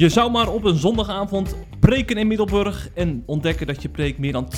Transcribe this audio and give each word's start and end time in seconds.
Je 0.00 0.08
zou 0.08 0.30
maar 0.30 0.48
op 0.48 0.64
een 0.64 0.76
zondagavond 0.76 1.56
preken 1.80 2.16
in 2.16 2.26
Middelburg 2.26 2.90
en 2.94 3.22
ontdekken 3.26 3.66
dat 3.66 3.82
je 3.82 3.88
preek 3.88 4.18
meer 4.18 4.32
dan 4.32 4.48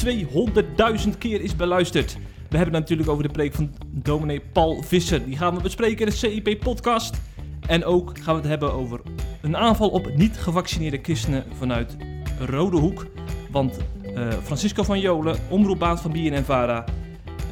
200.000 1.06 1.18
keer 1.18 1.40
is 1.40 1.56
beluisterd. 1.56 2.16
We 2.48 2.56
hebben 2.56 2.74
het 2.74 2.82
natuurlijk 2.82 3.08
over 3.08 3.22
de 3.22 3.28
preek 3.28 3.54
van 3.54 3.74
dominee 3.90 4.40
Paul 4.52 4.82
Visser. 4.82 5.24
Die 5.24 5.36
gaan 5.36 5.54
we 5.54 5.62
bespreken 5.62 6.06
in 6.06 6.06
de 6.06 6.16
CIP-podcast. 6.16 7.20
En 7.66 7.84
ook 7.84 8.18
gaan 8.18 8.34
we 8.34 8.40
het 8.40 8.48
hebben 8.48 8.72
over 8.72 9.00
een 9.40 9.56
aanval 9.56 9.88
op 9.88 10.14
niet-gevaccineerde 10.14 10.98
christenen 11.02 11.44
vanuit 11.58 11.96
Rode 12.38 12.76
Hoek. 12.76 13.06
Want 13.50 13.78
uh, 14.04 14.28
Francisco 14.42 14.82
van 14.82 15.00
Jolen, 15.00 15.36
omroepbaas 15.48 16.00
van 16.00 16.14
en 16.14 16.44
Vara, 16.44 16.84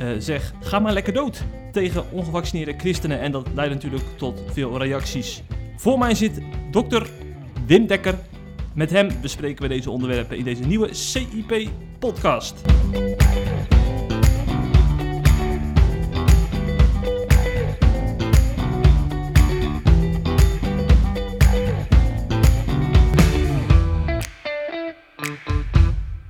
uh, 0.03 0.09
zegt: 0.19 0.53
ga 0.61 0.79
maar 0.79 0.93
lekker 0.93 1.13
dood 1.13 1.45
tegen 1.73 2.13
ongevaccineerde 2.13 2.75
christenen. 2.77 3.21
En 3.21 3.33
dat 3.33 3.47
leidt 3.55 3.75
natuurlijk 3.75 4.05
tot 4.17 4.43
veel 4.47 4.79
reacties. 4.79 5.43
Voor 5.77 5.99
mij 5.99 6.15
zit 6.15 6.41
dokter 6.71 7.11
Wim 7.71 7.87
Dekker. 7.87 8.19
Met 8.75 8.91
hem 8.91 9.11
bespreken 9.21 9.63
we 9.63 9.69
deze 9.69 9.91
onderwerpen 9.91 10.37
in 10.37 10.45
deze 10.45 10.63
nieuwe 10.63 10.95
CIP-podcast. 10.95 12.61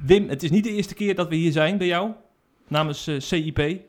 Wim, 0.06 0.28
het 0.28 0.42
is 0.42 0.50
niet 0.50 0.64
de 0.64 0.70
eerste 0.70 0.94
keer 0.94 1.14
dat 1.14 1.28
we 1.28 1.34
hier 1.34 1.52
zijn 1.52 1.78
bij 1.78 1.86
jou, 1.86 2.12
namens 2.68 3.08
uh, 3.08 3.14
eh, 3.14 3.20
CIP. 3.20 3.80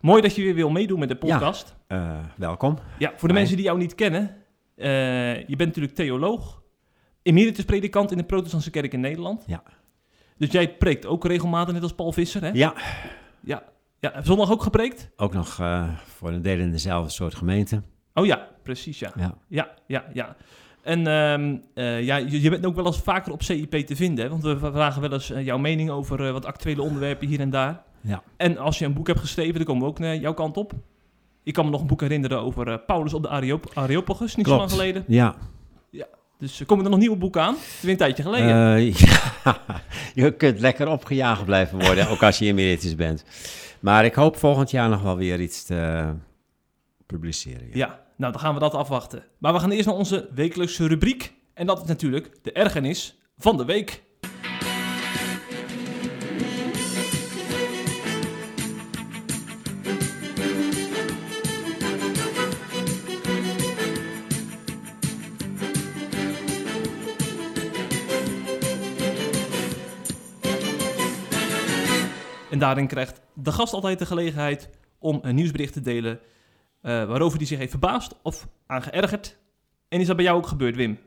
Mooi 0.00 0.22
dat 0.22 0.34
je 0.34 0.42
weer 0.42 0.54
wil 0.54 0.70
meedoen 0.70 0.98
met 0.98 1.08
de 1.08 1.16
podcast. 1.16 1.76
Ja, 1.88 1.96
uh, 1.96 2.18
welkom. 2.36 2.78
Ja, 2.98 3.12
voor 3.16 3.28
de 3.28 3.34
mensen 3.34 3.56
die 3.56 3.64
jou 3.64 3.78
niet 3.78 3.94
kennen, 3.94 4.36
uh, 4.76 4.86
je 5.36 5.56
bent 5.56 5.68
natuurlijk 5.68 5.94
theoloog, 5.94 6.59
emeritus 7.30 7.64
predikant 7.64 8.10
in 8.10 8.16
de 8.16 8.24
protestantse 8.24 8.70
kerk 8.70 8.92
in 8.92 9.00
Nederland. 9.00 9.44
Ja. 9.46 9.62
Dus 10.36 10.50
jij 10.50 10.76
preekt 10.76 11.06
ook 11.06 11.24
regelmatig, 11.24 11.74
net 11.74 11.82
als 11.82 11.94
Paul 11.94 12.12
Visser, 12.12 12.42
hè? 12.42 12.50
Ja. 12.52 12.74
Ja. 13.40 13.62
ja. 14.00 14.22
Zondag 14.22 14.50
ook 14.50 14.62
gepreekt? 14.62 15.10
Ook 15.16 15.32
nog 15.32 15.54
voor 16.06 16.30
een 16.30 16.42
deel 16.42 16.58
in 16.58 16.70
dezelfde 16.70 17.10
soort 17.10 17.34
gemeente. 17.34 17.82
Oh 18.14 18.26
ja, 18.26 18.48
precies, 18.62 18.98
ja. 18.98 19.12
Ja, 19.16 19.34
ja, 19.48 19.74
ja. 19.86 20.04
ja. 20.12 20.36
En 20.82 21.06
um, 21.06 21.62
uh, 21.74 22.02
ja, 22.02 22.16
je, 22.16 22.40
je, 22.40 22.50
bent 22.50 22.66
ook 22.66 22.74
wel 22.74 22.86
eens 22.86 23.00
vaker 23.00 23.32
op 23.32 23.42
CIP 23.42 23.74
te 23.86 23.96
vinden, 23.96 24.24
hè? 24.24 24.30
want 24.30 24.42
we 24.42 24.58
vragen 24.58 25.00
wel 25.00 25.12
eens 25.12 25.30
uh, 25.30 25.44
jouw 25.44 25.58
mening 25.58 25.90
over 25.90 26.32
wat 26.32 26.44
actuele 26.44 26.82
onderwerpen 26.82 27.28
hier 27.28 27.40
en 27.40 27.50
daar. 27.50 27.82
Ja. 28.00 28.22
En 28.36 28.58
als 28.58 28.78
je 28.78 28.84
een 28.84 28.92
boek 28.92 29.06
hebt 29.06 29.20
geschreven, 29.20 29.54
dan 29.54 29.64
komen 29.64 29.82
we 29.82 29.88
ook 29.88 29.98
naar 29.98 30.16
jouw 30.16 30.34
kant 30.34 30.56
op. 30.56 30.72
Ik 31.42 31.52
kan 31.52 31.64
me 31.64 31.70
nog 31.70 31.80
een 31.80 31.86
boek 31.86 32.00
herinneren 32.00 32.40
over 32.40 32.78
Paulus 32.78 33.14
op 33.14 33.22
de 33.22 33.28
Areop 33.28 33.70
Areopagus, 33.74 34.34
niet 34.36 34.46
Klopt. 34.46 34.70
zo 34.70 34.76
lang 34.76 34.80
geleden. 34.80 35.04
Ja. 35.06 35.34
Dus 36.40 36.62
komen 36.66 36.84
er 36.84 36.90
nog 36.90 37.00
nieuwe 37.00 37.16
boeken 37.16 37.42
aan? 37.42 37.56
Weer 37.80 37.90
een 37.90 37.96
tijdje 37.96 38.22
geleden. 38.22 38.84
ja, 39.44 39.62
je 40.14 40.36
kunt 40.36 40.60
lekker 40.60 40.88
opgejaagd 40.88 41.44
blijven 41.44 41.78
worden, 41.78 42.08
ook 42.08 42.22
als 42.22 42.38
je 42.38 42.46
emeritus 42.46 42.94
bent. 42.94 43.24
Maar 43.80 44.04
ik 44.04 44.14
hoop 44.14 44.36
volgend 44.36 44.70
jaar 44.70 44.88
nog 44.88 45.02
wel 45.02 45.16
weer 45.16 45.40
iets 45.40 45.64
te 45.64 46.10
publiceren. 47.06 47.66
ja. 47.66 47.76
ja. 47.76 48.08
Nou, 48.20 48.32
dan 48.32 48.40
gaan 48.40 48.54
we 48.54 48.60
dat 48.60 48.74
afwachten. 48.74 49.24
Maar 49.38 49.52
we 49.52 49.58
gaan 49.58 49.70
eerst 49.70 49.86
naar 49.86 49.94
onze 49.94 50.28
wekelijkse 50.34 50.86
rubriek. 50.86 51.32
En 51.54 51.66
dat 51.66 51.80
is 51.82 51.86
natuurlijk 51.86 52.30
de 52.42 52.52
ergernis 52.52 53.18
van 53.38 53.56
de 53.56 53.64
week. 53.64 54.02
Daarin 72.60 72.86
krijgt 72.86 73.20
de 73.34 73.52
gast 73.52 73.72
altijd 73.72 73.98
de 73.98 74.06
gelegenheid 74.06 74.70
om 74.98 75.18
een 75.22 75.34
nieuwsbericht 75.34 75.72
te 75.72 75.80
delen 75.80 76.18
uh, 76.82 77.04
waarover 77.04 77.38
hij 77.38 77.46
zich 77.46 77.58
heeft 77.58 77.70
verbaasd 77.70 78.14
of 78.22 78.48
aan 78.66 78.82
geërgerd. 78.82 79.38
En 79.88 80.00
is 80.00 80.06
dat 80.06 80.16
bij 80.16 80.24
jou 80.24 80.36
ook 80.36 80.46
gebeurd, 80.46 80.76
Wim? 80.76 80.98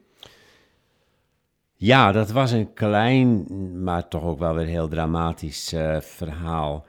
Ja, 1.74 2.12
dat 2.12 2.32
was 2.32 2.52
een 2.52 2.74
klein, 2.74 3.46
maar 3.84 4.08
toch 4.08 4.24
ook 4.24 4.40
wel 4.40 4.54
weer 4.56 4.66
heel 4.66 4.88
dramatisch 4.88 5.74
uh, 5.74 6.02
verhaal. 6.02 6.86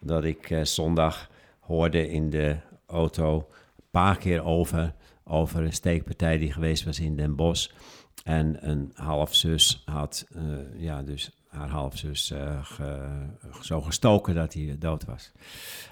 Dat 0.00 0.24
ik 0.24 0.50
uh, 0.50 0.64
zondag 0.64 1.30
hoorde 1.60 2.08
in 2.08 2.30
de 2.30 2.56
auto 2.86 3.36
een 3.76 3.84
paar 3.90 4.18
keer 4.18 4.44
over, 4.44 4.94
over 5.24 5.62
een 5.62 5.72
steekpartij 5.72 6.38
die 6.38 6.52
geweest 6.52 6.84
was 6.84 7.00
in 7.00 7.16
Den 7.16 7.36
Bosch. 7.36 7.70
En 8.24 8.68
een 8.68 8.90
halfzus 8.94 9.82
had, 9.84 10.26
ja, 10.76 11.02
dus 11.02 11.41
haar 11.52 11.68
halfzus 11.68 12.32
ge, 12.62 13.08
zo 13.60 13.80
gestoken 13.80 14.34
dat 14.34 14.54
hij 14.54 14.76
dood 14.78 15.04
was. 15.04 15.32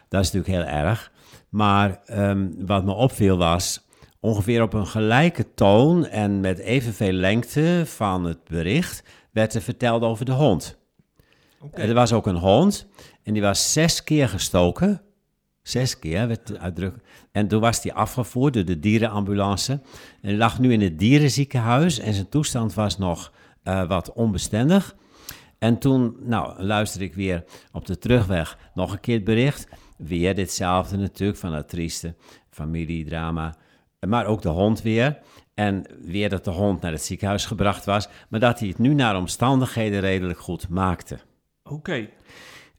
Dat 0.08 0.24
is 0.24 0.32
natuurlijk 0.32 0.64
heel 0.64 0.76
erg. 0.78 1.12
Maar 1.48 2.00
um, 2.10 2.66
wat 2.66 2.84
me 2.84 2.92
opviel 2.92 3.36
was, 3.36 3.86
ongeveer 4.20 4.62
op 4.62 4.72
een 4.72 4.86
gelijke 4.86 5.54
toon 5.54 6.06
en 6.06 6.40
met 6.40 6.58
evenveel 6.58 7.12
lengte 7.12 7.82
van 7.86 8.24
het 8.24 8.44
bericht 8.44 9.02
werd 9.30 9.54
er 9.54 9.62
verteld 9.62 10.02
over 10.02 10.24
de 10.24 10.32
hond. 10.32 10.78
Okay. 11.60 11.88
Er 11.88 11.94
was 11.94 12.12
ook 12.12 12.26
een 12.26 12.36
hond 12.36 12.86
en 13.22 13.32
die 13.32 13.42
was 13.42 13.72
zes 13.72 14.04
keer 14.04 14.28
gestoken. 14.28 15.02
Zes 15.62 15.98
keer 15.98 16.28
werd 16.28 16.58
uitdrukkelijk. 16.58 17.08
En 17.32 17.48
toen 17.48 17.60
was 17.60 17.82
die 17.82 17.92
afgevoerd 17.92 18.54
door 18.54 18.64
de 18.64 18.78
dierenambulance. 18.78 19.80
En 20.22 20.36
lag 20.36 20.58
nu 20.58 20.72
in 20.72 20.80
het 20.80 20.98
dierenziekenhuis 20.98 21.98
en 21.98 22.14
zijn 22.14 22.28
toestand 22.28 22.74
was 22.74 22.98
nog 22.98 23.32
uh, 23.64 23.88
wat 23.88 24.12
onbestendig. 24.12 24.96
En 25.60 25.78
toen, 25.78 26.16
nou, 26.20 26.62
luisterde 26.62 27.04
ik 27.04 27.14
weer 27.14 27.44
op 27.72 27.86
de 27.86 27.98
terugweg 27.98 28.58
nog 28.74 28.92
een 28.92 29.00
keer 29.00 29.14
het 29.14 29.24
bericht. 29.24 29.68
Weer 29.96 30.34
ditzelfde 30.34 30.96
natuurlijk, 30.96 31.38
van 31.38 31.52
dat 31.52 31.68
trieste 31.68 32.14
familiedrama. 32.50 33.56
Maar 34.06 34.26
ook 34.26 34.42
de 34.42 34.48
hond 34.48 34.82
weer. 34.82 35.18
En 35.54 35.84
weer 36.02 36.28
dat 36.28 36.44
de 36.44 36.50
hond 36.50 36.80
naar 36.80 36.92
het 36.92 37.02
ziekenhuis 37.02 37.46
gebracht 37.46 37.84
was. 37.84 38.08
Maar 38.28 38.40
dat 38.40 38.58
hij 38.58 38.68
het 38.68 38.78
nu 38.78 38.94
naar 38.94 39.16
omstandigheden 39.16 40.00
redelijk 40.00 40.38
goed 40.38 40.68
maakte. 40.68 41.18
Oké. 41.62 41.74
Okay. 41.74 42.12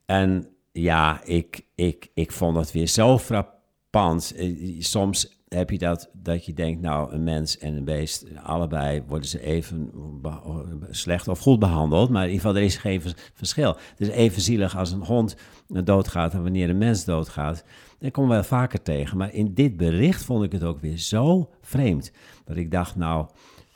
En 0.06 0.48
ja, 0.72 1.22
ik, 1.24 1.66
ik, 1.76 2.10
ik 2.14 2.32
vond 2.32 2.56
dat 2.56 2.72
weer 2.72 2.88
zo 2.88 3.18
frappant. 3.20 4.36
Soms 4.80 5.41
heb 5.56 5.70
je 5.70 5.78
dat, 5.78 6.10
dat 6.14 6.46
je 6.46 6.54
denkt, 6.54 6.82
nou, 6.82 7.14
een 7.14 7.24
mens 7.24 7.58
en 7.58 7.76
een 7.76 7.84
beest, 7.84 8.26
allebei 8.44 9.04
worden 9.08 9.28
ze 9.30 9.42
even 9.42 9.92
slecht 10.90 11.28
of 11.28 11.40
goed 11.40 11.60
behandeld. 11.60 12.10
Maar 12.10 12.24
in 12.24 12.30
ieder 12.30 12.46
geval, 12.46 12.58
er 12.58 12.68
is 12.68 12.78
geen 12.78 13.02
verschil. 13.34 13.70
Het 13.70 14.00
is 14.00 14.08
even 14.08 14.42
zielig 14.42 14.78
als 14.78 14.92
een 14.92 15.04
hond 15.04 15.36
doodgaat 15.68 16.34
en 16.34 16.44
wanneer 16.44 16.70
een 16.70 16.78
mens 16.78 17.06
doodgaat. 17.06 17.64
Dat 18.00 18.12
komen 18.12 18.30
we 18.30 18.36
wel 18.36 18.46
vaker 18.46 18.82
tegen. 18.82 19.18
Maar 19.18 19.34
in 19.34 19.54
dit 19.54 19.78
bericht 19.78 20.24
vond 20.24 20.44
ik 20.44 20.52
het 20.52 20.64
ook 20.64 20.80
weer 20.80 20.98
zo 20.98 21.50
vreemd. 21.62 22.12
Dat 22.46 22.58
ik 22.58 22.72
dacht, 22.72 22.96
nou, 22.96 23.28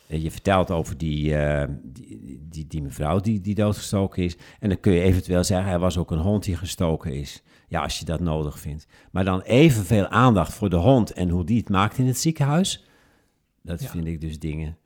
je 0.08 0.32
vertelt 0.32 0.72
over 0.72 0.98
die, 0.98 1.30
uh, 1.30 1.64
die, 1.84 2.40
die, 2.50 2.68
die, 2.68 2.82
mevrouw 2.82 3.20
die, 3.20 3.42
die 3.42 3.56
doodgestoken 3.56 4.24
is. 4.24 4.38
En 4.60 4.70
dan 4.70 4.80
kun 4.80 4.94
je 4.94 5.02
eventueel 5.02 5.44
zeggen, 5.44 5.72
er 5.72 5.80
was 5.80 5.98
ook 5.98 6.12
een 6.12 6.20
hond 6.20 6.44
die 6.44 6.56
gestoken 6.56 7.14
is. 7.14 7.44
Ja, 7.68 7.82
als 7.82 8.00
je 8.00 8.06
dat 8.06 8.20
nodig 8.20 8.60
vindt. 8.60 8.88
Maar 9.12 9.26
dan 9.26 9.42
evenveel 9.42 10.08
aandacht 10.08 10.54
voor 10.54 10.70
de 10.70 10.76
hond 10.76 11.14
en 11.14 11.30
hoe 11.30 11.44
die 11.44 11.58
het 11.58 11.70
maakt 11.70 11.98
in 11.98 12.08
het 12.08 12.20
ziekenhuis. 12.20 12.86
Dat 13.62 13.82
ja. 13.82 13.90
vind 13.90 14.08
ik 14.08 14.22
dus 14.22 14.40
dingen. 14.40 14.78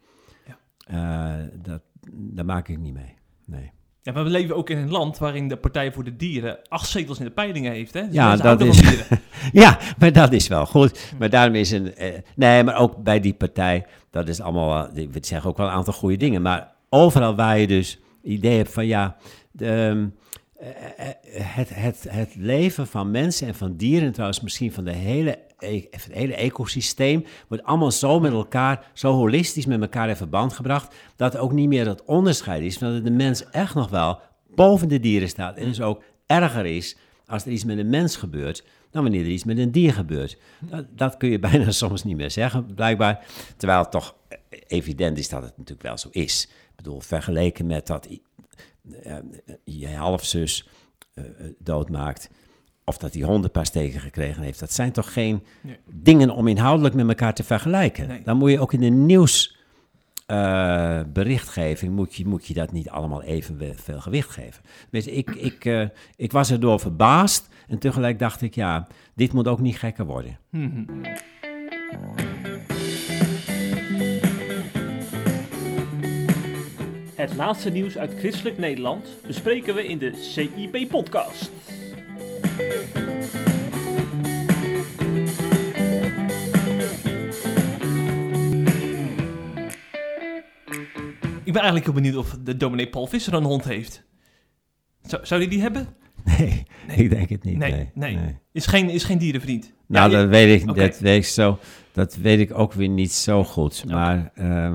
Ja. 0.45 1.37
Uh, 1.39 1.47
dat, 1.53 1.81
daar 2.11 2.45
maak 2.45 2.67
ik 2.67 2.79
niet 2.79 2.93
mee. 2.93 3.15
Nee. 3.45 3.71
Ja, 4.01 4.11
maar 4.11 4.23
we 4.23 4.29
leven 4.29 4.55
ook 4.55 4.69
in 4.69 4.77
een 4.77 4.91
land 4.91 5.17
waarin 5.17 5.47
de 5.47 5.57
Partij 5.57 5.91
voor 5.91 6.03
de 6.03 6.15
Dieren 6.15 6.59
acht 6.67 6.89
zetels 6.89 7.19
in 7.19 7.25
de 7.25 7.31
peilingen 7.31 7.71
heeft. 7.71 7.93
Hè? 7.93 8.05
Dus 8.05 8.13
ja, 8.13 8.35
dat 8.35 8.61
is, 8.61 8.81
ja, 9.51 9.79
maar 9.97 10.13
dat 10.13 10.33
is 10.33 10.47
wel 10.47 10.65
goed. 10.65 11.13
Maar 11.19 11.29
daarom 11.29 11.55
is 11.55 11.71
een. 11.71 11.93
Uh, 12.03 12.13
nee, 12.35 12.63
maar 12.63 12.75
ook 12.75 13.03
bij 13.03 13.19
die 13.19 13.33
partij, 13.33 13.85
dat 14.09 14.27
is 14.27 14.41
allemaal. 14.41 14.89
We 14.93 15.17
zeggen 15.21 15.49
ook 15.49 15.57
wel 15.57 15.67
een 15.67 15.73
aantal 15.73 15.93
goede 15.93 16.17
dingen. 16.17 16.41
Maar 16.41 16.71
overal 16.89 17.35
waar 17.35 17.59
je 17.59 17.67
dus 17.67 17.99
idee 18.23 18.57
hebt 18.57 18.73
van 18.73 18.85
ja. 18.85 19.17
De, 19.51 19.71
um, 19.71 20.15
het, 21.31 21.69
het, 21.75 22.05
het 22.09 22.35
leven 22.35 22.87
van 22.87 23.11
mensen 23.11 23.47
en 23.47 23.55
van 23.55 23.75
dieren, 23.75 24.11
trouwens 24.11 24.41
misschien 24.41 24.73
van 24.73 24.83
de 24.83 24.91
hele, 24.91 25.39
het 25.89 26.09
hele 26.11 26.35
ecosysteem, 26.35 27.25
wordt 27.47 27.63
allemaal 27.63 27.91
zo 27.91 28.19
met 28.19 28.31
elkaar, 28.31 28.91
zo 28.93 29.13
holistisch 29.13 29.65
met 29.65 29.81
elkaar 29.81 30.09
in 30.09 30.15
verband 30.15 30.53
gebracht, 30.53 30.95
dat 31.15 31.37
ook 31.37 31.51
niet 31.51 31.67
meer 31.67 31.85
dat 31.85 32.03
onderscheid 32.03 32.63
is, 32.63 32.77
dat 32.77 33.03
de 33.03 33.11
mens 33.11 33.49
echt 33.49 33.75
nog 33.75 33.89
wel 33.89 34.19
boven 34.55 34.87
de 34.87 34.99
dieren 34.99 35.29
staat. 35.29 35.57
En 35.57 35.65
dus 35.65 35.81
ook 35.81 36.03
erger 36.25 36.65
is 36.65 36.97
als 37.25 37.45
er 37.45 37.51
iets 37.51 37.63
met 37.63 37.77
een 37.77 37.89
mens 37.89 38.15
gebeurt, 38.15 38.63
dan 38.91 39.03
wanneer 39.03 39.21
er 39.21 39.31
iets 39.31 39.43
met 39.43 39.57
een 39.57 39.71
dier 39.71 39.93
gebeurt. 39.93 40.37
Dat, 40.59 40.85
dat 40.89 41.17
kun 41.17 41.29
je 41.29 41.39
bijna 41.49 41.71
soms 41.71 42.03
niet 42.03 42.17
meer 42.17 42.31
zeggen, 42.31 42.73
blijkbaar. 42.75 43.25
Terwijl 43.57 43.79
het 43.79 43.91
toch 43.91 44.15
evident 44.67 45.17
is 45.17 45.29
dat 45.29 45.41
het 45.41 45.57
natuurlijk 45.57 45.87
wel 45.87 45.97
zo 45.97 46.07
is. 46.11 46.49
Ik 46.49 46.75
bedoel, 46.75 46.99
vergeleken 46.99 47.65
met 47.65 47.87
dat 47.87 48.07
je 49.63 49.87
halfzus 49.87 50.69
uh, 51.15 51.25
doodmaakt. 51.59 52.29
Of 52.83 52.97
dat 52.97 53.13
die 53.13 53.25
hond 53.25 53.43
een 53.43 53.51
paar 53.51 53.65
steken 53.65 53.99
gekregen 53.99 54.43
heeft. 54.43 54.59
Dat 54.59 54.73
zijn 54.73 54.91
toch 54.91 55.13
geen 55.13 55.43
nee. 55.61 55.77
dingen 55.85 56.29
om 56.29 56.47
inhoudelijk 56.47 56.95
met 56.95 57.07
elkaar 57.07 57.33
te 57.33 57.43
vergelijken. 57.43 58.07
Nee. 58.07 58.21
Dan 58.23 58.37
moet 58.37 58.51
je 58.51 58.59
ook 58.59 58.73
in 58.73 58.79
de 58.79 58.89
nieuws 58.89 59.57
eh, 60.25 61.01
berichtgeving 61.13 61.95
moet 61.95 62.15
je, 62.15 62.25
moet 62.25 62.45
je 62.45 62.53
dat 62.53 62.71
niet 62.71 62.89
allemaal 62.89 63.23
even 63.23 63.75
veel 63.75 63.99
gewicht 64.01 64.29
geven. 64.29 64.63
Dus 64.89 65.07
ik, 65.07 65.29
ik, 65.29 65.89
ik 66.15 66.31
was 66.31 66.51
erdoor 66.51 66.79
verbaasd 66.79 67.49
en 67.67 67.79
tegelijk 67.79 68.19
dacht 68.19 68.41
ik, 68.41 68.55
ja, 68.55 68.87
dit 69.15 69.33
moet 69.33 69.47
ook 69.47 69.59
niet 69.59 69.77
gekker 69.77 70.05
worden. 70.05 70.37
Mhm. 70.49 70.83
Het 77.19 77.35
laatste 77.35 77.69
nieuws 77.69 77.97
uit 77.97 78.13
christelijk 78.19 78.57
Nederland 78.57 79.07
bespreken 79.27 79.75
we 79.75 79.87
in 79.87 79.97
de 79.97 80.11
CIP-podcast. 80.15 81.51
Ik 91.43 91.53
ben 91.53 91.61
eigenlijk 91.61 91.85
heel 91.85 91.93
benieuwd 91.93 92.15
of 92.15 92.37
de 92.43 92.57
dominee 92.57 92.89
Paul 92.89 93.07
Visser 93.07 93.33
een 93.33 93.43
hond 93.43 93.63
heeft. 93.63 94.03
Zou, 95.01 95.25
zou 95.25 95.41
hij 95.41 95.49
die 95.49 95.61
hebben? 95.61 95.87
Nee, 96.87 96.97
ik 96.97 97.09
denk 97.09 97.29
het 97.29 97.43
niet. 97.43 97.57
Nee, 97.57 97.91
nee. 97.93 98.17
Is, 98.51 98.65
geen, 98.65 98.89
is 98.89 99.03
geen 99.03 99.17
dierenvriend. 99.17 99.73
Nou, 99.85 100.11
dat, 100.11 100.27
weet 100.27 100.61
ik, 100.61 100.75
dat, 100.75 100.99
weet 100.99 101.17
ik 101.17 101.25
zo, 101.25 101.59
dat 101.91 102.15
weet 102.15 102.39
ik 102.39 102.57
ook 102.57 102.73
weer 102.73 102.89
niet 102.89 103.11
zo 103.11 103.43
goed. 103.43 103.85
Maar 103.85 104.31
uh, 104.35 104.73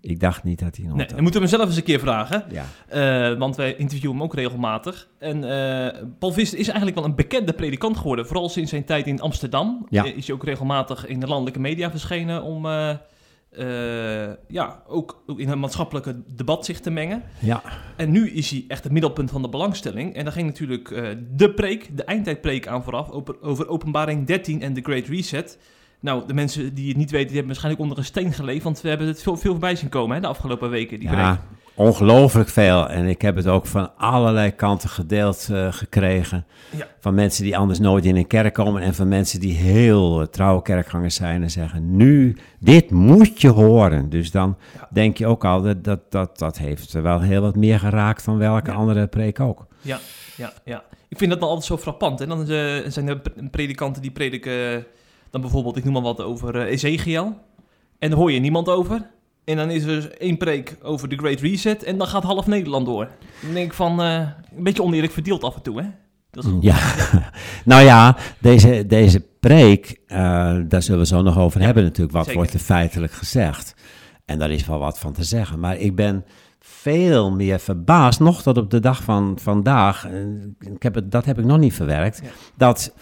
ik 0.00 0.20
dacht 0.20 0.44
niet 0.44 0.58
dat 0.58 0.76
hij 0.76 0.86
nog. 0.86 0.96
Nee, 0.96 1.06
dan 1.06 1.22
moeten 1.22 1.40
we 1.40 1.46
hem 1.46 1.56
zelf 1.56 1.68
eens 1.68 1.76
een 1.76 1.82
keer 1.82 2.00
vragen. 2.00 2.44
Ja. 2.50 2.64
Uh, 3.32 3.38
want 3.38 3.56
wij 3.56 3.74
interviewen 3.74 4.16
hem 4.16 4.24
ook 4.24 4.34
regelmatig. 4.34 5.08
En 5.18 5.36
uh, 5.36 6.02
Paul 6.18 6.32
Visser 6.32 6.58
is 6.58 6.66
eigenlijk 6.66 6.96
wel 6.96 7.06
een 7.06 7.14
bekende 7.14 7.52
predikant 7.52 7.96
geworden. 7.96 8.26
Vooral 8.26 8.48
sinds 8.48 8.70
zijn 8.70 8.84
tijd 8.84 9.06
in 9.06 9.20
Amsterdam. 9.20 9.86
Ja. 9.88 10.04
Is 10.04 10.26
hij 10.26 10.36
ook 10.36 10.44
regelmatig 10.44 11.06
in 11.06 11.20
de 11.20 11.26
landelijke 11.26 11.60
media 11.60 11.90
verschenen 11.90 12.42
om 12.42 12.66
uh, 12.66 12.94
ja, 14.48 14.82
ook, 14.86 15.22
in 15.36 15.48
het 15.48 15.58
maatschappelijke 15.58 16.22
debat 16.34 16.64
zich 16.64 16.80
te 16.80 16.90
mengen. 16.90 17.22
Ja. 17.38 17.62
En 17.96 18.10
nu 18.10 18.30
is 18.30 18.50
hij 18.50 18.64
echt 18.68 18.84
het 18.84 18.92
middelpunt 18.92 19.30
van 19.30 19.42
de 19.42 19.48
belangstelling. 19.48 20.14
En 20.14 20.24
daar 20.24 20.32
ging 20.32 20.46
natuurlijk 20.46 20.88
de 21.36 21.52
preek, 21.54 21.96
de 21.96 22.04
eindtijdpreek 22.04 22.66
aan 22.66 22.84
vooraf, 22.84 23.10
over, 23.10 23.42
over 23.42 23.68
openbaring 23.68 24.26
13 24.26 24.62
en 24.62 24.74
de 24.74 24.80
Great 24.82 25.06
Reset. 25.06 25.58
Nou, 26.00 26.26
de 26.26 26.34
mensen 26.34 26.74
die 26.74 26.88
het 26.88 26.96
niet 26.96 27.10
weten, 27.10 27.26
die 27.26 27.36
hebben 27.36 27.52
waarschijnlijk 27.52 27.82
onder 27.82 27.98
een 27.98 28.04
steen 28.04 28.32
geleefd, 28.32 28.64
want 28.64 28.80
we 28.80 28.88
hebben 28.88 29.06
het 29.06 29.22
veel, 29.22 29.36
veel 29.36 29.50
voorbij 29.50 29.76
zien 29.76 29.88
komen 29.88 30.14
hè, 30.14 30.20
de 30.20 30.28
afgelopen 30.28 30.70
weken, 30.70 30.98
die 30.98 31.10
ja. 31.10 31.40
Ongelooflijk 31.74 32.48
veel. 32.48 32.88
En 32.88 33.06
ik 33.06 33.22
heb 33.22 33.36
het 33.36 33.46
ook 33.46 33.66
van 33.66 33.96
allerlei 33.96 34.50
kanten 34.50 34.88
gedeeld 34.88 35.48
uh, 35.50 35.72
gekregen. 35.72 36.46
Ja. 36.76 36.86
Van 37.00 37.14
mensen 37.14 37.44
die 37.44 37.56
anders 37.56 37.78
nooit 37.78 38.04
in 38.04 38.16
een 38.16 38.26
kerk 38.26 38.54
komen. 38.54 38.82
En 38.82 38.94
van 38.94 39.08
mensen 39.08 39.40
die 39.40 39.54
heel 39.54 40.20
uh, 40.20 40.26
trouwe 40.26 40.62
kerkgangers 40.62 41.14
zijn. 41.14 41.42
En 41.42 41.50
zeggen: 41.50 41.96
Nu, 41.96 42.36
dit 42.58 42.90
moet 42.90 43.40
je 43.40 43.48
horen. 43.48 44.10
Dus 44.10 44.30
dan 44.30 44.56
denk 44.90 45.16
je 45.16 45.26
ook 45.26 45.44
al 45.44 45.62
dat, 45.62 45.84
dat 45.84 46.00
dat, 46.10 46.38
dat 46.38 46.58
heeft 46.58 46.92
wel 46.92 47.20
heel 47.20 47.40
wat 47.40 47.56
meer 47.56 47.78
geraakt 47.78 48.24
dan 48.24 48.38
welke 48.38 48.72
andere 48.72 49.06
preek 49.06 49.40
ook. 49.40 49.66
Ja, 49.80 49.98
ja, 50.36 50.52
ja. 50.64 50.84
Ik 51.08 51.18
vind 51.18 51.30
dat 51.30 51.40
dan 51.40 51.48
altijd 51.48 51.66
zo 51.66 51.76
frappant. 51.76 52.20
En 52.20 52.28
dan 52.28 52.40
uh, 52.40 52.78
zijn 52.86 53.08
er 53.08 53.20
predikanten 53.50 54.02
die 54.02 54.10
prediken. 54.10 54.86
Dan 55.30 55.40
bijvoorbeeld, 55.40 55.76
ik 55.76 55.84
noem 55.84 55.92
maar 55.92 56.02
wat 56.02 56.20
over 56.20 56.62
Ezekiel. 56.62 57.38
En 57.98 58.10
daar 58.10 58.18
hoor 58.18 58.32
je 58.32 58.40
niemand 58.40 58.68
over. 58.68 59.10
En 59.44 59.56
dan 59.56 59.70
is 59.70 59.84
er 59.84 60.12
één 60.18 60.36
preek 60.36 60.76
over 60.82 61.08
de 61.08 61.16
Great 61.16 61.40
Reset 61.40 61.82
en 61.82 61.98
dan 61.98 62.06
gaat 62.06 62.22
half 62.22 62.46
Nederland 62.46 62.86
door. 62.86 63.08
Dan 63.42 63.54
denk 63.54 63.66
ik 63.66 63.72
van, 63.72 64.00
uh, 64.00 64.18
een 64.56 64.62
beetje 64.62 64.82
oneerlijk 64.82 65.12
verdeeld 65.12 65.44
af 65.44 65.54
en 65.54 65.62
toe, 65.62 65.80
hè? 65.80 65.88
Dat 66.30 66.44
is 66.44 66.50
ja, 66.60 66.76
nou 67.64 67.82
ja, 67.82 68.16
deze, 68.38 68.86
deze 68.86 69.26
preek, 69.40 70.00
uh, 70.06 70.16
daar 70.68 70.82
zullen 70.82 71.00
we 71.00 71.06
zo 71.06 71.22
nog 71.22 71.38
over 71.38 71.60
hebben 71.60 71.82
natuurlijk. 71.82 72.16
Wat 72.16 72.32
wordt 72.32 72.54
er 72.54 72.60
feitelijk 72.60 73.12
gezegd? 73.12 73.74
En 74.24 74.38
daar 74.38 74.50
is 74.50 74.66
wel 74.66 74.78
wat 74.78 74.98
van 74.98 75.12
te 75.12 75.24
zeggen. 75.24 75.60
Maar 75.60 75.76
ik 75.76 75.94
ben 75.96 76.24
veel 76.60 77.30
meer 77.30 77.58
verbaasd, 77.58 78.20
nog 78.20 78.42
tot 78.42 78.56
op 78.56 78.70
de 78.70 78.80
dag 78.80 79.02
van 79.02 79.38
vandaag, 79.40 80.08
ik 80.58 80.82
heb 80.82 80.94
het, 80.94 81.10
dat 81.10 81.24
heb 81.24 81.38
ik 81.38 81.44
nog 81.44 81.58
niet 81.58 81.74
verwerkt, 81.74 82.22
dat, 82.56 82.94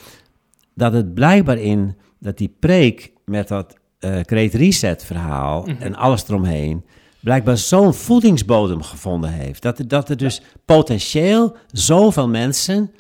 dat 0.75 0.93
het 0.93 1.15
blijkbaar 1.15 1.59
in, 1.59 1.97
dat 2.19 2.39
die 2.39 2.57
preek 2.61 3.13
met 3.25 3.49
dat 3.49 3.77
uh, 4.01 4.19
Great 4.23 4.53
Reset 4.53 5.05
verhaal 5.05 5.63
mhm. 5.63 5.83
en 5.83 5.95
alles 5.95 6.29
eromheen 6.29 6.85
blijkbaar 7.21 7.57
zo'n 7.57 7.95
voedingsbodem 7.95 8.83
gevonden 8.83 9.31
heeft. 9.31 9.63
Dat, 9.63 9.83
dat 9.87 10.09
er 10.09 10.17
dus 10.17 10.43
potentieel 10.65 11.57
zoveel 11.73 12.29
mensen 12.29 12.91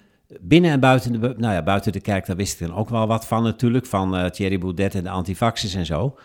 binnen 0.40 0.70
en 0.70 0.80
buiten 0.80 1.12
de, 1.12 1.34
nou 1.36 1.54
ja, 1.54 1.62
buiten 1.62 1.92
de 1.92 2.00
kerk, 2.00 2.26
daar 2.26 2.36
wist 2.36 2.60
ik 2.60 2.66
dan 2.66 2.76
ook 2.76 2.88
wel 2.88 3.06
wat 3.06 3.26
van 3.26 3.42
natuurlijk, 3.42 3.86
van 3.86 4.18
uh, 4.18 4.24
Thierry 4.26 4.58
Boudet 4.58 4.94
en 4.94 5.02
de 5.02 5.10
antivaxers 5.10 5.74
en 5.74 5.86
zo. 5.86 6.18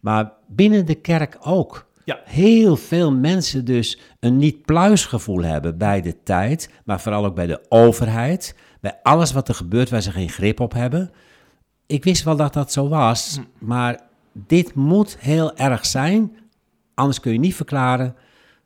Maar 0.00 0.32
binnen 0.48 0.86
de 0.86 0.94
kerk 0.94 1.36
ook. 1.40 1.86
Ja. 2.04 2.20
Heel 2.24 2.76
veel 2.76 3.12
mensen 3.12 3.64
dus 3.64 4.00
een 4.20 4.36
niet-pluisgevoel 4.36 5.42
hebben 5.42 5.78
bij 5.78 6.00
de 6.00 6.22
tijd, 6.22 6.70
maar 6.84 7.00
vooral 7.00 7.24
ook 7.24 7.34
bij 7.34 7.46
de 7.46 7.64
overheid, 7.68 8.56
bij 8.80 8.98
alles 9.02 9.32
wat 9.32 9.48
er 9.48 9.54
gebeurt 9.54 9.90
waar 9.90 10.02
ze 10.02 10.10
geen 10.10 10.28
grip 10.28 10.60
op 10.60 10.72
hebben. 10.72 11.10
Ik 11.86 12.04
wist 12.04 12.24
wel 12.24 12.36
dat 12.36 12.52
dat 12.52 12.72
zo 12.72 12.88
was, 12.88 13.36
hm. 13.36 13.66
maar 13.66 14.00
dit 14.32 14.74
moet 14.74 15.16
heel 15.18 15.56
erg 15.56 15.86
zijn. 15.86 16.36
Anders 16.94 17.20
kun 17.20 17.32
je 17.32 17.38
niet 17.38 17.54
verklaren 17.54 18.14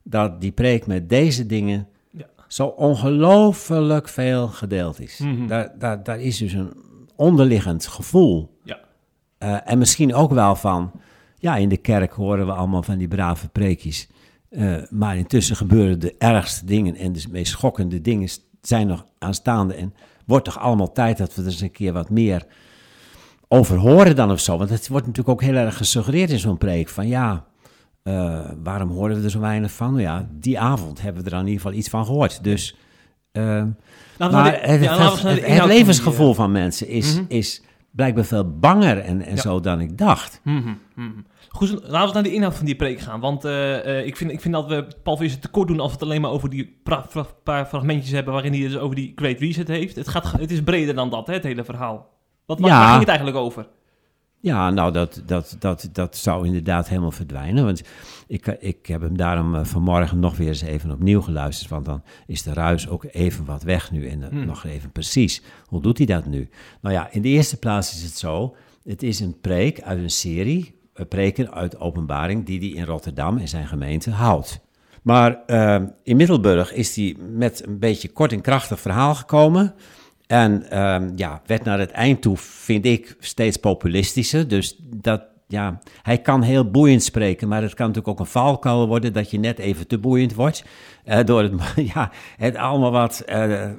dat 0.02 0.40
die 0.40 0.52
preek 0.52 0.86
met 0.86 1.08
deze 1.08 1.46
dingen 1.46 1.88
ja. 2.10 2.26
zo 2.48 2.66
ongelooflijk 2.66 4.08
veel 4.08 4.48
gedeeld 4.48 5.00
is. 5.00 5.18
Mhm. 5.18 5.46
daar, 5.46 5.78
daar, 5.78 6.02
daar 6.02 6.20
is 6.20 6.38
dus 6.38 6.52
een 6.52 6.72
onderliggend 7.16 7.86
gevoel. 7.86 8.58
Ja. 8.62 8.78
Uh, 9.38 9.58
en 9.64 9.78
misschien 9.78 10.14
ook 10.14 10.32
wel 10.32 10.56
van, 10.56 10.92
ja, 11.38 11.56
in 11.56 11.68
de 11.68 11.76
kerk 11.76 12.12
horen 12.12 12.46
we 12.46 12.52
allemaal 12.52 12.82
van 12.82 12.98
die 12.98 13.08
brave 13.08 13.48
preekjes. 13.48 14.08
Uh, 14.50 14.76
maar 14.90 15.16
intussen 15.16 15.56
gebeuren 15.56 16.00
de 16.00 16.14
ergste 16.18 16.64
dingen 16.64 16.94
en 16.96 17.12
de 17.12 17.24
meest 17.30 17.52
schokkende 17.52 18.00
dingen 18.00 18.28
zijn 18.60 18.86
nog 18.86 19.06
aanstaande. 19.18 19.74
En 19.74 19.94
wordt 20.26 20.44
toch 20.44 20.58
allemaal 20.58 20.92
tijd 20.92 21.18
dat 21.18 21.34
we 21.34 21.40
er 21.42 21.48
eens 21.48 21.60
een 21.60 21.70
keer 21.70 21.92
wat 21.92 22.10
meer 22.10 22.46
over 23.52 23.76
horen 23.76 24.16
dan 24.16 24.30
of 24.30 24.40
zo. 24.40 24.58
Want 24.58 24.70
het 24.70 24.88
wordt 24.88 25.06
natuurlijk 25.06 25.40
ook 25.40 25.48
heel 25.48 25.56
erg 25.56 25.76
gesuggereerd 25.76 26.30
in 26.30 26.38
zo'n 26.38 26.58
preek 26.58 26.88
van 26.88 27.08
ja, 27.08 27.44
uh, 28.04 28.40
waarom 28.62 28.90
horen 28.90 29.16
we 29.16 29.24
er 29.24 29.30
zo 29.30 29.40
weinig 29.40 29.72
van? 29.72 29.90
Nou 29.90 30.02
ja, 30.02 30.28
die 30.32 30.58
avond 30.58 31.00
hebben 31.00 31.22
we 31.22 31.30
er 31.30 31.34
dan 31.34 31.40
in 31.40 31.46
ieder 31.46 31.62
geval 31.62 31.78
iets 31.78 31.88
van 31.88 32.04
gehoord. 32.04 32.44
Dus, 32.44 32.76
uh, 33.32 33.64
maar 34.18 34.60
het, 34.62 34.86
het, 35.46 35.64
levensgevoel 35.64 36.34
van 36.34 36.52
mensen 36.52 36.88
is, 36.88 37.14
mhm. 37.14 37.24
is 37.28 37.62
blijkbaar 37.90 38.24
veel 38.24 38.58
banger 38.58 38.98
en, 38.98 39.22
en 39.22 39.38
zo 39.38 39.60
dan 39.60 39.80
ik 39.80 39.98
dacht. 39.98 40.40
Mm 40.44 40.78
-hmm. 40.94 41.26
Goed, 41.48 41.70
laten 41.82 42.08
we 42.08 42.14
naar 42.14 42.22
de 42.22 42.32
inhoud 42.32 42.54
van 42.54 42.66
die 42.66 42.76
preek 42.76 43.00
gaan. 43.00 43.20
Want 43.20 43.44
uh, 43.44 44.06
ik, 44.06 44.16
vind, 44.16 44.30
ik 44.30 44.40
vind 44.40 44.54
dat 44.54 44.66
we 44.66 44.86
Paul 45.02 45.16
Visser 45.16 45.40
tekort 45.40 45.68
doen 45.68 45.80
als 45.80 45.88
we 45.88 45.94
het 45.98 46.02
alleen 46.02 46.20
maar 46.20 46.30
over 46.30 46.50
die 46.50 46.80
paar 47.44 47.66
fragmentjes 47.66 48.10
hebben 48.10 48.32
waarin 48.32 48.52
hij 48.52 48.60
het 48.60 48.70
dus 48.70 48.80
over 48.80 48.96
die 48.96 49.12
Great 49.14 49.38
Reset 49.38 49.68
heeft. 49.68 49.96
Het, 49.96 50.08
gaat, 50.08 50.32
het 50.32 50.50
is 50.50 50.62
breder 50.62 50.94
dan 50.94 51.10
dat, 51.10 51.26
hè, 51.26 51.32
het 51.32 51.42
hele 51.42 51.64
verhaal. 51.64 52.18
Wat, 52.50 52.58
ja. 52.58 52.78
waar 52.78 52.88
ging 52.88 52.98
het 52.98 53.08
eigenlijk 53.08 53.38
over? 53.38 53.68
Ja, 54.40 54.70
nou, 54.70 54.92
dat, 54.92 55.22
dat, 55.26 55.56
dat, 55.58 55.88
dat 55.92 56.16
zou 56.16 56.46
inderdaad 56.46 56.88
helemaal 56.88 57.10
verdwijnen. 57.10 57.64
Want 57.64 57.82
ik, 58.26 58.46
ik 58.46 58.86
heb 58.86 59.00
hem 59.00 59.16
daarom 59.16 59.54
uh, 59.54 59.64
vanmorgen 59.64 60.18
nog 60.18 60.36
weer 60.36 60.48
eens 60.48 60.60
even 60.60 60.90
opnieuw 60.90 61.20
geluisterd. 61.20 61.70
Want 61.70 61.84
dan 61.84 62.02
is 62.26 62.42
de 62.42 62.52
ruis 62.52 62.88
ook 62.88 63.04
even 63.10 63.44
wat 63.44 63.62
weg 63.62 63.90
nu. 63.90 64.08
En 64.08 64.22
hmm. 64.22 64.46
nog 64.46 64.64
even 64.64 64.90
precies. 64.90 65.42
Hoe 65.66 65.82
doet 65.82 65.98
hij 65.98 66.06
dat 66.06 66.26
nu? 66.26 66.48
Nou 66.80 66.94
ja, 66.94 67.08
in 67.10 67.22
de 67.22 67.28
eerste 67.28 67.56
plaats 67.56 67.94
is 67.94 68.02
het 68.02 68.18
zo. 68.18 68.56
Het 68.84 69.02
is 69.02 69.20
een 69.20 69.40
preek 69.40 69.82
uit 69.82 69.98
een 69.98 70.10
serie. 70.10 70.78
Uh, 70.94 71.06
preken 71.06 71.52
uit 71.52 71.78
openbaring 71.78 72.46
die 72.46 72.58
hij 72.58 72.68
in 72.68 72.84
Rotterdam 72.84 73.38
in 73.38 73.48
zijn 73.48 73.66
gemeente 73.66 74.10
houdt. 74.10 74.60
Maar 75.02 75.38
uh, 75.46 75.82
in 76.02 76.16
Middelburg 76.16 76.72
is 76.72 76.96
hij 76.96 77.16
met 77.36 77.66
een 77.66 77.78
beetje 77.78 78.08
kort 78.08 78.32
en 78.32 78.40
krachtig 78.40 78.80
verhaal 78.80 79.14
gekomen. 79.14 79.74
En 80.30 80.80
um, 80.80 81.12
ja, 81.16 81.42
werd 81.46 81.64
naar 81.64 81.78
het 81.78 81.90
eind 81.90 82.22
toe, 82.22 82.36
vind 82.36 82.84
ik, 82.84 83.16
steeds 83.18 83.56
populistischer. 83.56 84.48
Dus 84.48 84.76
dat, 84.96 85.22
ja, 85.46 85.78
hij 86.02 86.18
kan 86.18 86.42
heel 86.42 86.70
boeiend 86.70 87.02
spreken, 87.02 87.48
maar 87.48 87.62
het 87.62 87.74
kan 87.74 87.86
natuurlijk 87.86 88.14
ook 88.14 88.26
een 88.26 88.32
valkuil 88.32 88.86
worden 88.86 89.12
dat 89.12 89.30
je 89.30 89.38
net 89.38 89.58
even 89.58 89.86
te 89.86 89.98
boeiend 89.98 90.34
wordt. 90.34 90.64
Uh, 91.04 91.24
door 91.24 91.42
het, 91.42 91.52
ja, 91.94 92.10
het 92.36 92.56
allemaal 92.56 92.90
wat 92.90 93.22
uh, 93.28 93.70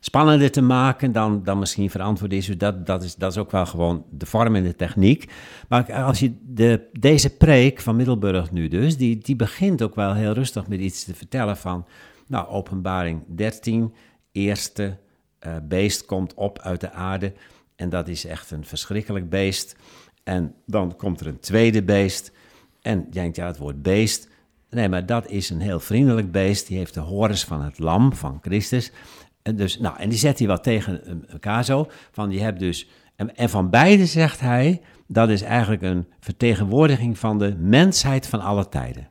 spannender 0.00 0.50
te 0.50 0.62
maken 0.62 1.12
dan, 1.12 1.42
dan 1.44 1.58
misschien 1.58 1.90
verantwoord 1.90 2.32
is. 2.32 2.46
Dus 2.46 2.58
dat, 2.58 2.86
dat, 2.86 3.02
is. 3.02 3.14
dat 3.14 3.30
is 3.30 3.38
ook 3.38 3.50
wel 3.50 3.66
gewoon 3.66 4.04
de 4.10 4.26
vorm 4.26 4.54
en 4.54 4.62
de 4.62 4.76
techniek. 4.76 5.32
Maar 5.68 5.92
als 5.92 6.18
je 6.18 6.34
de, 6.46 6.88
deze 6.92 7.36
preek 7.36 7.80
van 7.80 7.96
Middelburg 7.96 8.50
nu 8.50 8.68
dus, 8.68 8.96
die, 8.96 9.18
die 9.18 9.36
begint 9.36 9.82
ook 9.82 9.94
wel 9.94 10.14
heel 10.14 10.32
rustig 10.32 10.68
met 10.68 10.80
iets 10.80 11.04
te 11.04 11.14
vertellen 11.14 11.56
van, 11.56 11.86
nou, 12.26 12.48
openbaring 12.48 13.22
13, 13.26 13.94
eerste 14.32 14.98
uh, 15.46 15.56
beest 15.62 16.04
komt 16.04 16.34
op 16.34 16.58
uit 16.58 16.80
de 16.80 16.92
aarde. 16.92 17.32
En 17.76 17.88
dat 17.88 18.08
is 18.08 18.24
echt 18.24 18.50
een 18.50 18.64
verschrikkelijk 18.64 19.28
beest. 19.30 19.76
En 20.24 20.54
dan 20.66 20.96
komt 20.96 21.20
er 21.20 21.26
een 21.26 21.40
tweede 21.40 21.82
beest. 21.82 22.32
En 22.80 22.98
je 22.98 23.10
denkt, 23.10 23.36
ja, 23.36 23.46
het 23.46 23.58
woord 23.58 23.82
beest. 23.82 24.28
Nee, 24.70 24.88
maar 24.88 25.06
dat 25.06 25.28
is 25.28 25.50
een 25.50 25.60
heel 25.60 25.80
vriendelijk 25.80 26.32
beest. 26.32 26.66
Die 26.66 26.76
heeft 26.76 26.94
de 26.94 27.00
horens 27.00 27.44
van 27.44 27.62
het 27.62 27.78
lam, 27.78 28.12
van 28.12 28.38
Christus. 28.42 28.92
En, 29.42 29.56
dus, 29.56 29.78
nou, 29.78 29.98
en 29.98 30.08
die 30.08 30.18
zet 30.18 30.38
hij 30.38 30.48
wat 30.48 30.62
tegen 30.62 31.24
elkaar 31.28 31.64
zo. 31.64 31.86
Van, 32.10 32.30
je 32.30 32.40
hebt 32.40 32.58
dus, 32.58 32.88
en, 33.16 33.36
en 33.36 33.48
van 33.48 33.70
beide 33.70 34.06
zegt 34.06 34.40
hij, 34.40 34.80
dat 35.06 35.28
is 35.28 35.42
eigenlijk 35.42 35.82
een 35.82 36.06
vertegenwoordiging 36.20 37.18
van 37.18 37.38
de 37.38 37.56
mensheid 37.58 38.26
van 38.26 38.40
alle 38.40 38.68
tijden. 38.68 39.10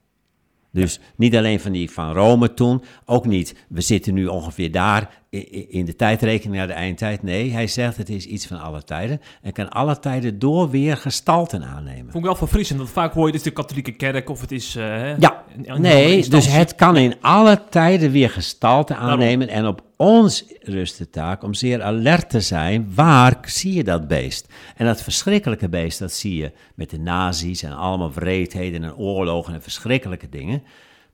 Dus 0.71 0.99
niet 1.15 1.35
alleen 1.35 1.59
van 1.59 1.71
die 1.71 1.91
van 1.91 2.13
Rome 2.13 2.53
toen, 2.53 2.83
ook 3.05 3.25
niet, 3.25 3.65
we 3.69 3.81
zitten 3.81 4.13
nu 4.13 4.25
ongeveer 4.25 4.71
daar 4.71 5.23
in 5.69 5.85
de 5.85 5.95
tijdrekening 5.95 6.57
naar 6.57 6.67
de 6.67 6.73
eindtijd. 6.73 7.23
Nee, 7.23 7.51
hij 7.51 7.67
zegt 7.67 7.97
het 7.97 8.09
is 8.09 8.25
iets 8.25 8.47
van 8.47 8.59
alle 8.61 8.83
tijden 8.83 9.21
en 9.41 9.51
kan 9.51 9.69
alle 9.69 9.99
tijden 9.99 10.39
door 10.39 10.69
weer 10.69 10.97
gestalten 10.97 11.63
aannemen. 11.63 12.11
Vond 12.11 12.15
ik 12.15 12.23
wel 12.23 12.35
verfrissend, 12.35 12.79
want 12.79 12.91
vaak 12.91 13.13
hoor 13.13 13.25
je 13.25 13.31
het 13.31 13.35
is 13.35 13.43
de 13.43 13.51
katholieke 13.51 13.91
kerk 13.91 14.29
of 14.29 14.41
het 14.41 14.51
is... 14.51 14.75
Uh, 14.75 15.17
ja, 15.19 15.43
nee, 15.77 16.29
dus 16.29 16.47
het 16.47 16.75
kan 16.75 16.97
in 16.97 17.15
alle 17.21 17.63
tijden 17.69 18.11
weer 18.11 18.29
gestalte 18.29 18.95
aannemen 18.95 19.47
en 19.47 19.67
op 19.67 19.81
ons 19.97 20.45
rust 20.59 20.97
de 20.97 21.09
taak 21.09 21.43
om 21.43 21.53
zeer 21.53 21.81
alert 21.81 22.29
te 22.29 22.41
zijn, 22.41 22.91
waar 22.95 23.37
zie 23.41 23.73
je 23.73 23.83
dat 23.83 24.07
beest? 24.07 24.47
En 24.75 24.85
dat 24.85 25.01
verschrikkelijke 25.01 25.69
beest, 25.69 25.99
dat 25.99 26.13
zie 26.13 26.35
je 26.35 26.51
met 26.75 26.89
de 26.89 26.99
nazi's 26.99 27.63
en 27.63 27.75
allemaal 27.75 28.11
wreedheden 28.11 28.83
en 28.83 28.95
oorlogen 28.95 29.53
en 29.53 29.61
verschrikkelijke 29.61 30.29
dingen. 30.29 30.63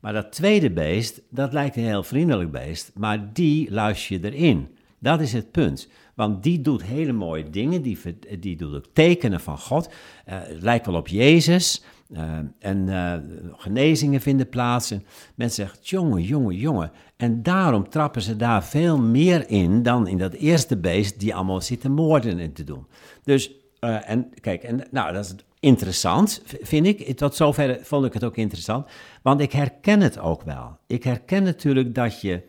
Maar 0.04 0.14
dat 0.14 0.32
tweede 0.32 0.72
beest, 0.72 1.22
dat 1.30 1.54
lijkt 1.54 1.76
een 1.76 1.84
heel 1.84 2.04
vriendelijk 2.04 2.52
beest, 2.52 2.92
maar 2.96 3.34
die 3.34 3.72
luister 3.72 4.20
je 4.20 4.32
erin. 4.32 4.68
Dat 5.00 5.22
is 5.22 5.34
het 5.34 5.52
punt. 5.52 5.88
Want 6.16 6.44
die 6.44 6.62
doet 6.62 6.84
hele 6.84 7.12
mooie 7.12 7.50
dingen, 7.50 7.82
die, 7.82 8.00
die 8.40 8.56
doet 8.56 8.76
ook 8.76 8.86
tekenen 8.94 9.40
van 9.40 9.58
God. 9.58 9.90
Uh, 10.30 10.40
lijkt 10.60 10.86
wel 10.86 10.96
op 10.96 11.08
Jezus. 11.08 11.84
Uh, 12.10 12.38
en 12.60 12.88
uh, 12.88 13.14
genezingen 13.58 14.22
vinden 14.22 14.50
plaats. 14.50 14.92
En 14.92 15.06
mensen 15.36 15.66
zeggen, 15.66 15.84
jongen, 15.84 16.24
jongen, 16.24 16.56
jongen. 16.56 16.92
En 17.18 17.44
daarom 17.44 17.90
trappen 17.90 18.22
ze 18.22 18.36
daar 18.36 18.64
veel 18.64 19.00
meer 19.00 19.50
in 19.50 19.84
dan 19.84 20.08
in 20.08 20.18
dat 20.18 20.34
eerste 20.34 20.78
beest 20.78 21.20
die 21.20 21.36
allemaal 21.36 21.62
zitten 21.62 21.92
moorden 21.92 22.40
en 22.40 22.54
te 22.54 22.64
doen. 22.64 22.86
Dus, 23.24 23.52
en 23.90 24.30
kijk, 24.42 24.64
en, 24.64 24.88
nou, 24.92 25.14
dat 25.14 25.26
is 25.26 25.36
interessant, 25.60 26.42
vind 26.46 26.86
ik. 26.86 27.18
Tot 27.18 27.36
zover 27.36 27.80
vond 27.82 28.06
ik 28.06 28.14
het 28.14 28.24
ook 28.24 28.36
interessant. 28.36 28.88
Want 29.22 29.42
ik 29.42 29.52
herken 29.52 30.02
het 30.02 30.20
ook 30.20 30.42
wel. 30.42 30.78
Ik 30.88 31.04
herken 31.04 31.44
natuurlijk 31.44 31.96
dat 31.96 32.22
je. 32.22 32.44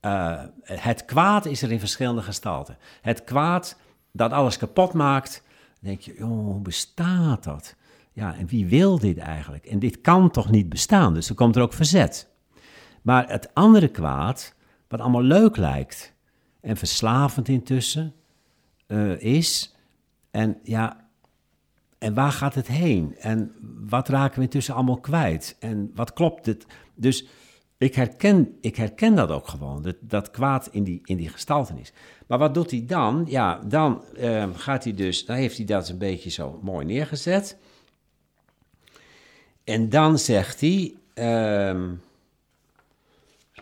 Uh, 0.00 0.42
het 0.62 1.04
kwaad 1.04 1.46
is 1.46 1.62
er 1.62 1.72
in 1.72 1.78
verschillende 1.78 2.22
gestalten. 2.22 2.76
Het 3.00 3.24
kwaad 3.24 3.78
dat 4.12 4.32
alles 4.32 4.56
kapot 4.56 4.92
maakt. 4.92 5.42
Dan 5.44 5.90
denk 5.90 6.00
je, 6.00 6.14
joh, 6.18 6.28
hoe 6.28 6.60
bestaat 6.60 7.44
dat? 7.44 7.74
Ja, 8.12 8.36
en 8.36 8.46
wie 8.46 8.66
wil 8.66 8.98
dit 8.98 9.18
eigenlijk? 9.18 9.66
En 9.66 9.78
dit 9.78 10.00
kan 10.00 10.30
toch 10.30 10.50
niet 10.50 10.68
bestaan? 10.68 11.14
Dus 11.14 11.28
er 11.28 11.34
komt 11.34 11.56
er 11.56 11.62
ook 11.62 11.72
verzet. 11.72 12.28
Maar 13.02 13.28
het 13.28 13.54
andere 13.54 13.88
kwaad, 13.88 14.54
wat 14.88 15.00
allemaal 15.00 15.22
leuk 15.22 15.56
lijkt 15.56 16.14
en 16.60 16.76
verslavend 16.76 17.48
intussen 17.48 18.14
is. 19.18 19.73
En 20.34 20.58
ja, 20.62 21.08
en 21.98 22.14
waar 22.14 22.32
gaat 22.32 22.54
het 22.54 22.66
heen? 22.66 23.16
En 23.18 23.54
wat 23.88 24.08
raken 24.08 24.38
we 24.38 24.44
intussen 24.44 24.74
allemaal 24.74 25.00
kwijt? 25.00 25.56
En 25.58 25.90
wat 25.94 26.12
klopt 26.12 26.46
het? 26.46 26.66
Dus 26.94 27.26
ik 27.78 27.94
herken, 27.94 28.58
ik 28.60 28.76
herken 28.76 29.14
dat 29.14 29.30
ook 29.30 29.48
gewoon, 29.48 29.82
dat, 29.82 29.96
dat 30.00 30.30
kwaad 30.30 30.68
in 30.70 30.84
die, 30.84 31.00
in 31.04 31.16
die 31.16 31.28
gestaltenis. 31.28 31.92
Maar 32.26 32.38
wat 32.38 32.54
doet 32.54 32.70
hij 32.70 32.84
dan? 32.86 33.24
Ja, 33.28 33.60
dan 33.66 34.04
uh, 34.16 34.48
gaat 34.54 34.84
hij 34.84 34.94
dus, 34.94 35.26
dan 35.26 35.36
heeft 35.36 35.56
hij 35.56 35.66
dat 35.66 35.88
een 35.88 35.98
beetje 35.98 36.30
zo 36.30 36.60
mooi 36.62 36.86
neergezet. 36.86 37.56
En 39.64 39.88
dan 39.88 40.18
zegt 40.18 40.60
hij, 40.60 40.94
uh, 41.14 41.90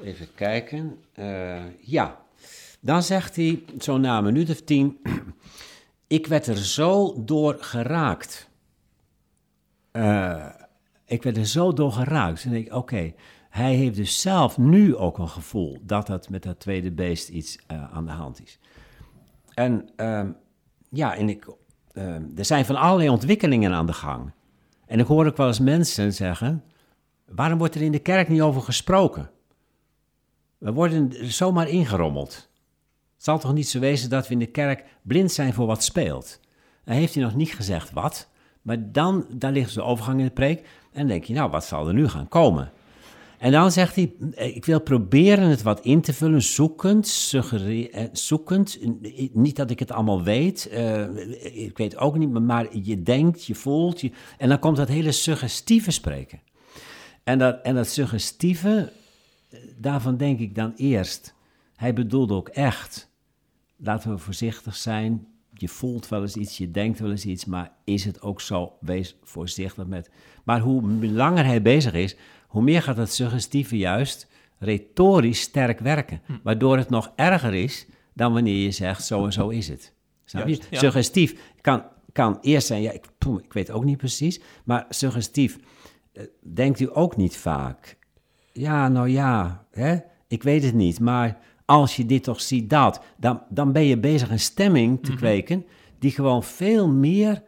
even 0.03 0.29
kijken, 0.35 0.99
uh, 1.19 1.63
ja, 1.81 2.21
dan 2.81 3.03
zegt 3.03 3.37
hij 3.37 3.65
zo 3.79 3.99
na 3.99 4.19
een 4.19 4.25
minuut 4.25 4.51
of 4.51 4.61
tien, 4.61 4.99
ik 6.13 6.27
werd 6.27 6.47
er 6.47 6.57
zo 6.57 7.25
door 7.25 7.57
geraakt. 7.61 8.51
Uh, 9.93 10.47
ik 11.05 11.23
werd 11.23 11.37
er 11.37 11.47
zo 11.47 11.73
door 11.73 11.93
geraakt. 11.93 12.45
En 12.45 12.51
denk 12.51 12.67
ik, 12.67 12.75
oké, 12.75 13.15
hij 13.51 13.75
heeft 13.75 13.97
dus 13.97 14.21
zelf 14.21 14.59
nu 14.59 14.97
ook 14.97 15.19
een 15.19 15.29
gevoel 15.29 15.79
dat 15.83 16.07
dat 16.07 16.29
met 16.29 16.43
dat 16.43 16.61
tweede 16.61 16.93
beest 16.93 17.29
iets 17.29 17.59
uh, 17.73 17.93
aan 17.93 18.07
de 18.07 18.13
hand 18.13 18.43
is. 18.43 18.59
En 19.55 19.91
uh, 19.97 20.29
ja, 20.89 21.17
en 21.17 21.29
ik, 21.29 21.47
ehm, 21.93 22.23
er 22.37 22.45
zijn 22.45 22.65
van 22.65 22.77
allerlei 22.77 23.09
ontwikkelingen 23.09 23.73
aan 23.73 23.87
de 23.87 23.93
gang. 23.93 24.33
En 24.87 24.99
ik 24.99 25.07
hoor 25.07 25.27
ook 25.27 25.37
wel 25.37 25.47
eens 25.47 25.61
mensen 25.61 26.13
zeggen, 26.13 26.65
waarom 27.27 27.59
wordt 27.59 27.75
er 27.75 27.83
in 27.83 27.93
de 27.93 27.99
kerk 27.99 28.29
niet 28.29 28.41
over 28.41 28.63
gesproken? 28.63 29.31
We 30.59 30.73
worden 30.73 31.33
zomaar 31.33 31.69
ingerommeld. 31.69 32.51
Het 33.23 33.31
zal 33.31 33.41
toch 33.41 33.53
niet 33.53 33.69
zo 33.69 33.81
wezen 33.81 34.11
dat 34.11 34.27
we 34.27 34.33
in 34.33 34.39
de 34.39 34.47
kerk 34.47 34.85
blind 35.03 35.33
zijn 35.33 35.53
voor 35.53 35.67
wat 35.67 35.85
speelt? 35.85 36.41
Dan 36.85 36.95
heeft 36.95 37.15
hij 37.15 37.23
nog 37.23 37.35
niet 37.35 37.55
gezegd 37.55 37.93
wat, 37.93 38.29
maar 38.63 38.93
dan 38.93 39.27
daar 39.31 39.53
ligt 39.53 39.75
de 39.75 39.83
overgang 39.83 40.19
in 40.19 40.25
de 40.25 40.31
preek. 40.31 40.59
En 40.59 40.99
dan 40.99 41.07
denk 41.07 41.25
je, 41.25 41.33
nou, 41.33 41.51
wat 41.51 41.65
zal 41.65 41.89
er 41.89 41.95
nu 41.95 42.09
gaan 42.09 42.29
komen? 42.29 42.71
En 43.39 43.53
dan 43.53 43.73
zegt 43.73 43.95
hij, 43.95 44.13
ik 44.35 44.65
wil 44.65 44.81
proberen 44.81 45.49
het 45.49 45.63
wat 45.63 45.81
in 45.81 46.01
te 46.01 46.13
vullen, 46.13 46.43
zoekend, 46.43 47.33
eh, 47.33 48.05
zoekend. 48.13 48.79
Niet 49.33 49.57
dat 49.57 49.71
ik 49.71 49.79
het 49.79 49.93
allemaal 49.93 50.23
weet, 50.23 50.71
ik 51.53 51.79
weet 51.79 51.97
ook 51.97 52.19
niet, 52.19 52.31
maar 52.31 52.77
je 52.77 53.03
denkt, 53.03 53.45
je 53.45 53.55
voelt. 53.55 54.01
Je, 54.01 54.11
en 54.39 54.49
dan 54.49 54.59
komt 54.59 54.77
dat 54.77 54.89
hele 54.89 55.13
suggestieve 55.13 55.91
spreken. 55.91 56.41
En 57.25 57.39
dat, 57.39 57.61
en 57.63 57.75
dat 57.75 57.89
suggestieve, 57.89 58.93
daarvan 59.77 60.17
denk 60.17 60.39
ik 60.39 60.55
dan 60.55 60.73
eerst, 60.77 61.35
hij 61.77 61.93
bedoelde 61.93 62.35
ook 62.35 62.49
echt 62.49 63.11
laten 63.83 64.11
we 64.11 64.19
voorzichtig 64.19 64.77
zijn. 64.77 65.27
Je 65.55 65.69
voelt 65.69 66.09
wel 66.09 66.23
eens 66.23 66.37
iets, 66.37 66.59
je 66.59 66.71
denkt 66.71 66.99
wel 66.99 67.11
eens 67.11 67.25
iets, 67.25 67.45
maar 67.45 67.73
is 67.85 68.05
het 68.05 68.21
ook 68.23 68.41
zo? 68.41 68.73
Wees 68.81 69.17
voorzichtig 69.23 69.87
met. 69.87 70.11
Maar 70.45 70.61
hoe 70.61 71.07
langer 71.07 71.45
hij 71.45 71.63
bezig 71.63 71.93
is, 71.93 72.17
hoe 72.47 72.63
meer 72.63 72.83
gaat 72.83 72.97
het 72.97 73.13
suggestieve 73.13 73.77
juist 73.77 74.29
retorisch 74.59 75.41
sterk 75.41 75.79
werken. 75.79 76.21
Hm. 76.27 76.33
Waardoor 76.43 76.77
het 76.77 76.91
nog 76.91 77.13
erger 77.17 77.55
is 77.55 77.87
dan 78.13 78.33
wanneer 78.33 78.63
je 78.63 78.71
zegt: 78.71 79.05
zo 79.05 79.25
en 79.25 79.33
zo 79.33 79.49
is 79.49 79.69
het. 79.69 79.95
Snap 80.25 80.49
je? 80.49 80.59
Suggestief 80.71 81.53
kan, 81.61 81.85
kan 82.13 82.39
eerst 82.41 82.67
zijn, 82.67 82.83
ja, 82.83 82.91
ik, 82.91 83.07
ik 83.43 83.53
weet 83.53 83.71
ook 83.71 83.85
niet 83.85 83.97
precies, 83.97 84.41
maar 84.65 84.87
suggestief 84.89 85.59
eh, 86.13 86.25
denkt 86.41 86.81
u 86.81 86.89
ook 86.93 87.17
niet 87.17 87.37
vaak. 87.37 87.97
Ja, 88.53 88.89
nou 88.89 89.09
ja, 89.09 89.67
hè? 89.71 89.97
ik 90.29 90.43
weet 90.43 90.63
het 90.63 90.75
niet, 90.75 91.01
maar 91.01 91.39
als 91.73 91.97
je 91.97 92.07
dit 92.07 92.25
toch 92.25 92.41
ziet 92.41 92.71
dat, 92.71 93.01
dan, 93.17 93.43
dan 93.49 93.73
ben 93.73 93.85
je 93.85 93.99
bezig 93.99 94.31
een 94.31 94.41
stemming 94.41 95.03
te 95.03 95.11
mhm. 95.11 95.19
kweken 95.19 95.65
die 95.99 96.11
gewoon 96.11 96.43
veel 96.43 96.89
meer 96.89 97.43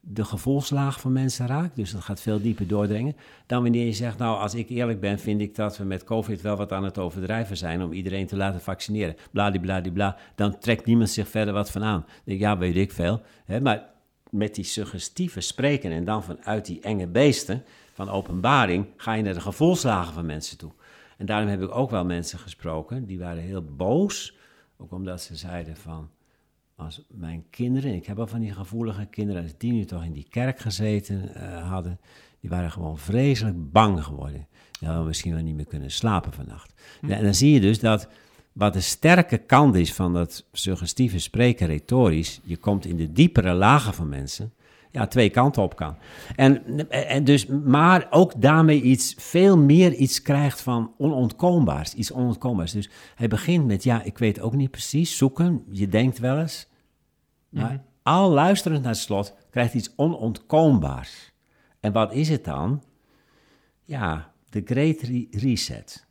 de 0.00 0.24
gevoelslaag 0.24 1.00
van 1.00 1.12
mensen 1.12 1.46
raakt. 1.46 1.76
Dus 1.76 1.92
dat 1.92 2.02
gaat 2.02 2.20
veel 2.20 2.40
dieper 2.40 2.66
doordringen. 2.66 3.16
Dan 3.46 3.62
wanneer 3.62 3.84
je 3.84 3.92
zegt, 3.92 4.18
nou, 4.18 4.38
als 4.38 4.54
ik 4.54 4.68
eerlijk 4.68 5.00
ben, 5.00 5.18
vind 5.18 5.40
ik 5.40 5.54
dat 5.54 5.76
we 5.76 5.84
met 5.84 6.04
COVID 6.04 6.40
wel 6.40 6.56
wat 6.56 6.72
aan 6.72 6.84
het 6.84 6.98
overdrijven 6.98 7.56
zijn 7.56 7.82
om 7.82 7.92
iedereen 7.92 8.26
te 8.26 8.36
laten 8.36 8.60
vaccineren. 8.60 9.16
Bladibladibla. 9.30 10.16
Dan 10.34 10.58
trekt 10.58 10.86
niemand 10.86 11.10
zich 11.10 11.28
verder 11.28 11.54
wat 11.54 11.70
van 11.70 11.84
aan. 11.84 12.04
ja, 12.24 12.58
weet 12.58 12.76
ik 12.76 12.92
veel. 12.92 13.20
Hè, 13.44 13.60
maar 13.60 13.88
met 14.30 14.54
die 14.54 14.64
suggestieve 14.64 15.40
spreken 15.40 15.92
en 15.92 16.04
dan 16.04 16.24
vanuit 16.24 16.66
die 16.66 16.80
enge 16.80 17.06
beesten 17.06 17.64
van 17.92 18.08
openbaring 18.08 18.86
ga 18.96 19.12
je 19.12 19.22
naar 19.22 19.34
de 19.34 19.40
gevoelslagen 19.40 20.14
van 20.14 20.26
mensen 20.26 20.58
toe. 20.58 20.72
En 21.20 21.26
daarom 21.26 21.48
heb 21.48 21.62
ik 21.62 21.74
ook 21.74 21.90
wel 21.90 22.04
mensen 22.04 22.38
gesproken, 22.38 23.06
die 23.06 23.18
waren 23.18 23.42
heel 23.42 23.64
boos. 23.64 24.36
Ook 24.76 24.92
omdat 24.92 25.22
ze 25.22 25.36
zeiden 25.36 25.76
van, 25.76 26.10
als 26.76 27.02
mijn 27.08 27.44
kinderen, 27.50 27.94
ik 27.94 28.06
heb 28.06 28.18
al 28.18 28.26
van 28.26 28.40
die 28.40 28.52
gevoelige 28.52 29.06
kinderen, 29.06 29.42
als 29.42 29.56
die 29.56 29.72
nu 29.72 29.84
toch 29.84 30.04
in 30.04 30.12
die 30.12 30.26
kerk 30.30 30.58
gezeten 30.58 31.30
uh, 31.36 31.70
hadden, 31.70 32.00
die 32.40 32.50
waren 32.50 32.70
gewoon 32.70 32.98
vreselijk 32.98 33.72
bang 33.72 34.04
geworden. 34.04 34.46
Die 34.78 34.88
hadden 34.88 35.06
misschien 35.06 35.34
wel 35.34 35.42
niet 35.42 35.54
meer 35.54 35.66
kunnen 35.66 35.90
slapen 35.90 36.32
vannacht. 36.32 36.74
Hm. 37.00 37.10
en 37.10 37.24
dan 37.24 37.34
zie 37.34 37.52
je 37.52 37.60
dus 37.60 37.80
dat 37.80 38.08
wat 38.52 38.72
de 38.72 38.80
sterke 38.80 39.38
kant 39.38 39.74
is 39.74 39.92
van 39.92 40.12
dat 40.12 40.46
suggestieve 40.52 41.18
spreken 41.18 41.66
retorisch, 41.66 42.40
je 42.44 42.56
komt 42.56 42.84
in 42.84 42.96
de 42.96 43.12
diepere 43.12 43.52
lagen 43.52 43.94
van 43.94 44.08
mensen, 44.08 44.52
ja, 44.90 45.06
twee 45.06 45.30
kanten 45.30 45.62
op 45.62 45.76
kan. 45.76 45.96
En, 46.36 46.88
en 46.90 47.24
dus, 47.24 47.46
maar 47.46 48.06
ook 48.10 48.42
daarmee 48.42 48.82
iets, 48.82 49.14
veel 49.18 49.58
meer 49.58 49.92
iets 49.94 50.22
krijgt 50.22 50.60
van 50.60 50.94
onontkoombaars. 50.98 51.94
Iets 51.94 52.12
onontkoombaars. 52.12 52.72
Dus 52.72 52.90
hij 53.14 53.28
begint 53.28 53.66
met, 53.66 53.82
ja, 53.82 54.02
ik 54.02 54.18
weet 54.18 54.40
ook 54.40 54.54
niet 54.54 54.70
precies, 54.70 55.16
zoeken. 55.16 55.64
Je 55.70 55.88
denkt 55.88 56.18
wel 56.18 56.38
eens. 56.38 56.68
Maar 57.48 57.72
mhm. 57.72 57.80
al 58.02 58.30
luisterend 58.30 58.82
naar 58.82 58.92
het 58.92 59.00
slot 59.00 59.34
krijgt 59.50 59.74
iets 59.74 59.92
onontkoombaars. 59.96 61.32
En 61.80 61.92
wat 61.92 62.12
is 62.12 62.28
het 62.28 62.44
dan? 62.44 62.82
Ja, 63.84 64.32
de 64.48 64.62
Great 64.64 65.00
Reset. 65.30 66.06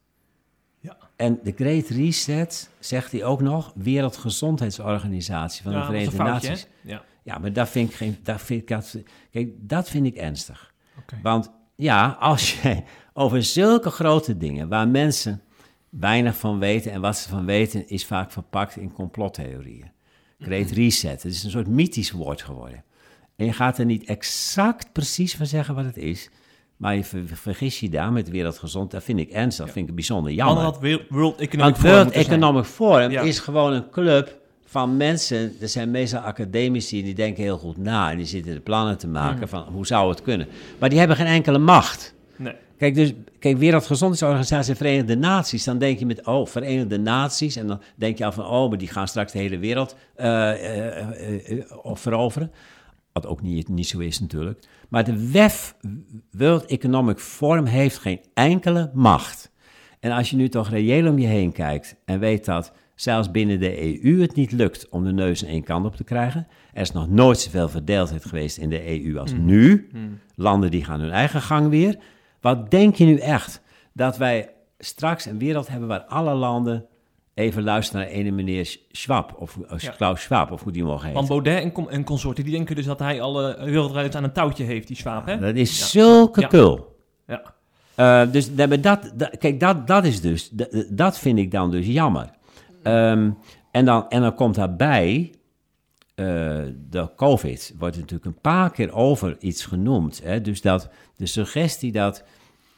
Ja. 0.79 0.97
En 1.15 1.39
de 1.43 1.53
Great 1.55 1.87
Reset, 1.87 2.69
zegt 2.79 3.11
hij 3.11 3.23
ook 3.23 3.41
nog, 3.41 3.71
Wereldgezondheidsorganisatie 3.75 5.63
van 5.63 5.71
de 5.71 5.83
Verenigde 5.83 6.17
Naties. 6.17 6.67
Ja. 6.81 7.03
Ja, 7.29 7.37
maar 7.37 7.53
dat 7.53 7.69
vind 7.69 7.89
ik 7.89 7.95
geen. 7.95 8.17
Dat 8.23 8.41
vind 8.41 8.61
ik, 8.61 8.67
dat, 8.67 8.97
kijk, 9.31 9.49
dat 9.57 9.89
vind 9.89 10.05
ik 10.05 10.15
ernstig. 10.15 10.73
Want 11.21 11.51
ja, 11.75 12.17
als 12.19 12.61
je 12.61 12.83
over 13.13 13.43
zulke 13.43 13.89
grote 13.89 14.37
dingen 14.37 14.67
waar 14.69 14.87
mensen 14.87 15.41
weinig 15.89 16.37
van 16.37 16.59
weten 16.59 16.91
en 16.91 17.01
wat 17.01 17.17
ze 17.17 17.29
van 17.29 17.45
weten, 17.45 17.87
is 17.87 18.05
vaak 18.05 18.31
verpakt 18.31 18.75
in 18.77 18.91
complottheorieën. 18.91 19.91
Great. 20.39 20.69
Reset, 20.71 21.23
het 21.23 21.31
is 21.33 21.43
een 21.43 21.49
soort 21.49 21.67
mythisch 21.67 22.11
woord 22.11 22.41
geworden. 22.41 22.83
En 23.35 23.45
je 23.45 23.53
gaat 23.53 23.77
er 23.77 23.85
niet 23.85 24.03
exact 24.03 24.91
precies 24.91 25.35
van 25.35 25.45
zeggen 25.45 25.75
wat 25.75 25.85
het 25.85 25.97
is, 25.97 26.29
Maar 26.77 26.95
je 26.95 27.03
ver- 27.03 27.27
vergis 27.27 27.79
je 27.79 27.89
daar 27.89 28.11
met 28.11 28.29
wereldgezond, 28.29 28.91
dat 28.91 29.03
vind 29.03 29.19
ik 29.19 29.29
ernstig, 29.29 29.65
dat 29.65 29.73
vind 29.73 29.89
ik 29.89 29.95
bijzonder 29.95 30.31
jammer. 30.31 30.63
had 30.63 30.79
World- 31.09 31.39
Economic 31.39 31.75
Want 31.75 31.77
Forum 31.77 31.95
World. 31.95 32.11
Economic 32.11 32.65
Forum 32.65 33.11
Ja. 33.11 33.21
is 33.21 33.39
gewoon 33.39 33.73
een 33.73 33.89
club 33.89 34.38
van 34.69 34.97
mensen, 34.97 35.53
er 35.61 35.69
zijn 35.69 35.91
meestal 35.91 36.19
academici 36.19 37.03
die 37.03 37.13
denken 37.13 37.43
heel 37.43 37.57
goed 37.57 37.77
na 37.77 38.11
en 38.11 38.17
die 38.17 38.25
zitten 38.25 38.53
de 38.53 38.59
plannen 38.59 38.97
te 38.97 39.07
maken 39.07 39.39
Mhm. 39.39 39.47
van 39.47 39.63
hoe 39.73 39.85
zou 39.85 40.09
het 40.09 40.21
kunnen. 40.21 40.47
Maar 40.79 40.89
die 40.89 40.99
hebben 40.99 41.17
geen 41.17 41.25
enkele 41.27 41.57
macht. 41.57 42.13
Nee. 42.35 42.53
Kijk, 42.77 42.95
dus, 42.95 43.13
kijk, 43.39 43.57
Wereldgezondheidsorganisatie, 43.57 44.75
Verenigde 44.75 45.15
Naties, 45.15 45.63
dan 45.63 45.77
denk 45.77 45.99
je 45.99 46.05
met, 46.05 46.25
oh, 46.25 46.45
Verenigde 46.47 46.97
Naties, 46.99 47.55
en 47.55 47.67
dan 47.67 47.81
denk 47.95 48.17
je 48.17 48.25
al 48.25 48.31
van, 48.31 48.45
oh, 48.45 48.69
maar 48.69 48.77
die 48.77 48.87
gaan 48.87 49.07
straks 49.07 49.31
de 49.31 49.39
hele 49.39 49.57
wereld 49.57 49.95
eh, 50.15 50.51
veroveren. 51.93 52.51
Wat 53.13 53.25
ook 53.27 53.41
niet, 53.41 53.67
niet 53.67 53.87
zo 53.87 53.99
is 53.99 54.19
natuurlijk. 54.19 54.59
Maar 54.89 55.03
de 55.03 55.31
WEF, 55.31 55.75
World 56.31 56.65
Economic 56.65 57.19
Forum, 57.19 57.65
heeft 57.65 57.97
geen 57.97 58.19
enkele 58.33 58.89
macht. 58.93 59.51
En 59.99 60.11
als 60.11 60.29
je 60.29 60.35
nu 60.35 60.49
toch 60.49 60.69
reëel 60.69 61.07
om 61.07 61.19
je 61.19 61.27
heen 61.27 61.51
kijkt 61.51 61.95
en 62.05 62.19
weet 62.19 62.45
dat 62.45 62.71
zelfs 63.01 63.31
binnen 63.31 63.59
de 63.59 64.03
EU 64.03 64.21
het 64.21 64.35
niet 64.35 64.51
lukt 64.51 64.89
om 64.89 65.03
de 65.03 65.11
neus 65.11 65.43
aan 65.43 65.49
één 65.49 65.63
kant 65.63 65.85
op 65.85 65.95
te 65.95 66.03
krijgen. 66.03 66.47
Er 66.73 66.81
is 66.81 66.91
nog 66.91 67.09
nooit 67.09 67.39
zoveel 67.39 67.69
verdeeldheid 67.69 68.25
geweest 68.25 68.57
in 68.57 68.69
de 68.69 69.03
EU 69.05 69.17
als 69.19 69.33
nu. 69.33 69.89
Landen 70.35 70.71
die 70.71 70.83
gaan 70.83 70.99
hun 70.99 71.11
eigen 71.11 71.41
gang 71.41 71.69
weer. 71.69 71.97
Wat 72.41 72.71
denk 72.71 72.95
je 72.95 73.05
nu 73.05 73.17
echt? 73.17 73.61
Dat 73.93 74.17
wij 74.17 74.49
straks 74.79 75.25
een 75.25 75.37
wereld 75.39 75.67
hebben 75.67 75.87
waar 75.87 76.03
alle 76.03 76.33
landen 76.33 76.85
even 77.33 77.63
luisteren 77.63 78.01
naar 78.01 78.09
ene 78.11 78.31
meneer 78.31 78.77
Schwab, 78.91 79.35
of 79.37 79.57
Ja. 79.77 79.89
Klaus 79.91 80.21
Schwab, 80.21 80.51
of 80.51 80.63
hoe 80.63 80.71
die 80.71 80.83
mogen 80.83 80.99
heten. 81.07 81.13
Want 81.13 81.27
Baudet 81.27 81.63
en, 81.63 81.89
en 81.89 82.03
consorten, 82.03 82.43
die 82.43 82.53
denken 82.53 82.75
dus 82.75 82.85
dat 82.85 82.99
hij 82.99 83.21
alle 83.21 83.57
wereldrijders 83.63 84.15
aan 84.15 84.23
een 84.23 84.31
touwtje 84.31 84.63
heeft, 84.63 84.87
die 84.87 84.95
Schwab, 84.95 85.25
hè? 85.25 85.39
Dat 85.39 85.55
is 85.55 85.79
Ja. 85.79 85.85
zulke 85.85 86.47
kul. 86.47 86.95
Ja. 87.27 87.41
Eh, 87.95 88.31
dus 88.31 88.55
dat, 88.55 88.83
dat, 88.83 89.11
dat- 89.15 89.37
kijk, 89.37 89.59
dat, 89.59 89.87
dat 89.87 90.05
is 90.05 90.21
dus, 90.21 90.49
dat, 90.49 90.85
dat 90.89 91.19
vind 91.19 91.39
ik 91.39 91.51
dan 91.51 91.71
dus 91.71 91.85
jammer. 91.87 92.29
Ehm, 92.83 93.31
en, 93.71 93.85
dan, 93.85 94.09
en 94.09 94.21
dan 94.21 94.35
komt 94.35 94.55
daarbij, 94.55 95.33
eh, 96.15 96.25
de 96.89 97.09
COVID 97.15 97.73
wordt 97.77 97.95
natuurlijk 97.95 98.25
een 98.25 98.41
paar 98.41 98.71
keer 98.71 98.93
over 98.93 99.37
iets 99.39 99.65
genoemd. 99.65 100.23
Hè? 100.23 100.41
Dus 100.41 100.61
dat 100.61 100.89
de 101.15 101.25
suggestie 101.25 101.91
dat 101.91 102.23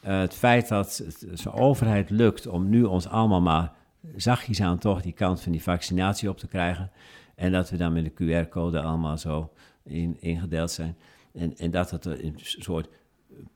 eh, 0.00 0.20
het 0.20 0.34
feit 0.34 0.68
dat 0.68 1.04
zijn 1.32 1.54
overheid 1.54 2.10
lukt 2.10 2.46
om 2.46 2.68
nu 2.68 2.84
ons 2.84 3.08
allemaal 3.08 3.40
maar 3.40 3.72
zachtjes 4.16 4.60
aan 4.60 4.78
toch 4.78 5.02
die 5.02 5.12
kant 5.12 5.40
van 5.40 5.52
die 5.52 5.62
vaccinatie 5.62 6.28
op 6.28 6.38
te 6.38 6.46
krijgen. 6.46 6.90
En 7.34 7.52
dat 7.52 7.70
we 7.70 7.76
dan 7.76 7.92
met 7.92 8.04
de 8.04 8.44
QR-code 8.44 8.80
allemaal 8.80 9.18
zo 9.18 9.52
in, 9.84 10.16
ingedeeld 10.20 10.70
zijn. 10.70 10.96
En, 11.32 11.56
en 11.56 11.70
dat 11.70 11.90
het 11.90 12.04
een 12.04 12.34
soort 12.36 12.88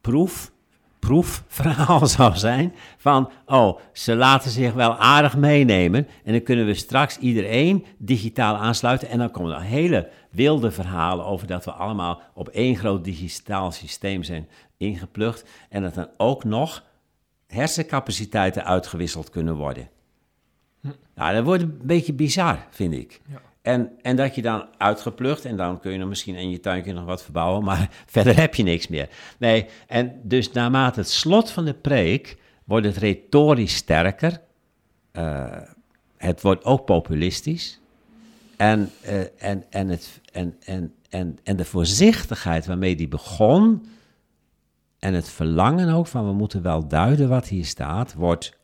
proef, 0.01 0.53
proefverhaal 0.99 2.07
zou 2.17 2.37
zijn 2.37 2.75
van, 2.97 3.31
oh, 3.47 3.79
ze 3.93 4.15
laten 4.15 4.51
zich 4.51 4.73
wel 4.73 4.97
aardig 4.97 5.37
meenemen 5.37 6.09
en 6.25 6.33
dan 6.33 6.43
kunnen 6.43 6.67
we 6.67 6.75
straks 6.75 7.19
iedereen 7.19 7.87
digitaal 7.99 8.57
aansluiten 8.57 9.09
en 9.09 9.19
dan 9.19 9.31
komen 9.31 9.55
er 9.55 9.63
hele 9.63 10.11
wilde 10.31 10.71
verhalen 10.71 11.25
over 11.25 11.47
dat 11.47 11.65
we 11.65 11.71
allemaal 11.71 12.21
op 12.35 12.49
één 12.49 12.77
groot 12.77 13.05
digitaal 13.05 13.73
systeem 13.73 14.23
zijn 14.23 14.49
ingeplucht 14.77 15.49
en 15.69 15.83
dat 15.83 15.95
dan 15.95 16.09
ook 16.17 16.45
nog 16.45 16.85
hersencapaciteiten 17.47 18.65
uitgewisseld 18.65 19.31
kunnen 19.31 19.55
worden. 19.55 19.89
Nou, 21.15 21.35
dat 21.35 21.45
wordt 21.45 21.63
een 21.63 21.81
beetje 21.83 22.13
bizar, 22.13 22.67
vind 22.71 22.95
ik. 22.95 23.21
Ja. 23.29 23.41
En, 23.67 23.91
en 24.03 24.17
dat 24.17 24.35
je 24.35 24.43
dan 24.43 24.67
uitgeplucht 24.79 25.45
en 25.45 25.57
dan 25.57 25.81
kun 25.81 25.93
je 25.93 25.99
er 25.99 26.07
misschien 26.07 26.35
in 26.35 26.51
je 26.51 26.61
tuintje 26.61 26.93
nog 26.93 27.05
wat 27.05 27.23
verbouwen, 27.23 27.65
maar 27.65 27.91
verder 28.07 28.37
heb 28.37 28.55
je 28.55 28.63
niks 28.63 28.89
meer. 28.89 29.09
Nee, 29.39 29.67
en 29.87 30.21
dus 30.23 30.53
naarmate 30.53 31.01
het 31.01 31.11
slot 31.11 31.51
van 31.51 31.65
de 31.65 31.75
preek 31.75 32.37
wordt 32.65 32.87
het 32.87 32.97
retorisch 32.97 33.75
sterker. 33.75 34.41
Eh, 35.13 35.61
het 36.17 36.41
wordt 36.43 36.65
ook 36.65 36.85
populistisch. 36.85 37.81
En, 38.57 38.91
eh, 39.01 39.21
en, 39.39 39.65
en, 39.71 39.89
het, 39.89 40.21
en, 40.33 40.57
en, 40.65 40.95
en, 41.09 41.39
en 41.43 41.57
de 41.57 41.65
voorzichtigheid 41.65 42.67
waarmee 42.67 42.97
die 42.97 43.09
begon 43.09 43.87
en 44.99 45.15
het 45.15 45.29
verlangen 45.29 45.95
ook 45.95 46.07
van 46.07 46.27
we 46.27 46.33
moeten 46.33 46.63
wel 46.63 46.89
duiden 46.89 47.29
wat 47.29 47.49
hier 47.49 47.65
staat, 47.65 48.15
wordt 48.15 48.59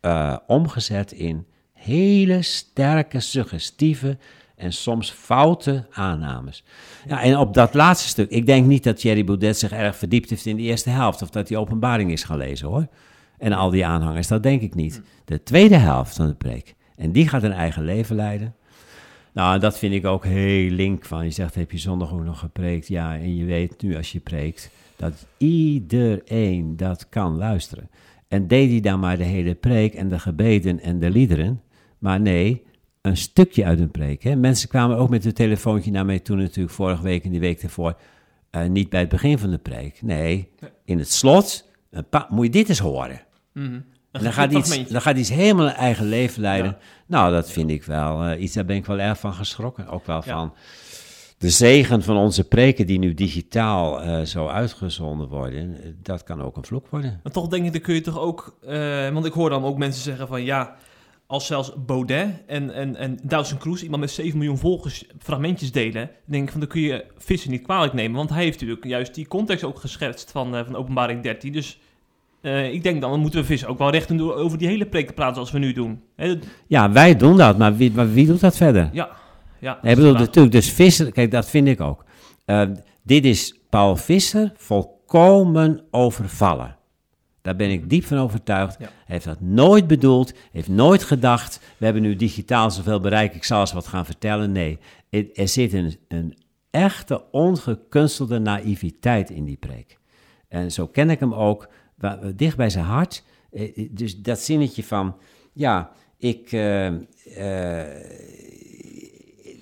eh, 0.00 0.36
omgezet 0.46 1.12
in 1.12 1.46
hele 1.82 2.42
sterke, 2.42 3.20
suggestieve 3.20 4.18
en 4.56 4.72
soms 4.72 5.10
foute 5.10 5.86
aannames. 5.90 6.64
Ja, 7.06 7.22
en 7.22 7.38
op 7.38 7.54
dat 7.54 7.74
laatste 7.74 8.08
stuk, 8.08 8.30
ik 8.30 8.46
denk 8.46 8.66
niet 8.66 8.84
dat 8.84 8.96
Thierry 8.96 9.24
Baudet 9.24 9.58
zich 9.58 9.72
erg 9.72 9.96
verdiept 9.96 10.30
heeft 10.30 10.46
in 10.46 10.56
de 10.56 10.62
eerste 10.62 10.90
helft, 10.90 11.22
of 11.22 11.30
dat 11.30 11.48
hij 11.48 11.58
openbaring 11.58 12.12
is 12.12 12.24
gaan 12.24 12.38
lezen 12.38 12.68
hoor. 12.68 12.86
En 13.38 13.52
al 13.52 13.70
die 13.70 13.86
aanhangers, 13.86 14.28
dat 14.28 14.42
denk 14.42 14.62
ik 14.62 14.74
niet. 14.74 15.02
De 15.24 15.42
tweede 15.42 15.76
helft 15.76 16.16
van 16.16 16.26
de 16.26 16.34
preek, 16.34 16.74
en 16.96 17.12
die 17.12 17.28
gaat 17.28 17.42
een 17.42 17.52
eigen 17.52 17.84
leven 17.84 18.16
leiden. 18.16 18.54
Nou, 19.32 19.58
dat 19.58 19.78
vind 19.78 19.94
ik 19.94 20.06
ook 20.06 20.24
heel 20.24 20.70
link 20.70 21.04
van. 21.04 21.24
Je 21.24 21.30
zegt, 21.30 21.54
heb 21.54 21.70
je 21.70 21.78
zondag 21.78 22.12
ook 22.12 22.24
nog 22.24 22.38
gepreekt? 22.38 22.88
Ja, 22.88 23.14
en 23.14 23.36
je 23.36 23.44
weet 23.44 23.82
nu 23.82 23.96
als 23.96 24.12
je 24.12 24.20
preekt 24.20 24.70
dat 24.96 25.26
iedereen 25.36 26.76
dat 26.76 27.08
kan 27.08 27.36
luisteren. 27.36 27.90
En 28.28 28.46
deed 28.46 28.70
hij 28.70 28.80
dan 28.80 29.00
maar 29.00 29.16
de 29.16 29.24
hele 29.24 29.54
preek 29.54 29.94
en 29.94 30.08
de 30.08 30.18
gebeden 30.18 30.80
en 30.80 30.98
de 30.98 31.10
liederen. 31.10 31.62
Maar 32.02 32.20
nee, 32.20 32.62
een 33.00 33.16
stukje 33.16 33.64
uit 33.64 33.80
een 33.80 33.90
preek. 33.90 34.22
Hè? 34.22 34.36
Mensen 34.36 34.68
kwamen 34.68 34.96
ook 34.96 35.08
met 35.08 35.24
een 35.24 35.32
telefoontje 35.32 35.90
naar 35.90 36.04
mij 36.06 36.18
toe 36.18 36.36
natuurlijk 36.36 36.74
vorige 36.74 37.02
week 37.02 37.24
en 37.24 37.30
die 37.30 37.40
week 37.40 37.60
daarvoor. 37.60 37.94
eh, 38.50 38.64
niet 38.66 38.88
bij 38.88 39.00
het 39.00 39.08
begin 39.08 39.38
van 39.38 39.50
de 39.50 39.58
preek. 39.58 40.02
Nee, 40.02 40.48
in 40.84 40.98
het 40.98 41.12
slot. 41.12 41.68
Een 41.90 42.08
pa- 42.08 42.26
moet 42.30 42.44
je 42.44 42.50
dit 42.50 42.68
eens 42.68 42.78
horen. 42.78 43.20
Mhm. 43.52 43.80
En 44.12 44.22
dan 44.22 44.32
gaat, 44.32 44.52
iets, 44.52 44.88
dan 44.88 45.00
gaat 45.00 45.16
iets 45.16 45.28
helemaal 45.30 45.66
een 45.66 45.72
eigen 45.74 46.06
leven 46.06 46.40
leiden. 46.42 46.70
Ja. 46.70 46.78
Nou, 47.06 47.32
dat 47.32 47.50
vind 47.50 47.70
ik 47.70 47.84
wel 47.84 48.22
eh, 48.24 48.42
iets, 48.42 48.54
daar 48.54 48.64
ben 48.64 48.76
ik 48.76 48.86
wel 48.86 48.98
erg 48.98 49.18
van 49.18 49.32
geschrokken. 49.34 49.86
Ook 49.88 50.06
wel 50.06 50.22
Ja. 50.24 50.32
van 50.32 50.54
de 51.38 51.50
zegen 51.50 52.02
van 52.02 52.16
onze 52.16 52.44
preken 52.48 52.86
die 52.86 52.98
nu 52.98 53.14
digitaal 53.14 54.02
eh, 54.02 54.20
zo 54.22 54.46
uitgezonden 54.48 55.28
worden. 55.28 55.76
Dat 56.02 56.22
kan 56.24 56.42
ook 56.42 56.56
een 56.56 56.64
vloek 56.64 56.88
worden. 56.88 57.20
Maar 57.22 57.32
toch 57.32 57.48
denk 57.48 57.64
ik, 57.66 57.72
dan 57.72 57.80
kun 57.80 57.94
je 57.94 58.00
toch 58.00 58.18
ook... 58.18 58.56
want 59.12 59.26
ik 59.26 59.32
hoor 59.32 59.50
dan 59.50 59.64
ook 59.64 59.78
mensen 59.78 60.02
zeggen 60.02 60.28
van 60.28 60.42
ja... 60.44 60.76
Als 61.32 61.46
zelfs 61.46 61.72
Baudet 61.86 62.28
en, 62.46 62.74
en, 62.74 62.96
en 62.96 63.18
Cruz, 63.58 63.82
iemand 63.82 64.00
met 64.00 64.10
7 64.10 64.38
miljoen 64.38 64.58
volgers, 64.58 65.04
fragmentjes 65.18 65.72
delen, 65.72 65.92
dan 65.92 66.10
denk 66.24 66.44
ik 66.44 66.50
van, 66.50 66.60
dan 66.60 66.68
kun 66.68 66.80
je 66.80 67.04
Visser 67.18 67.50
niet 67.50 67.62
kwalijk 67.62 67.92
nemen. 67.92 68.16
Want 68.16 68.30
hij 68.30 68.42
heeft 68.42 68.60
natuurlijk 68.60 68.86
juist 68.86 69.14
die 69.14 69.28
context 69.28 69.64
ook 69.64 69.78
geschetst 69.78 70.30
van, 70.30 70.56
eh, 70.56 70.64
van 70.64 70.76
openbaring 70.76 71.22
13. 71.22 71.52
Dus 71.52 71.78
eh, 72.40 72.72
ik 72.72 72.82
denk 72.82 73.00
dan, 73.00 73.10
dan 73.10 73.20
moeten 73.20 73.40
we 73.40 73.46
Visser 73.46 73.68
ook 73.68 73.78
wel 73.78 73.90
recht 73.90 74.08
doen 74.08 74.32
over 74.32 74.58
die 74.58 74.68
hele 74.68 74.86
preek 74.86 75.06
te 75.06 75.12
praten 75.12 75.34
zoals 75.34 75.50
we 75.50 75.58
nu 75.58 75.72
doen. 75.72 76.02
Ja, 76.66 76.92
wij 76.92 77.16
doen 77.16 77.36
dat, 77.36 77.58
maar 77.58 77.76
wie, 77.76 77.92
maar 77.92 78.12
wie 78.12 78.26
doet 78.26 78.40
dat 78.40 78.56
verder? 78.56 78.90
ja, 78.92 79.10
ja. 79.58 79.78
Nee, 79.82 79.92
ik 79.92 79.98
bedoel, 79.98 80.12
natuurlijk, 80.12 80.54
dus 80.54 80.70
Visser, 80.70 81.12
kijk, 81.12 81.30
dat 81.30 81.50
vind 81.50 81.68
ik 81.68 81.80
ook. 81.80 82.04
Eh, 82.44 82.62
dit 83.02 83.24
is 83.24 83.58
Paul 83.70 83.96
Visser 83.96 84.52
volkomen 84.56 85.84
overvallen. 85.90 86.76
Daar 87.42 87.56
ben 87.56 87.70
ik 87.70 87.90
diep 87.90 88.04
van 88.04 88.18
overtuigd. 88.18 88.76
Ja. 88.78 88.84
Hij 88.84 88.92
heeft 89.04 89.24
dat 89.24 89.40
nooit 89.40 89.86
bedoeld, 89.86 90.32
heeft 90.52 90.68
nooit 90.68 91.02
gedacht, 91.02 91.60
we 91.76 91.84
hebben 91.84 92.02
nu 92.02 92.16
digitaal 92.16 92.70
zoveel 92.70 93.00
bereik, 93.00 93.34
ik 93.34 93.44
zal 93.44 93.60
eens 93.60 93.72
wat 93.72 93.86
gaan 93.86 94.04
vertellen. 94.04 94.52
Nee, 94.52 94.78
er, 95.34 95.48
zit 95.48 95.72
een, 95.72 95.96
een 96.08 96.36
echte 96.70 97.30
ongekunstelde 97.30 98.38
naïviteit 98.38 99.30
in 99.30 99.44
die 99.44 99.56
preek. 99.56 99.98
En 100.48 100.72
zo 100.72 100.86
ken 100.86 101.10
ik 101.10 101.20
hem 101.20 101.34
ook, 101.34 101.68
dicht 102.34 102.56
bij 102.56 102.70
zijn 102.70 102.84
hart. 102.84 103.24
Eh, 103.52 103.88
Dus 103.90 104.20
dat 104.20 104.38
zinnetje 104.38 104.84
van, 104.84 105.16
ja, 105.52 105.90
ik... 106.18 106.52
eh, 106.52 106.86
eh, 106.86 107.86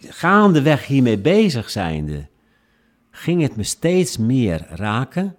gaandeweg 0.09 0.87
hiermee 0.87 1.19
bezig 1.19 1.71
zijnde, 1.71 2.29
ging 3.11 3.43
het 3.43 3.57
me 3.57 3.62
steeds 3.62 4.16
meer 4.16 4.66
raken. 4.71 5.37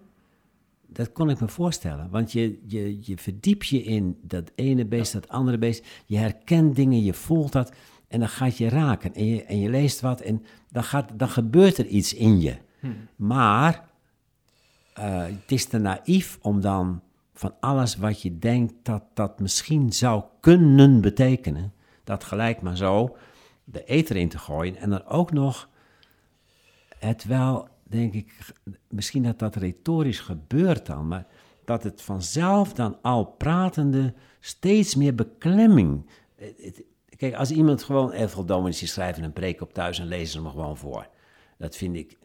Dat 0.93 1.11
kon 1.11 1.29
ik 1.29 1.39
me 1.39 1.47
voorstellen, 1.47 2.09
want 2.09 2.31
je, 2.31 2.59
je, 2.67 2.97
je 3.01 3.17
verdiept 3.17 3.67
je 3.67 3.83
in 3.83 4.17
dat 4.21 4.51
ene 4.55 4.85
beest, 4.85 5.13
dat 5.13 5.27
andere 5.27 5.57
beest. 5.57 5.85
Je 6.05 6.17
herkent 6.17 6.75
dingen, 6.75 7.03
je 7.03 7.13
voelt 7.13 7.51
dat 7.51 7.71
en 8.07 8.19
dan 8.19 8.29
gaat 8.29 8.57
je 8.57 8.69
raken. 8.69 9.13
En 9.13 9.25
je, 9.25 9.43
en 9.43 9.59
je 9.59 9.69
leest 9.69 9.99
wat 9.99 10.21
en 10.21 10.45
dan, 10.69 10.83
gaat, 10.83 11.09
dan 11.15 11.29
gebeurt 11.29 11.77
er 11.77 11.85
iets 11.85 12.13
in 12.13 12.41
je. 12.41 12.55
Maar 13.15 13.89
eh, 14.93 15.23
het 15.23 15.51
is 15.51 15.65
te 15.65 15.77
naïef 15.77 16.37
om 16.41 16.61
dan 16.61 17.01
van 17.33 17.53
alles 17.59 17.95
wat 17.95 18.21
je 18.21 18.39
denkt 18.39 18.73
dat 18.83 19.03
dat 19.13 19.39
misschien 19.39 19.93
zou 19.93 20.23
kunnen 20.39 21.01
betekenen, 21.01 21.73
dat 22.03 22.23
gelijk 22.23 22.61
maar 22.61 22.77
zo 22.77 23.17
de 23.63 23.83
eter 23.83 24.15
in 24.15 24.29
te 24.29 24.37
gooien 24.37 24.75
en 24.75 24.89
dan 24.89 25.05
ook 25.05 25.31
nog 25.31 25.69
het 26.99 27.23
wel, 27.23 27.67
denk 27.91 28.13
ik, 28.13 28.53
misschien 28.89 29.23
dat 29.23 29.39
dat 29.39 29.55
retorisch 29.55 30.19
gebeurt 30.19 30.85
dan, 30.85 31.07
maar 31.07 31.25
dat 31.65 31.83
het 31.83 32.01
vanzelf 32.01 32.73
dan 32.73 32.97
al 33.01 33.25
pratende 33.25 34.13
steeds 34.39 34.95
meer 34.95 35.15
beklemming. 35.15 36.05
Kijk, 37.17 37.35
als 37.35 37.51
iemand 37.51 37.83
gewoon, 37.83 38.11
heel 38.11 38.29
veel 38.29 38.45
dominees 38.45 38.79
die 38.79 38.87
schrijven 38.87 39.23
een 39.23 39.33
preek 39.33 39.61
op 39.61 39.73
thuis 39.73 39.99
en 39.99 40.07
lezen 40.07 40.27
ze 40.27 40.37
hem 40.37 40.49
gewoon 40.49 40.77
voor. 40.77 41.07
Dat 41.57 41.75
vind 41.75 41.95
ik 41.95 42.17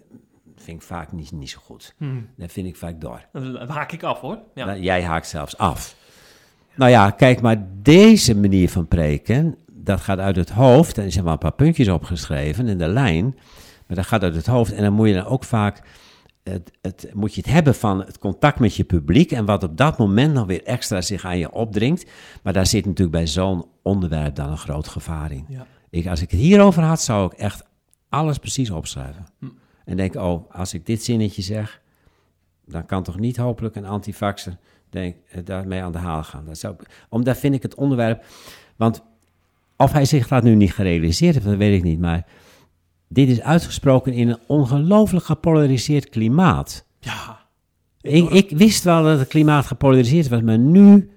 vind 0.56 0.80
ik 0.80 0.86
vaak 0.86 1.12
niet, 1.12 1.32
niet 1.32 1.50
zo 1.50 1.58
goed. 1.64 1.94
Hmm. 1.96 2.28
Dat 2.36 2.52
vind 2.52 2.66
ik 2.66 2.76
vaak 2.76 3.00
door. 3.00 3.26
Dan 3.32 3.68
haak 3.68 3.92
ik 3.92 4.02
af 4.02 4.20
hoor. 4.20 4.38
Ja. 4.54 4.64
Nou, 4.64 4.80
jij 4.80 5.02
haakt 5.02 5.26
zelfs 5.26 5.56
af. 5.56 5.96
Nou 6.74 6.90
ja, 6.90 7.10
kijk, 7.10 7.40
maar 7.40 7.66
deze 7.82 8.36
manier 8.36 8.70
van 8.70 8.88
preken, 8.88 9.58
dat 9.72 10.00
gaat 10.00 10.18
uit 10.18 10.36
het 10.36 10.50
hoofd. 10.50 10.98
En 10.98 11.04
er 11.04 11.12
zijn 11.12 11.24
wel 11.24 11.32
een 11.32 11.38
paar 11.38 11.52
puntjes 11.52 11.88
opgeschreven 11.88 12.68
in 12.68 12.78
de 12.78 12.88
lijn. 12.88 13.36
Maar 13.86 13.96
dat 13.96 14.06
gaat 14.06 14.22
uit 14.22 14.34
het 14.34 14.46
hoofd. 14.46 14.72
En 14.72 14.82
dan 14.82 14.92
moet 14.92 15.08
je 15.08 15.14
dan 15.14 15.24
ook 15.24 15.44
vaak, 15.44 15.82
het, 16.42 16.70
het, 16.80 17.10
moet 17.12 17.34
je 17.34 17.40
het 17.40 17.50
hebben 17.50 17.74
van 17.74 17.98
het 17.98 18.18
contact 18.18 18.58
met 18.58 18.74
je 18.74 18.84
publiek. 18.84 19.32
En 19.32 19.44
wat 19.44 19.62
op 19.62 19.76
dat 19.76 19.98
moment 19.98 20.34
nog 20.34 20.46
weer 20.46 20.64
extra 20.64 21.00
zich 21.00 21.24
aan 21.24 21.38
je 21.38 21.52
opdringt. 21.52 22.10
Maar 22.42 22.52
daar 22.52 22.66
zit 22.66 22.84
natuurlijk 22.84 23.16
bij 23.16 23.26
zo'n 23.26 23.64
onderwerp 23.82 24.34
dan 24.34 24.50
een 24.50 24.58
groot 24.58 24.88
gevaar 24.88 25.32
in. 25.32 25.44
Ja. 25.48 25.66
Ik, 25.90 26.06
als 26.06 26.20
ik 26.20 26.30
het 26.30 26.40
hierover 26.40 26.82
had, 26.82 27.02
zou 27.02 27.32
ik 27.32 27.38
echt 27.38 27.64
alles 28.08 28.38
precies 28.38 28.70
opschrijven. 28.70 29.26
Hm. 29.38 29.46
En 29.84 29.96
denk, 29.96 30.14
oh, 30.14 30.50
als 30.50 30.74
ik 30.74 30.86
dit 30.86 31.04
zinnetje 31.04 31.42
zeg, 31.42 31.80
dan 32.64 32.86
kan 32.86 33.02
toch 33.02 33.18
niet 33.18 33.36
hopelijk 33.36 33.76
een 33.76 33.86
antivaxer 33.86 34.56
denk, 34.90 35.16
eh, 35.28 35.44
daarmee 35.44 35.82
aan 35.82 35.92
de 35.92 35.98
haal 35.98 36.22
gaan. 36.22 36.44
Dat 36.44 36.58
zou, 36.58 36.76
omdat 37.08 37.36
vind 37.36 37.54
ik 37.54 37.62
het 37.62 37.74
onderwerp, 37.74 38.24
want 38.76 39.02
of 39.76 39.92
hij 39.92 40.04
zich 40.04 40.28
dat 40.28 40.42
nu 40.42 40.54
niet 40.54 40.72
gerealiseerd 40.72 41.34
heeft, 41.34 41.46
dat 41.46 41.56
weet 41.56 41.76
ik 41.76 41.82
niet, 41.82 41.98
maar 41.98 42.26
dit 43.08 43.28
is 43.28 43.40
uitgesproken 43.40 44.12
in 44.12 44.28
een 44.28 44.38
ongelooflijk 44.46 45.24
gepolariseerd 45.24 46.08
klimaat. 46.08 46.86
ja. 47.00 47.44
Ik, 48.00 48.30
ik 48.30 48.50
wist 48.50 48.84
wel 48.84 49.02
dat 49.02 49.18
het 49.18 49.28
klimaat 49.28 49.66
gepolariseerd 49.66 50.28
was, 50.28 50.40
maar 50.40 50.58
nu 50.58 51.10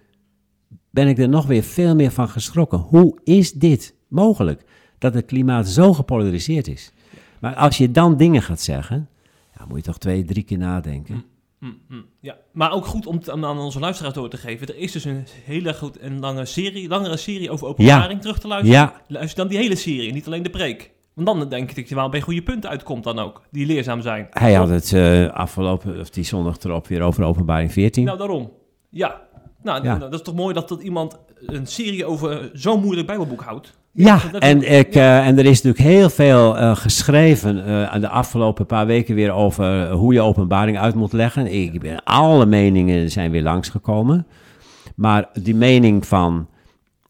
ben 0.89 1.07
ik 1.07 1.17
er 1.17 1.29
nog 1.29 1.45
weer 1.45 1.63
veel 1.63 1.95
meer 1.95 2.11
van 2.11 2.29
geschrokken. 2.29 2.77
Hoe 2.79 3.19
is 3.23 3.51
dit 3.53 3.95
mogelijk? 4.07 4.63
Dat 4.97 5.13
het 5.13 5.25
klimaat 5.25 5.67
zo 5.67 5.93
gepolariseerd 5.93 6.67
is. 6.67 6.91
Maar 7.39 7.55
als 7.55 7.77
je 7.77 7.91
dan 7.91 8.17
dingen 8.17 8.41
gaat 8.41 8.61
zeggen, 8.61 9.09
ja, 9.57 9.65
moet 9.65 9.77
je 9.77 9.83
toch 9.83 9.97
twee, 9.97 10.23
drie 10.25 10.43
keer 10.43 10.57
nadenken. 10.57 11.23
Mm, 11.59 11.77
mm, 11.87 12.05
ja, 12.19 12.37
maar 12.51 12.71
ook 12.71 12.85
goed 12.85 13.05
om, 13.05 13.19
te- 13.19 13.31
aan 13.31 13.59
onze 13.59 13.79
luisteraars 13.79 14.13
door 14.13 14.29
te 14.29 14.37
geven. 14.37 14.67
Er 14.67 14.77
is 14.77 14.91
dus 14.91 15.05
een 15.05 15.23
hele 15.45 15.73
goed 15.73 15.97
en 15.97 16.19
lange 16.19 16.45
serie, 16.45 16.87
langere 16.87 17.17
serie 17.17 17.51
over 17.51 17.67
openbaring 17.67 18.21
terug 18.21 18.39
te 18.39 18.47
luisteren. 18.47 18.79
Ja, 18.81 19.01
Luister 19.07 19.37
dan 19.37 19.47
die 19.47 19.57
hele 19.57 19.75
serie, 19.75 20.13
niet 20.13 20.25
alleen 20.25 20.43
de 20.43 20.49
preek. 20.49 20.91
Want 21.13 21.39
dan 21.39 21.49
denk 21.49 21.69
ik 21.69 21.75
dat 21.75 21.89
je 21.89 21.95
wel 21.95 22.09
bij 22.09 22.21
goede 22.21 22.41
punten 22.41 22.69
uitkomt 22.69 23.03
dan 23.03 23.19
ook, 23.19 23.41
die 23.51 23.65
leerzaam 23.65 24.01
zijn. 24.01 24.27
hij 24.29 24.53
had 24.53 24.69
het 24.69 24.93
eh, 24.93 25.29
afgelopen, 25.29 25.99
of 25.99 26.09
die 26.09 26.23
zondag 26.23 26.57
erop, 26.63 26.87
weer 26.87 27.01
over 27.01 27.23
openbaring 27.23 27.71
14. 27.71 28.05
Nou, 28.05 28.17
daarom. 28.17 28.51
Ja. 28.89 29.21
Nou, 29.63 29.83
Ja. 29.83 29.97
dat 29.97 30.13
is 30.13 30.21
toch 30.21 30.35
mooi 30.35 30.53
dat, 30.53 30.69
dat 30.69 30.81
iemand 30.81 31.17
een 31.45 31.67
serie 31.67 32.05
over 32.05 32.49
zo'n 32.53 32.81
moeilijk 32.81 33.07
bijbelboek 33.07 33.41
houdt. 33.41 33.77
Ja, 33.91 34.19
en, 34.39 34.77
ik, 34.77 34.95
eh, 34.95 35.27
en 35.27 35.37
er 35.37 35.45
is 35.45 35.61
natuurlijk 35.61 35.95
heel 35.95 36.09
veel 36.09 36.57
eh, 36.57 36.75
geschreven 36.75 37.89
aan 37.89 38.01
de 38.01 38.09
afgelopen 38.09 38.65
paar 38.65 38.85
weken 38.85 39.15
weer 39.15 39.31
over 39.31 39.91
hoe 39.91 40.13
je 40.13 40.21
openbaring 40.21 40.79
uit 40.79 40.95
moet 40.95 41.13
leggen. 41.13 41.47
Ik 41.53 41.99
alle 42.03 42.45
meningen 42.45 43.11
zijn 43.11 43.31
weer 43.31 43.43
langsgekomen. 43.43 44.27
Maar 44.95 45.29
die 45.33 45.55
mening 45.55 46.07
van, 46.07 46.47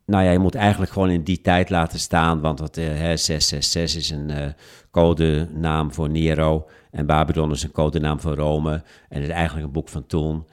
nou 0.10 0.24
ja, 0.24 0.32
je 0.32 0.40
moet 0.40 0.56
eigenlijk 0.56 0.92
gewoon 0.92 1.10
in 1.10 1.24
die 1.24 1.42
tijd 1.42 1.70
laten 1.70 2.00
staan, 2.00 2.42
want 2.42 2.60
wat, 2.60 2.78
eh, 2.78 2.86
hè, 2.86 3.18
666 3.18 4.02
is 4.02 4.10
een 4.10 4.30
eh, 4.30 4.48
codenaam 4.92 5.94
voor 5.94 6.10
Nero 6.10 6.68
en 6.92 7.06
Babylon 7.06 7.52
is 7.52 7.64
een 7.64 7.72
codenaam 7.72 8.20
voor 8.20 8.36
Rome 8.36 8.72
en 9.10 9.22
het 9.22 9.24
is 9.24 9.36
eigenlijk 9.36 9.66
een 9.66 9.74
boek 9.74 9.90
van 9.90 10.06
toen. 10.06 10.46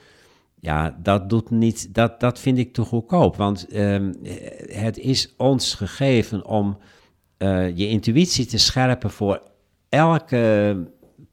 Ja, 0.60 0.96
dat, 1.02 1.30
doet 1.30 1.50
niet, 1.50 1.94
dat, 1.94 2.20
dat 2.20 2.38
vind 2.38 2.58
ik 2.58 2.72
te 2.72 2.82
goedkoop. 2.82 3.36
Want 3.36 3.68
ehm, 3.68 4.12
het 4.66 4.98
is 4.98 5.34
ons 5.36 5.74
gegeven 5.74 6.46
om 6.46 6.78
eh, 7.36 7.76
je 7.76 7.88
intuïtie 7.88 8.46
te 8.46 8.58
scherpen 8.58 9.10
voor 9.10 9.42
elke 9.88 10.76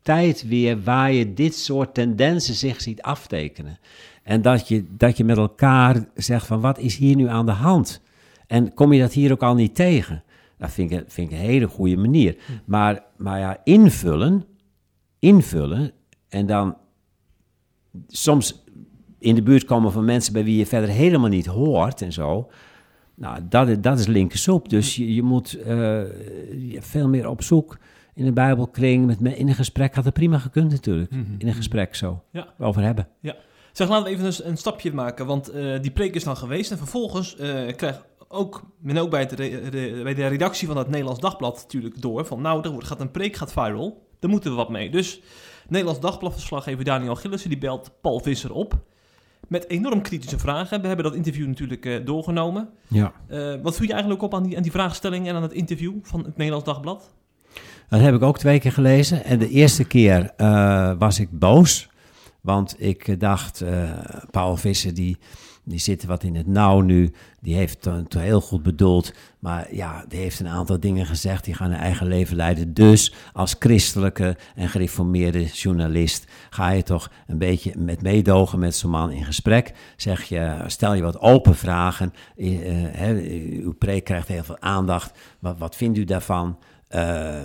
tijd 0.02 0.48
weer 0.48 0.84
waar 0.84 1.12
je 1.12 1.34
dit 1.34 1.56
soort 1.56 1.94
tendensen 1.94 2.56
zich 2.56 2.82
ziet 2.82 3.02
aftekenen. 3.02 3.78
En 4.24 4.42
dat 4.42 4.68
je, 4.68 4.86
dat 4.90 5.18
je 5.18 5.24
met 5.24 5.38
elkaar 5.38 6.06
zegt 6.16 6.46
van 6.46 6.62
wat 6.62 6.80
is 6.80 6.96
hier 6.96 7.16
nu 7.16 7.28
aan 7.28 7.46
de 7.46 7.52
hand? 7.52 8.02
En 8.48 8.74
kom 8.74 8.94
je 8.94 9.02
dat 9.02 9.14
hier 9.14 9.32
ook 9.32 9.44
al 9.44 9.56
niet 9.56 9.76
tegen? 9.76 10.24
Dat 10.58 10.72
vind 10.72 10.92
ik, 10.92 11.04
vind 11.08 11.32
ik 11.32 11.38
een 11.38 11.44
hele 11.46 11.68
goede 11.68 11.98
manier. 11.98 12.36
Maar, 12.66 13.04
maar 13.18 13.40
ja, 13.40 13.58
invullen, 13.64 14.44
invullen 15.20 15.92
en 16.30 16.46
dan 16.46 16.78
soms 18.08 18.64
in 19.20 19.36
de 19.36 19.44
buurt 19.44 19.66
komen 19.66 19.92
van 19.92 20.06
mensen 20.06 20.34
bij 20.34 20.44
wie 20.44 20.58
je 20.58 20.66
verder 20.66 20.90
helemaal 20.90 21.30
niet 21.30 21.46
hoort 21.46 22.02
en 22.02 22.14
zo. 22.14 22.50
Nou, 23.16 23.40
dat, 23.50 23.68
is- 23.68 23.80
dat 23.80 24.00
is 24.00 24.08
linkersoep. 24.08 24.70
Dus 24.70 24.96
je, 24.96 25.14
je 25.14 25.24
moet 25.24 25.54
eh, 25.54 26.02
veel 26.80 27.08
meer 27.08 27.28
op 27.28 27.44
zoek 27.44 27.78
in 28.14 28.26
een 28.28 28.34
bijbelkring. 28.34 29.06
Met, 29.06 29.20
me- 29.20 29.38
in 29.38 29.48
een 29.48 29.56
gesprek 29.56 29.96
had 29.96 30.06
het 30.06 30.14
prima 30.14 30.38
gekund 30.38 30.72
natuurlijk. 30.72 31.12
In 31.38 31.48
een 31.48 31.54
gesprek 31.54 31.96
zo. 31.96 32.24
Ja. 32.32 32.54
Over 32.60 32.82
hebben. 32.82 33.08
Zeg, 33.72 33.90
laten 33.90 34.04
we 34.06 34.10
even 34.10 34.26
een, 34.26 34.50
een 34.50 34.58
stapje 34.58 34.94
maken, 34.94 35.26
want 35.26 35.48
eh, 35.50 35.82
die 35.82 35.92
preek 35.92 36.16
is 36.16 36.24
dan 36.24 36.38
geweest. 36.38 36.72
En 36.72 36.78
vervolgens 36.78 37.36
eh 37.38 37.76
krijg 37.76 38.06
ook, 38.34 38.62
men 38.80 38.98
ook 38.98 39.10
bij, 39.10 39.20
het 39.20 39.32
re- 39.32 39.70
re- 39.70 40.04
bij 40.04 40.14
de 40.14 40.28
redactie 40.28 40.68
van 40.68 40.78
het 40.78 40.90
Nederlands 40.90 41.20
Dagblad 41.20 41.56
natuurlijk 41.56 42.02
door 42.02 42.26
van... 42.26 42.42
nou, 42.42 42.64
er 42.64 42.72
wordt- 42.72 42.88
gaat 42.88 43.00
een 43.00 43.12
preek 43.12 43.36
gaat 43.36 43.52
viral, 43.54 44.08
daar 44.20 44.30
moeten 44.30 44.50
we 44.50 44.56
wat 44.58 44.70
mee. 44.70 44.90
Dus 44.90 45.22
Nederlands 45.68 46.02
Dagblad-verslaggever 46.02 46.84
Daniel 46.84 47.16
Gillissen 47.16 47.50
die 47.50 47.60
belt 47.60 47.92
Paul 48.02 48.20
Visser 48.20 48.54
op... 48.54 48.78
met 49.48 49.70
enorm 49.70 50.02
kritische 50.02 50.40
vragen. 50.40 50.82
We 50.82 50.88
hebben 50.88 51.06
dat 51.06 51.16
interview 51.16 51.48
natuurlijk 51.48 51.86
eh, 51.86 52.06
doorgenomen. 52.06 52.70
Ja. 52.88 53.12
Eh, 53.28 53.54
wat 53.62 53.76
viel 53.76 53.86
je 53.86 53.92
eigenlijk 53.92 54.24
op 54.24 54.34
aan 54.34 54.44
die, 54.44 54.56
aan 54.58 54.64
die 54.64 54.72
vraagstelling 54.72 55.28
en 55.28 55.36
aan 55.36 55.42
het 55.42 55.54
interview 55.54 55.94
van 56.02 56.24
het 56.24 56.38
Nederlands 56.38 56.66
Dagblad? 56.66 57.14
Dat 57.90 58.00
heb 58.00 58.16
ik 58.16 58.22
ook 58.22 58.38
twee 58.38 58.60
keer 58.60 58.72
gelezen. 58.72 59.24
En 59.24 59.40
de 59.40 59.50
eerste 59.50 59.84
keer 59.84 60.34
eh, 60.38 60.94
was 60.98 61.20
ik 61.20 61.40
boos. 61.40 61.90
Want 62.42 62.76
ik 62.78 63.20
dacht, 63.20 63.64
Paul 64.32 64.58
Visser, 64.58 64.94
die, 64.94 65.18
die 65.64 65.80
zit 65.80 66.06
wat 66.06 66.24
in 66.24 66.36
het 66.36 66.48
nauw 66.48 66.80
nu. 66.80 67.12
Die 67.40 67.56
heeft 67.56 67.86
het 67.86 68.14
heel 68.14 68.42
goed 68.42 68.64
bedoeld. 68.64 69.14
Maar 69.40 69.76
ja, 69.76 70.06
die 70.08 70.20
heeft 70.20 70.40
een 70.40 70.48
aantal 70.48 70.80
dingen 70.80 71.06
gezegd. 71.06 71.46
Die 71.46 71.54
gaan 71.54 71.72
een 71.72 71.78
eigen 71.78 72.08
leven 72.08 72.36
leiden. 72.36 72.74
Dus 72.74 73.14
als 73.34 73.56
christelijke 73.60 74.38
en 74.56 74.70
gereformeerde 74.70 75.46
journalist 75.46 76.26
ga 76.50 76.70
je 76.70 76.84
toch 76.84 77.12
een 77.28 77.38
beetje 77.38 77.74
met 77.78 78.02
meedogen 78.02 78.60
met 78.60 78.76
zo'n 78.76 78.92
man 78.92 79.12
in 79.12 79.26
gesprek. 79.26 79.74
Zeg 79.98 80.24
je, 80.24 80.64
stel 80.68 80.94
je 80.94 81.02
wat 81.02 81.20
open 81.20 81.56
vragen. 81.56 82.14
Eh, 82.36 83.10
uw 83.64 83.74
preek 83.74 84.04
krijgt 84.04 84.28
heel 84.28 84.44
veel 84.44 84.60
aandacht. 84.60 85.20
Wat, 85.40 85.58
wat 85.58 85.76
vindt 85.76 85.98
u 85.98 86.04
daarvan? 86.04 86.58
Eh, 86.88 87.44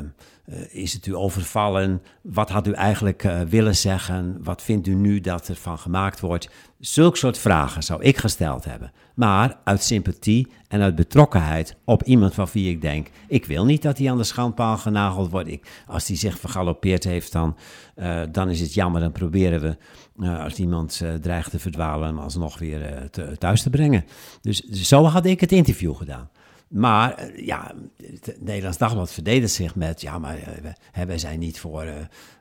is 0.70 0.92
het 0.92 1.06
u 1.06 1.14
overvallen? 1.14 2.02
Wat 2.22 2.50
had 2.50 2.66
u 2.66 2.72
eigenlijk 2.72 3.24
eh, 3.24 3.40
willen 3.40 3.76
zeggen? 3.76 4.38
Wat 4.42 4.62
vindt 4.62 4.86
u 4.86 4.94
nu 4.94 5.20
dat 5.20 5.48
er 5.48 5.56
van 5.56 5.78
gemaakt 5.78 6.20
wordt? 6.20 6.48
Zulke 6.78 7.16
soort 7.16 7.38
vragen 7.38 7.82
zou 7.82 8.02
ik 8.02 8.16
gesteld 8.16 8.64
hebben. 8.64 8.92
Maar 9.14 9.58
uit 9.64 9.82
sympathie 9.82 10.52
en 10.68 10.80
uit 10.80 10.94
betrokkenheid 10.94 11.76
op 11.84 12.02
iemand 12.02 12.34
van 12.34 12.48
wie 12.52 12.70
ik 12.70 12.80
denk... 12.80 13.08
ik 13.28 13.46
wil 13.46 13.64
niet 13.64 13.82
dat 13.82 13.98
hij 13.98 14.10
aan 14.10 14.16
de 14.16 14.24
schandpaal 14.24 14.76
genageld 14.76 15.30
wordt. 15.30 15.48
Ik, 15.48 15.66
als 15.86 16.08
hij 16.08 16.16
zich 16.16 16.38
vergalopeerd 16.38 17.04
heeft, 17.04 17.32
dan, 17.32 17.56
eh, 17.94 18.20
dan 18.32 18.50
is 18.50 18.60
het 18.60 18.74
jammer. 18.74 19.00
Dan 19.00 19.12
proberen 19.12 19.60
we, 19.60 19.76
eh, 20.18 20.44
als 20.44 20.54
iemand 20.54 21.00
eh, 21.02 21.14
dreigt 21.14 21.50
te 21.50 21.58
verdwalen... 21.58 22.06
hem 22.06 22.18
alsnog 22.18 22.58
weer 22.58 22.82
eh, 22.82 23.26
thuis 23.38 23.62
te 23.62 23.70
brengen. 23.70 24.04
Dus 24.40 24.62
zo 24.62 25.04
had 25.04 25.26
ik 25.26 25.40
het 25.40 25.52
interview 25.52 25.96
gedaan. 25.96 26.30
Maar 26.68 27.14
eh, 27.14 27.46
ja, 27.46 27.74
het 28.02 28.36
Nederlands 28.40 28.78
Dagblad 28.78 29.12
verdedigt 29.12 29.52
zich 29.52 29.74
met... 29.74 30.00
ja, 30.00 30.18
maar 30.18 30.36
eh, 30.36 30.70
hè, 30.92 31.06
wij 31.06 31.18
zijn 31.18 31.38
niet 31.38 31.60
voor 31.60 31.82
eh 31.82 31.96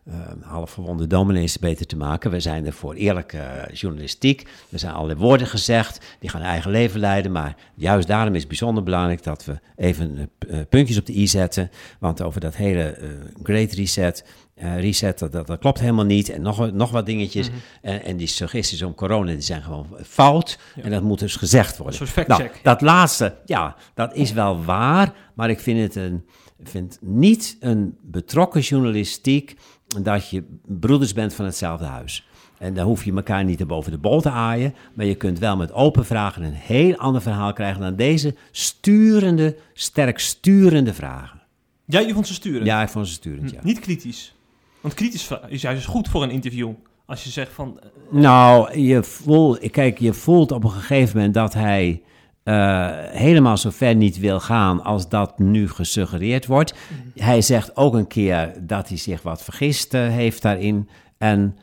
eh, 0.07 0.13
halfgewonde 0.41 1.07
dominees 1.07 1.59
beter 1.59 1.85
te 1.85 1.97
maken. 1.97 2.31
We 2.31 2.39
zijn 2.39 2.65
er 2.65 2.73
voor 2.73 2.93
eerlijke 2.93 3.69
journalistiek. 3.73 4.47
Er 4.71 4.79
zijn 4.79 4.93
allerlei 4.93 5.19
woorden 5.19 5.47
gezegd, 5.47 6.15
die 6.19 6.29
gaan 6.29 6.41
eigen 6.41 6.71
leven 6.71 6.99
leiden. 6.99 7.31
Maar 7.31 7.55
juist 7.75 8.07
daarom 8.07 8.33
is 8.33 8.39
het 8.39 8.47
bijzonder 8.47 8.83
belangrijk 8.83 9.23
dat 9.23 9.45
we 9.45 9.59
even 9.75 10.29
puntjes 10.69 10.97
op 10.97 11.05
de 11.05 11.17
i 11.17 11.27
zetten. 11.27 11.71
Want 11.99 12.21
over 12.21 12.41
dat 12.41 12.55
hele 12.55 12.97
Great 13.43 13.71
Reset... 13.71 14.23
reset, 14.57 15.19
dat, 15.19 15.31
dat, 15.31 15.57
klopt 15.59 15.79
helemaal 15.79 16.05
niet. 16.05 16.29
En 16.29 16.41
nog, 16.41 16.57
wat- 16.57 16.73
nog 16.73 16.91
wat 16.91 17.05
dingetjes. 17.05 17.49
en, 17.81 18.03
en 18.03 18.17
die 18.17 18.27
suggesties 18.27 18.81
om 18.81 18.93
corona, 18.95 19.31
die 19.31 19.41
zijn 19.41 19.61
gewoon 19.61 19.87
fout. 20.03 20.59
En 20.81 20.91
dat 20.91 21.03
moet 21.03 21.19
dus 21.19 21.35
gezegd 21.35 21.77
worden. 21.77 22.01
Een 22.01 22.07
Nou, 22.27 22.49
dat 22.63 22.81
laatste, 22.81 23.35
ja, 23.45 23.75
dat 23.93 24.15
is 24.15 24.31
wel 24.31 24.63
waar, 24.63 25.13
maar 25.35 25.49
ik 25.49 25.59
vind 25.59 25.79
het 25.79 25.95
een, 25.95 26.25
vind 26.63 26.97
niet 27.01 27.57
een 27.59 27.97
betrokken 28.01 28.61
journalistiek 28.61 29.55
dat 30.01 30.29
je 30.29 30.43
broeders 30.65 31.13
bent 31.13 31.33
van 31.33 31.45
hetzelfde 31.45 31.85
huis. 31.85 32.27
En 32.57 32.73
dan 32.73 32.85
hoef 32.85 33.05
je 33.05 33.13
elkaar 33.13 33.43
niet 33.43 33.67
boven 33.67 33.91
de 33.91 33.97
bol 33.97 34.21
te 34.21 34.29
aaien, 34.29 34.75
maar 34.93 35.05
je 35.05 35.15
kunt 35.15 35.39
wel 35.39 35.57
met 35.57 35.71
open 35.71 36.05
vragen 36.05 36.43
een 36.43 36.53
heel 36.53 36.95
ander 36.95 37.21
verhaal 37.21 37.53
krijgen 37.53 37.81
dan 37.81 37.95
deze 37.95 38.35
sturende, 38.51 39.57
sterk 39.73 40.19
sturende 40.19 40.93
vragen. 40.93 41.41
Ja, 41.85 41.99
je 41.99 42.13
vond 42.13 42.27
ze 42.27 42.33
sturen. 42.33 42.65
Ja, 42.65 42.81
ik 42.81 42.89
vond 42.89 43.07
ze 43.07 43.13
sturend, 43.13 43.51
ja. 43.51 43.59
Niet 43.63 43.79
kritisch. 43.79 44.35
Want 44.87 44.99
kritisch 44.99 45.29
is 45.47 45.61
juist 45.61 45.85
goed 45.85 46.07
voor 46.09 46.23
een 46.23 46.29
interview. 46.31 46.69
Als 47.05 47.23
je 47.23 47.29
zegt 47.29 47.51
van, 47.53 47.79
eh, 47.79 47.89
Nou, 48.09 48.79
je 48.79 49.03
voelt, 49.03 49.71
kijk, 49.71 49.99
je 49.99 50.13
voelt 50.13 50.51
op 50.51 50.63
een 50.63 50.69
gegeven 50.71 51.15
moment 51.15 51.33
dat 51.33 51.53
hij 51.53 52.01
eh, 52.43 52.89
helemaal 53.09 53.57
zo 53.57 53.69
ver 53.69 53.95
niet 53.95 54.19
wil 54.19 54.39
gaan 54.39 54.83
als 54.83 55.09
dat 55.09 55.39
nu 55.39 55.69
gesuggereerd 55.69 56.45
wordt. 56.45 56.73
Hij 57.15 57.41
zegt 57.41 57.75
ook 57.77 57.93
een 57.93 58.07
keer 58.07 58.53
dat 58.61 58.87
hij 58.87 58.97
zich 58.97 59.21
wat 59.21 59.43
vergist 59.43 59.93
eh, 59.93 60.07
heeft 60.07 60.41
daarin. 60.41 60.89
En 61.17 61.57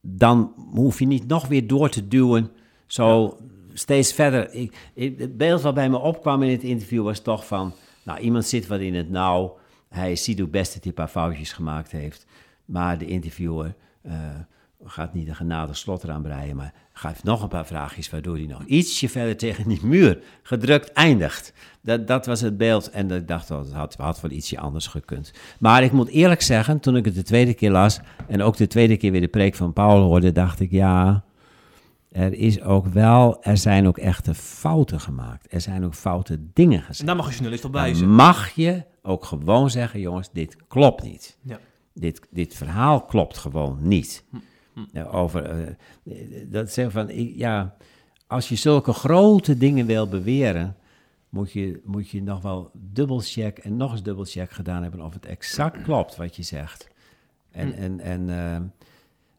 dan 0.00 0.52
hoef 0.74 0.98
je 0.98 1.06
niet 1.06 1.26
nog 1.26 1.46
weer 1.46 1.66
door 1.66 1.88
te 1.88 2.08
duwen. 2.08 2.50
Zo 2.86 3.36
steeds 3.72 4.12
verder. 4.12 4.52
Ik, 4.52 4.76
ik- 4.94 5.18
het 5.18 5.36
beeld 5.36 5.62
wat 5.62 5.74
bij 5.74 5.90
me 5.90 5.98
opkwam 5.98 6.42
in 6.42 6.50
het 6.50 6.62
interview 6.62 7.04
was 7.04 7.20
toch 7.20 7.46
van... 7.46 7.72
Nou, 8.02 8.18
iemand 8.18 8.44
zit 8.46 8.66
wat 8.66 8.80
in 8.80 8.94
het 8.94 9.10
nauw. 9.10 9.56
Hij 9.88 10.16
ziet 10.16 10.40
ook 10.40 10.50
best 10.50 10.72
dat 10.74 10.82
hij 10.82 10.92
een 10.92 10.94
paar 11.04 11.08
foutjes 11.22 11.52
gemaakt 11.52 11.90
heeft. 11.92 12.26
Maar 12.66 12.98
de 12.98 13.06
interviewer 13.06 13.74
eh, 14.02 14.12
gaat 14.84 15.14
niet 15.14 15.28
een 15.28 15.36
genadig 15.36 15.76
slot 15.76 16.04
eraan 16.04 16.22
breien... 16.22 16.56
maar 16.56 16.72
geeft 16.92 17.24
nog 17.24 17.42
een 17.42 17.48
paar 17.48 17.66
vraagjes... 17.66 18.10
waardoor 18.10 18.36
hij 18.36 18.46
nog 18.46 18.64
ietsje 18.64 19.08
verder 19.08 19.36
tegen 19.36 19.68
die 19.68 19.86
muur 19.86 20.18
gedrukt 20.42 20.92
eindigt. 20.92 21.52
Dat, 21.80 22.06
dat 22.06 22.26
was 22.26 22.40
het 22.40 22.56
beeld 22.56 22.90
en 22.90 23.10
ik 23.10 23.28
dacht, 23.28 23.50
oh, 23.50 23.58
dat 23.58 23.72
had, 23.72 23.94
had 23.94 24.20
wel 24.20 24.30
ietsje 24.30 24.58
anders 24.58 24.86
gekund. 24.86 25.32
Maar 25.58 25.82
ik 25.82 25.92
moet 25.92 26.08
eerlijk 26.08 26.42
zeggen, 26.42 26.80
toen 26.80 26.96
ik 26.96 27.04
het 27.04 27.14
de 27.14 27.22
tweede 27.22 27.54
keer 27.54 27.70
las... 27.70 28.00
en 28.28 28.42
ook 28.42 28.56
de 28.56 28.66
tweede 28.66 28.96
keer 28.96 29.12
weer 29.12 29.20
de 29.20 29.28
preek 29.28 29.54
van 29.54 29.72
Paul 29.72 30.02
hoorde... 30.02 30.32
dacht 30.32 30.60
ik, 30.60 30.70
ja, 30.70 31.24
er 32.16 32.32
is 32.32 32.62
ook 32.62 32.86
wel, 32.86 33.42
er 33.42 33.56
zijn 33.56 33.86
ook 33.86 33.98
echte 33.98 34.34
fouten 34.34 35.00
gemaakt. 35.00 35.46
Er 35.52 35.60
zijn 35.60 35.84
ook 35.84 35.94
foute 35.94 36.38
dingen 36.52 36.78
En 36.78 36.84
gezegd. 36.84 37.06
daar 37.06 37.16
mag 37.16 37.26
een 37.26 37.32
journalist 37.32 37.64
op 37.64 37.72
wijzen. 37.72 38.08
mag 38.08 38.50
je 38.50 38.84
ook 39.02 39.24
gewoon 39.24 39.70
zeggen, 39.70 40.00
jongens, 40.00 40.28
dit 40.32 40.56
klopt 40.68 41.02
niet. 41.02 41.38
Ja. 41.42 41.58
Dit, 41.98 42.20
dit 42.30 42.54
verhaal 42.54 43.00
klopt 43.04 43.36
gewoon 43.38 43.78
niet. 43.80 44.24
Hm, 44.30 44.38
Ja, 44.92 45.04
over, 45.04 45.44
eh, 45.44 46.14
dat 46.46 46.70
zeggen 46.72 46.92
van, 47.06 47.36
ja, 47.36 47.76
als 48.26 48.48
je 48.48 48.56
zulke 48.56 48.92
grote 48.92 49.56
dingen 49.58 49.86
wil 49.86 50.08
beweren, 50.08 50.76
moet 51.28 51.52
je, 51.52 51.80
moet 51.84 52.08
je 52.10 52.22
nog 52.22 52.42
wel 52.42 52.70
dubbelcheck 52.74 53.58
en 53.58 53.76
nog 53.76 53.92
eens 53.92 54.02
dubbelcheck 54.02 54.50
gedaan 54.50 54.82
hebben 54.82 55.00
of 55.00 55.12
het 55.14 55.26
exact 55.26 55.82
klopt 55.82 56.16
wat 56.16 56.36
je 56.36 56.42
zegt. 56.42 56.88
En, 57.50 57.68
Hm. 57.74 57.82
en, 57.82 58.00
en, 58.00 58.30
eh, 58.30 58.60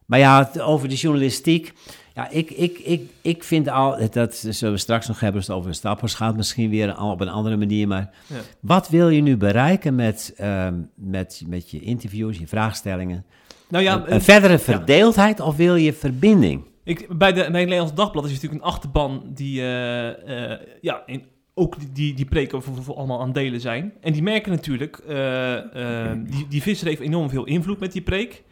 maar 0.06 0.18
ja, 0.18 0.50
over 0.60 0.88
de 0.88 0.94
journalistiek. 0.94 1.72
Ja, 2.18 2.30
ik, 2.30 2.50
ik, 2.50 2.78
ik, 2.78 3.10
ik 3.22 3.44
vind 3.44 3.68
al, 3.68 4.10
dat 4.10 4.36
zullen 4.36 4.74
we 4.74 4.80
straks 4.80 5.06
nog 5.08 5.20
hebben 5.20 5.36
als 5.40 5.46
het 5.46 5.56
over 5.56 5.74
stappers 5.74 6.14
gaat, 6.14 6.36
misschien 6.36 6.70
weer 6.70 6.92
al 6.92 7.10
op 7.10 7.20
een 7.20 7.28
andere 7.28 7.56
manier. 7.56 7.88
Maar 7.88 8.10
Ja. 8.26 8.36
wat 8.60 8.88
wil 8.88 9.08
je 9.08 9.20
nu 9.20 9.36
bereiken 9.36 9.94
met, 9.94 10.34
ehm, 10.36 10.74
met, 10.94 11.42
met 11.46 11.70
je 11.70 11.80
interviews, 11.80 12.38
je 12.38 12.46
vraagstellingen? 12.46 13.24
Nou 13.68 13.84
ja, 13.84 13.94
een, 13.94 14.12
een 14.14 14.20
verdere 14.22 14.58
verdeeldheid 14.58 15.40
of 15.40 15.56
wil 15.56 15.74
je 15.74 15.92
verbinding? 15.92 16.64
Ik, 16.84 17.18
bij, 17.18 17.32
de, 17.32 17.34
bij 17.34 17.42
het 17.44 17.52
Nederlands 17.52 17.94
Dagblad 17.94 18.24
is 18.24 18.32
natuurlijk 18.32 18.62
een 18.62 18.68
achterban 18.68 19.22
die, 19.34 19.60
eh, 19.60 20.52
eh, 20.52 20.60
ja, 20.80 21.02
in, 21.06 21.22
ook 21.54 21.76
die- 21.94 22.14
die, 22.14 22.24
preken 22.26 22.62
voor, 22.62 22.82
voor 22.82 22.96
allemaal 22.96 23.20
aan 23.20 23.32
delen 23.32 23.60
zijn. 23.60 23.92
En 24.00 24.12
die 24.12 24.22
merken 24.22 24.52
natuurlijk, 24.52 24.98
eh, 25.08 26.10
eh, 26.10 26.18
die, 26.26 26.46
die 26.48 26.62
visser 26.62 26.86
heeft 26.88 27.00
enorm 27.00 27.30
veel 27.30 27.44
invloed 27.44 27.80
met 27.80 27.92
die 27.92 28.02
preek. 28.02 28.42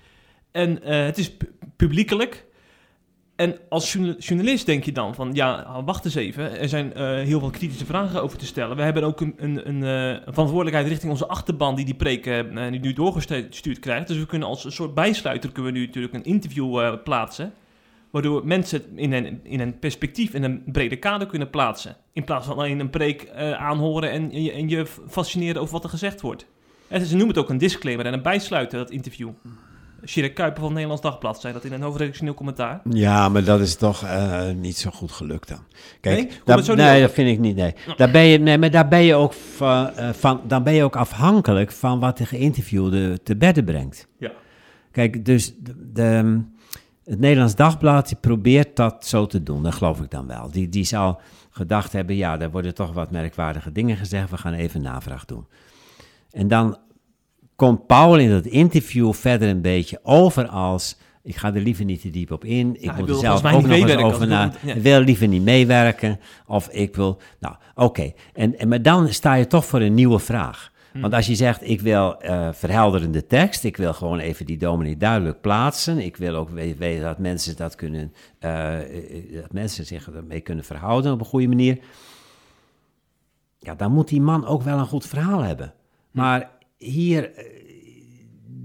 En 0.53 0.83
eh, 0.83 1.05
het 1.05 1.19
is 1.19 1.33
pu- 1.37 1.51
publiekelijk. 1.77 2.45
En 3.37 3.59
als 3.69 3.93
journa- 3.93 4.15
journalist 4.19 4.67
denk 4.67 4.85
je 4.85 4.93
dan 4.93 5.15
van, 5.15 5.31
ja, 5.33 5.83
wacht 5.85 6.05
eens 6.05 6.15
even. 6.15 6.59
Er 6.59 6.69
zijn 6.69 6.95
eh, 6.95 7.05
heel 7.07 7.41
veel 7.41 7.51
kritische 7.51 7.87
vragen 7.87 8.23
over 8.23 8.39
te 8.39 8.47
stellen. 8.47 8.77
We 8.77 8.83
hebben 8.83 9.03
ook 9.03 9.21
een, 9.21 9.35
een, 9.37 9.69
een, 9.69 9.83
eh, 9.83 10.23
verantwoordelijkheid 10.33 10.89
richting 10.89 11.13
onze 11.13 11.27
achterban 11.27 11.75
die 11.75 11.85
die 11.85 11.95
preek 11.95 12.27
eh, 12.27 12.71
nu, 12.71 12.93
doorgestuurd 12.93 13.79
krijgt. 13.79 14.09
Dus 14.09 14.19
we 14.19 14.27
kunnen 14.27 14.49
als 14.49 14.65
een 14.65 14.73
soort 14.73 14.95
bijsluiter 14.95 15.53
kunnen 15.53 15.73
we 15.73 15.79
nu 15.79 15.87
natuurlijk 15.87 16.15
een 16.15 16.25
interview 16.25 17.03
plaatsen. 17.03 17.53
Waardoor 18.11 18.47
mensen 18.47 18.79
het 18.81 18.89
in 18.95 19.13
een, 19.13 19.41
in 19.43 19.61
een 19.61 19.79
perspectief, 19.79 20.35
in 20.35 20.43
een 20.43 20.63
breder 20.73 20.99
kader 20.99 21.27
kunnen 21.27 21.51
plaatsen. 21.51 21.97
In 22.13 22.25
plaats 22.25 22.47
van 22.47 22.57
alleen 22.57 22.81
een 22.81 22.91
preek 22.91 23.31
aanhoren 23.59 24.11
en, 24.11 24.33
en, 24.33 24.43
je, 24.43 24.53
en 24.53 24.69
je 24.69 24.87
fascineren 25.09 25.61
over 25.61 25.73
wat 25.73 25.85
er 25.85 25.91
gezegd 25.91 26.21
wordt. 26.21 26.47
En 26.89 27.07
ze 27.07 27.17
noemen 27.17 27.35
het 27.35 27.45
ook 27.45 27.51
een 27.51 27.59
disclaimer 27.59 28.07
en 28.07 28.13
een 28.13 28.23
bijsluiter, 28.23 28.79
dat 28.79 28.91
interview. 28.91 29.31
Sjerk 30.07 30.35
Kuiper 30.35 30.55
van 30.57 30.65
het 30.65 30.73
Nederlands 30.73 31.03
Dagblad 31.03 31.41
zei 31.41 31.53
dat 31.53 31.65
in 31.65 31.73
een 31.73 31.83
hoofdredactioneel 31.83 32.35
commentaar. 32.35 32.81
Ja, 32.91 33.29
maar 33.29 33.45
dat 33.45 33.61
is 33.61 33.77
toch 33.77 34.03
eh, 34.05 34.51
niet 34.51 34.77
zo 34.77 34.91
goed 34.91 35.13
gelukt 35.13 35.49
dan. 35.49 35.59
Kijk, 36.01 36.17
Nee? 36.17 36.29
Daar- 36.77 37.01
dat 37.01 37.11
vind 37.13 37.29
ik 37.29 37.39
niet. 37.39 37.57
Nee. 37.57 37.75
Daar 37.97 38.11
ben 38.11 38.23
je, 38.23 38.39
nee, 38.39 38.59
maar 38.59 38.71
daar 38.71 38.89
ben 38.89 39.03
je 39.03 39.15
ook 39.15 39.33
van, 39.33 39.91
eh, 39.91 40.13
van, 40.13 40.41
dan 40.47 40.63
ben 40.63 40.73
je 40.73 40.85
ook 40.85 40.97
afhankelijk 40.97 41.73
van 41.73 42.01
wat 42.01 42.17
de 42.19 42.27
geïnterviewde 42.27 43.23
te 43.23 43.37
bedden 43.37 43.65
brengt. 43.65 44.09
Ja. 44.19 44.31
Kijk, 44.93 45.25
dus 45.25 45.55
de, 45.59 45.91
de- 45.93 46.43
het 47.05 47.19
Nederlands 47.21 47.55
Dagblad 47.55 48.09
die 48.09 48.17
probeert 48.21 48.77
dat 48.77 49.07
zo 49.07 49.27
te 49.27 49.43
doen, 49.43 49.63
dat 49.63 49.75
geloof 49.75 50.01
ik 50.01 50.11
dan 50.11 50.27
wel. 50.27 50.51
Die, 50.51 50.69
die 50.69 50.85
zal 50.85 51.21
gedacht 51.51 51.93
hebben, 51.93 52.17
ja, 52.17 52.37
daar 52.37 52.51
worden 52.51 52.75
toch 52.75 52.93
wat 52.93 53.11
merkwaardige 53.11 53.73
dingen 53.73 53.97
gezegd, 53.97 54.31
we 54.31 54.37
gaan 54.37 54.53
even 54.53 54.83
navraag 54.83 55.25
doen. 55.25 55.47
En 56.31 56.49
dan 56.49 56.77
komt 57.57 57.87
Paul 57.87 58.19
in 58.19 58.31
dat 58.31 58.45
interview 58.47 59.13
verder 59.13 59.49
een 59.49 59.61
beetje 59.61 60.01
over 60.03 60.47
als... 60.49 60.97
Ik 61.23 61.37
ga 61.37 61.55
er 61.55 61.61
liever 61.61 61.85
niet 61.85 62.01
te 62.01 62.11
diep 62.11 62.31
op 62.31 62.45
in. 62.45 62.75
Ik 62.77 62.81
Ja, 62.85 62.91
hij 62.91 62.99
moet 62.99 63.07
wil 63.09 63.15
er 63.17 63.21
zelf 63.23 63.45
ook 63.55 63.63
nog 63.63 63.71
eens 63.71 63.97
over 63.97 64.27
na. 64.27 64.45
ik 64.47 64.53
wil- 64.63 64.75
ja. 64.75 64.81
Wil 64.81 65.01
liever 65.01 65.29
niet 65.29 65.43
meewerken. 65.43 66.21
Of 66.47 66.69
ik 66.69 66.97
wil... 66.97 67.21
Nou, 67.41 67.55
oké. 67.75 68.13
En, 68.33 68.59
en, 68.59 68.69
maar 68.69 68.83
dan 68.83 69.09
sta 69.09 69.35
je 69.35 69.47
toch 69.47 69.65
voor 69.65 69.81
een 69.81 69.95
nieuwe 69.95 70.19
vraag. 70.19 70.73
Hm. 70.93 71.01
Want 71.01 71.15
als 71.15 71.27
je 71.27 71.35
zegt, 71.35 71.69
ik 71.69 71.81
wil 71.81 72.21
eh, 72.21 72.49
verhelderende 72.53 73.27
tekst, 73.27 73.65
ik 73.65 73.77
wil 73.77 73.93
gewoon 73.95 74.19
even 74.19 74.47
die 74.47 74.57
dominee 74.59 74.97
duidelijk 74.97 75.41
plaatsen, 75.41 75.99
ik 75.99 76.17
wil 76.17 76.35
ook 76.35 76.49
we- 76.51 76.77
weten 76.77 77.03
dat 77.05 77.19
mensen 77.19 77.57
dat 77.57 77.75
kunnen, 77.75 78.13
eh, 78.39 78.79
eh, 78.81 79.41
dat 79.41 79.53
mensen 79.53 79.87
zich 79.87 80.11
ermee 80.11 80.41
kunnen 80.41 80.65
verhouden 80.65 81.13
op 81.13 81.21
een 81.21 81.27
goede 81.27 81.49
manier. 81.49 81.79
Ja, 83.59 83.75
dan 83.75 83.93
moet 83.93 84.09
die 84.09 84.21
man 84.21 84.47
ook 84.47 84.63
wel 84.63 84.79
een 84.79 84.87
goed 84.87 85.07
verhaal 85.07 85.41
hebben. 85.43 85.75
Maar 86.11 86.51
hier, 86.77 87.35
eh, 87.35 87.45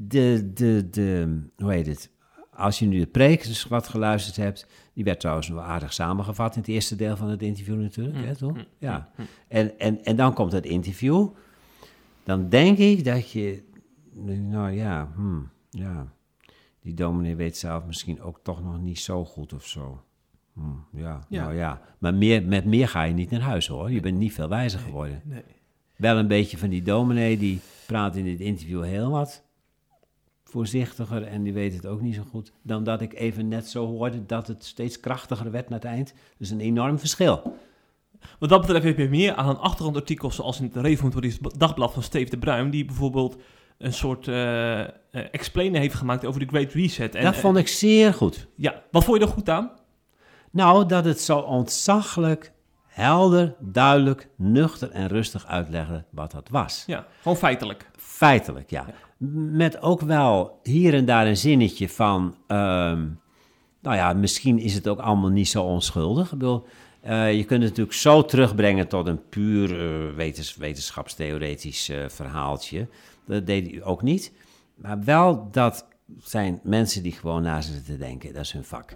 de, 0.07 0.51
de, 0.53 0.87
de, 0.89 1.39
hoe 1.57 1.71
heet 1.71 1.85
het? 1.87 2.09
Als 2.53 2.79
je 2.79 2.85
nu 2.85 2.99
de 2.99 3.07
preek 3.07 3.65
wat 3.69 3.87
geluisterd 3.87 4.35
hebt, 4.35 4.67
die 4.93 5.03
werd 5.03 5.19
trouwens 5.19 5.47
wel 5.47 5.61
aardig 5.61 5.93
samengevat 5.93 6.55
in 6.55 6.61
het 6.61 6.69
eerste 6.69 6.95
deel 6.95 7.17
van 7.17 7.29
het 7.29 7.41
interview 7.41 7.81
natuurlijk, 7.81 8.25
hè, 8.25 8.35
toch? 8.35 8.65
Ja. 8.77 9.11
En, 9.47 9.79
en, 9.79 10.03
en 10.03 10.15
dan 10.15 10.33
komt 10.33 10.51
het 10.51 10.65
interview. 10.65 11.27
Dan 12.23 12.49
denk 12.49 12.77
ik 12.77 13.03
dat 13.05 13.31
je, 13.31 13.63
nou 14.49 14.71
ja, 14.71 15.11
hmm, 15.15 15.49
ja, 15.69 16.13
die 16.79 16.93
dominee 16.93 17.35
weet 17.35 17.57
zelf 17.57 17.85
misschien 17.85 18.21
ook 18.21 18.39
toch 18.43 18.63
nog 18.63 18.81
niet 18.81 18.99
zo 18.99 19.25
goed 19.25 19.53
of 19.53 19.67
zo. 19.67 20.03
Hmm, 20.53 20.85
ja, 20.93 21.25
Ja. 21.29 21.43
nou 21.43 21.55
ja. 21.55 21.81
Maar 21.97 22.13
meer, 22.13 22.43
met 22.43 22.65
meer 22.65 22.87
ga 22.87 23.03
je 23.03 23.13
niet 23.13 23.29
naar 23.29 23.41
huis 23.41 23.67
hoor. 23.67 23.91
Je 23.91 23.99
bent 23.99 24.17
niet 24.17 24.33
veel 24.33 24.49
wijzer 24.49 24.79
geworden. 24.79 25.21
Nee. 25.25 25.43
Wel 26.01 26.17
een 26.17 26.27
beetje 26.27 26.57
van 26.57 26.69
die 26.69 26.81
dominee, 26.81 27.37
die 27.37 27.59
praat 27.85 28.15
in 28.15 28.23
dit 28.23 28.39
interview 28.39 28.83
heel 28.83 29.09
wat 29.09 29.43
voorzichtiger 30.43 31.23
en 31.23 31.43
die 31.43 31.53
weet 31.53 31.73
het 31.73 31.85
ook 31.85 32.01
niet 32.01 32.15
zo 32.15 32.23
goed. 32.29 32.51
Dan 32.61 32.83
dat 32.83 33.01
ik 33.01 33.13
even 33.13 33.47
net 33.47 33.67
zo 33.67 33.85
hoorde 33.85 34.25
dat 34.25 34.47
het 34.47 34.65
steeds 34.65 34.99
krachtiger 34.99 35.51
werd 35.51 35.69
naar 35.69 35.79
het 35.79 35.87
eind. 35.87 36.13
Dus 36.37 36.49
een 36.49 36.59
enorm 36.59 36.99
verschil. 36.99 37.57
Wat 38.39 38.49
dat 38.49 38.61
betreft 38.61 38.83
heb 38.83 38.97
je 38.97 39.09
meer 39.09 39.33
aan 39.33 39.49
een 39.49 39.57
achtergrondartikel 39.57 40.31
zoals 40.31 40.59
in 40.59 40.65
het 40.65 40.75
Reformatorisch 40.75 41.39
Dagblad 41.57 41.93
van 41.93 42.03
Steve 42.03 42.29
de 42.29 42.37
Bruin, 42.37 42.69
die 42.69 42.85
bijvoorbeeld 42.85 43.37
een 43.77 43.93
soort 43.93 44.27
eh 44.27 44.81
eh, 44.81 44.89
explainer 45.11 45.79
heeft 45.79 45.95
gemaakt 45.95 46.25
over 46.25 46.39
de 46.39 46.47
Great 46.47 46.71
Reset. 46.71 47.15
En, 47.15 47.23
dat 47.23 47.33
eh, 47.33 47.39
vond 47.39 47.57
ik 47.57 47.67
zeer 47.67 48.13
goed. 48.13 48.47
Ja, 48.55 48.83
wat 48.91 49.03
vond 49.03 49.17
je 49.17 49.25
er 49.25 49.31
goed 49.31 49.49
aan? 49.49 49.71
Nou, 50.51 50.85
dat 50.85 51.05
het 51.05 51.21
zo 51.21 51.37
ontzaglijk, 51.37 52.51
helder, 52.91 53.55
duidelijk, 53.59 54.29
nuchter 54.35 54.91
en 54.91 55.07
rustig 55.07 55.45
uitlegde 55.45 56.03
wat 56.09 56.31
dat 56.31 56.49
was. 56.49 56.83
Ja, 56.87 57.07
gewoon 57.21 57.37
feitelijk. 57.37 57.89
Feitelijk, 57.97 58.69
ja. 58.69 58.85
Met 59.51 59.81
ook 59.81 60.01
wel 60.01 60.59
hier 60.63 60.93
en 60.93 61.05
daar 61.05 61.27
een 61.27 61.37
zinnetje 61.37 61.89
van... 61.89 62.35
ehm, 62.47 63.07
nou 63.81 63.95
ja, 63.95 64.13
misschien 64.13 64.59
is 64.59 64.73
het 64.73 64.87
ook 64.87 64.99
allemaal 64.99 65.29
niet 65.29 65.47
zo 65.47 65.63
onschuldig. 65.63 66.31
Ik 66.31 66.37
bedoel, 66.37 66.65
eh, 67.01 67.33
je 67.33 67.43
kunt 67.43 67.61
het 67.61 67.69
natuurlijk 67.69 67.97
zo 67.97 68.25
terugbrengen 68.25 68.87
tot 68.87 69.07
een 69.07 69.29
puur 69.29 69.79
eh, 69.79 70.15
wetens, 70.15 70.55
wetenschapstheoretisch 70.55 71.89
eh, 71.89 71.97
verhaaltje. 72.07 72.87
Dat 73.25 73.45
deed 73.45 73.71
hij 73.71 73.83
ook 73.83 74.01
niet. 74.01 74.33
Maar 74.75 75.03
wel 75.03 75.47
dat 75.51 75.87
zijn 76.19 76.59
mensen 76.63 77.03
die 77.03 77.11
gewoon 77.11 77.41
na 77.41 77.61
zitten 77.61 77.83
te 77.83 77.97
denken. 77.97 78.33
Dat 78.33 78.43
is 78.43 78.51
hun 78.51 78.63
vak. 78.63 78.95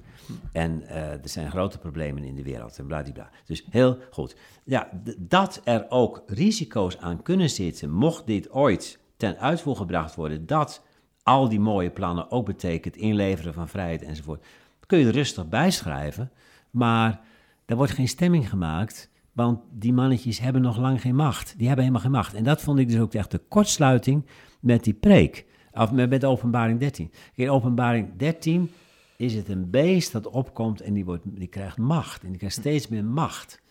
En 0.51 0.87
eh, 0.87 1.11
er 1.11 1.29
zijn 1.29 1.49
grote 1.49 1.77
problemen 1.77 2.23
in 2.23 2.35
de 2.35 2.43
wereld 2.43 2.79
en 2.79 2.87
bladibla. 2.87 3.29
Dus 3.45 3.65
heel 3.69 3.97
goed. 4.11 4.35
Ja, 4.63 4.89
dat 5.17 5.61
er 5.63 5.85
ook 5.89 6.23
risico's 6.27 6.97
aan 6.97 7.21
kunnen 7.21 7.49
zitten, 7.49 7.91
mocht 7.91 8.25
dit 8.27 8.51
ooit 8.51 8.99
ten 9.17 9.37
uitvoer 9.37 9.75
gebracht 9.75 10.15
worden, 10.15 10.45
dat 10.45 10.81
al 11.23 11.49
die 11.49 11.59
mooie 11.59 11.89
plannen 11.89 12.31
ook 12.31 12.45
betekent 12.45 12.95
inleveren 12.95 13.53
van 13.53 13.69
vrijheid 13.69 14.01
enzovoort, 14.01 14.45
kun 14.85 14.99
je 14.99 15.05
er 15.05 15.13
rustig 15.13 15.49
bijschrijven. 15.49 16.31
Maar 16.71 17.21
er 17.65 17.75
wordt 17.75 17.91
geen 17.91 18.07
stemming 18.07 18.49
gemaakt, 18.49 19.09
want 19.31 19.59
die 19.71 19.93
mannetjes 19.93 20.39
hebben 20.39 20.61
nog 20.61 20.77
lang 20.77 21.01
geen 21.01 21.15
macht. 21.15 21.53
Die 21.57 21.67
hebben 21.67 21.85
helemaal 21.85 22.05
geen 22.05 22.15
macht. 22.17 22.33
En 22.33 22.43
dat 22.43 22.61
vond 22.61 22.79
ik 22.79 22.89
dus 22.89 22.99
ook 22.99 23.13
echt 23.13 23.31
de 23.31 23.41
kortsluiting 23.47 24.25
met 24.59 24.83
die 24.83 24.93
preek. 24.93 25.45
Of 25.75 25.91
met, 25.91 26.25
openbaring 26.25 26.79
13. 26.79 27.11
In 27.35 27.49
openbaring 27.49 28.09
13 28.17 28.71
is 29.17 29.33
het 29.33 29.49
een 29.49 29.69
beest 29.69 30.11
dat 30.11 30.27
opkomt 30.27 30.81
en 30.81 30.93
die, 30.93 31.05
wordt, 31.05 31.23
die 31.25 31.47
krijgt 31.47 31.77
macht. 31.77 32.23
En 32.23 32.29
die 32.29 32.37
krijgt 32.37 32.55
steeds 32.55 32.87
meer 32.87 33.05
macht. 33.05 33.61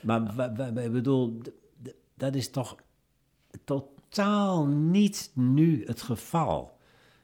Maar 0.00 0.22
ik 0.84 0.92
bedoel, 0.92 1.40
dat 2.14 2.34
is 2.34 2.50
toch 2.50 2.76
totaal 3.64 4.66
niet 4.66 5.30
nu 5.34 5.84
het 5.86 6.02
geval. 6.02 6.76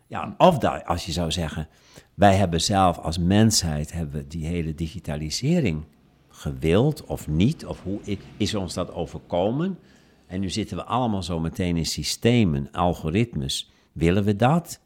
Ja, 0.06 0.34
of 0.38 0.64
als 0.64 1.06
je 1.06 1.12
zou 1.12 1.32
zeggen, 1.32 1.68
wij 2.14 2.34
hebben 2.34 2.60
zelf 2.60 2.98
als 2.98 3.18
mensheid 3.18 3.92
hebben 3.92 4.14
we 4.14 4.26
die 4.26 4.46
hele 4.46 4.74
digitalisering 4.74 5.84
gewild 6.28 7.04
of 7.04 7.28
niet, 7.28 7.66
of 7.66 7.82
hoe 7.82 8.00
is 8.36 8.54
ons 8.54 8.74
dat 8.74 8.92
overkomen? 8.92 9.78
En 10.26 10.40
nu 10.40 10.50
zitten 10.50 10.76
we 10.76 10.84
allemaal 10.84 11.22
zo 11.22 11.40
meteen 11.40 11.76
in 11.76 11.86
systemen, 11.86 12.68
algoritmes. 12.72 13.72
Willen 13.94 14.24
we 14.24 14.36
dat? 14.36 14.80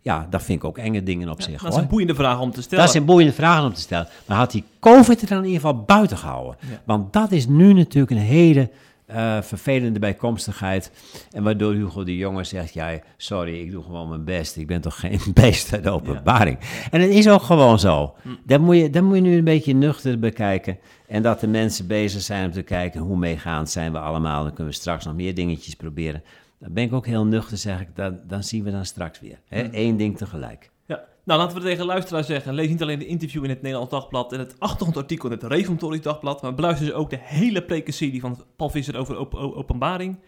Ja, 0.00 0.26
dat 0.30 0.42
vind 0.42 0.58
ik 0.58 0.64
ook 0.64 0.78
enge 0.78 1.02
dingen 1.02 1.28
op 1.28 1.42
zich. 1.42 1.62
Dat 1.62 1.72
is 1.72 1.78
een 1.78 1.88
boeiende 1.88 2.14
vraag 2.14 2.40
om 2.40 2.50
te 2.50 2.62
stellen. 2.62 2.84
Dat 2.84 2.92
zijn 2.92 3.04
boeiende 3.04 3.32
vragen 3.32 3.64
om 3.64 3.72
te 3.72 3.80
stellen. 3.80 4.08
Maar 4.26 4.36
had 4.36 4.50
die 4.50 4.64
COVID 4.80 5.22
er 5.22 5.28
dan 5.28 5.38
in 5.38 5.44
ieder 5.44 5.60
geval 5.60 5.82
buiten 5.82 6.16
gehouden? 6.16 6.56
Ja. 6.60 6.82
Want 6.84 7.12
dat 7.12 7.32
is 7.32 7.46
nu 7.46 7.72
natuurlijk 7.72 8.12
een 8.12 8.26
hele 8.26 8.70
eh, 9.06 9.42
vervelende 9.42 9.98
bijkomstigheid. 9.98 10.92
En 11.32 11.42
waardoor 11.42 11.72
Hugo 11.72 12.04
de 12.04 12.16
Jonge 12.16 12.44
zegt, 12.44 12.74
ja, 12.74 12.98
sorry, 13.16 13.60
ik 13.60 13.70
doe 13.70 13.82
gewoon 13.82 14.08
mijn 14.08 14.24
best. 14.24 14.56
Ik 14.56 14.66
ben 14.66 14.80
toch 14.80 15.00
geen 15.00 15.20
beest 15.34 15.72
uit 15.72 15.82
de 15.82 15.90
openbaring. 15.90 16.58
En 16.90 17.00
het 17.00 17.10
is 17.10 17.28
ook 17.28 17.42
gewoon 17.42 17.78
zo. 17.78 18.14
Hm. 18.22 18.28
Dat, 18.44 18.60
moet 18.60 18.76
je, 18.76 18.90
dat 18.90 19.02
moet 19.02 19.14
je 19.14 19.22
nu 19.22 19.36
een 19.36 19.44
beetje 19.44 19.74
nuchter 19.74 20.18
bekijken. 20.18 20.78
En 21.06 21.22
dat 21.22 21.40
de 21.40 21.46
mensen 21.46 21.86
bezig 21.86 22.22
zijn 22.22 22.44
om 22.44 22.52
te 22.52 22.62
kijken 22.62 23.00
hoe 23.00 23.16
meegaand 23.16 23.70
zijn 23.70 23.92
we 23.92 23.98
allemaal. 23.98 24.42
Dan 24.42 24.52
kunnen 24.52 24.72
we 24.72 24.78
straks 24.78 25.04
nog 25.04 25.14
meer 25.14 25.34
dingetjes 25.34 25.74
proberen. 25.74 26.22
Dan 26.62 26.72
ben 26.72 26.84
ik 26.84 26.92
ook 26.92 27.06
heel 27.06 27.26
nuchter, 27.26 27.56
zeg 27.58 27.80
ik. 27.80 27.88
Dan, 27.96 28.18
dan 28.26 28.42
zien 28.42 28.64
we 28.64 28.70
dan 28.70 28.84
straks 28.84 29.20
weer. 29.20 29.38
Hè? 29.48 29.62
Hm. 29.62 29.68
Eén 29.72 29.96
ding 29.96 30.16
tegelijk. 30.16 30.70
Ja. 30.86 31.04
Nou, 31.24 31.40
laten 31.40 31.56
we 31.56 31.62
tegen 31.62 31.78
de 31.78 31.84
luisteraar 31.84 32.24
zeggen. 32.24 32.54
Lees 32.54 32.68
niet 32.68 32.82
alleen 32.82 32.98
de 32.98 33.06
interview 33.06 33.44
in 33.44 33.50
het 33.50 33.62
Nederlands 33.62 33.92
Dagblad 33.92 34.32
en 34.32 34.38
het 34.38 34.54
achtergrondartikel 34.58 35.28
in 35.30 35.34
het 35.34 35.42
Reformatorisch 35.42 36.00
Dagblad, 36.02 36.42
maar 36.42 36.54
beluister 36.54 36.86
dus 36.86 36.94
ook 36.94 37.10
de 37.10 37.18
hele 37.20 37.62
prekenserie 37.62 38.20
van 38.20 38.44
Paul 38.56 38.70
Visser 38.70 38.96
over 38.96 39.18
op- 39.18 39.34
openbaring. 39.34 40.18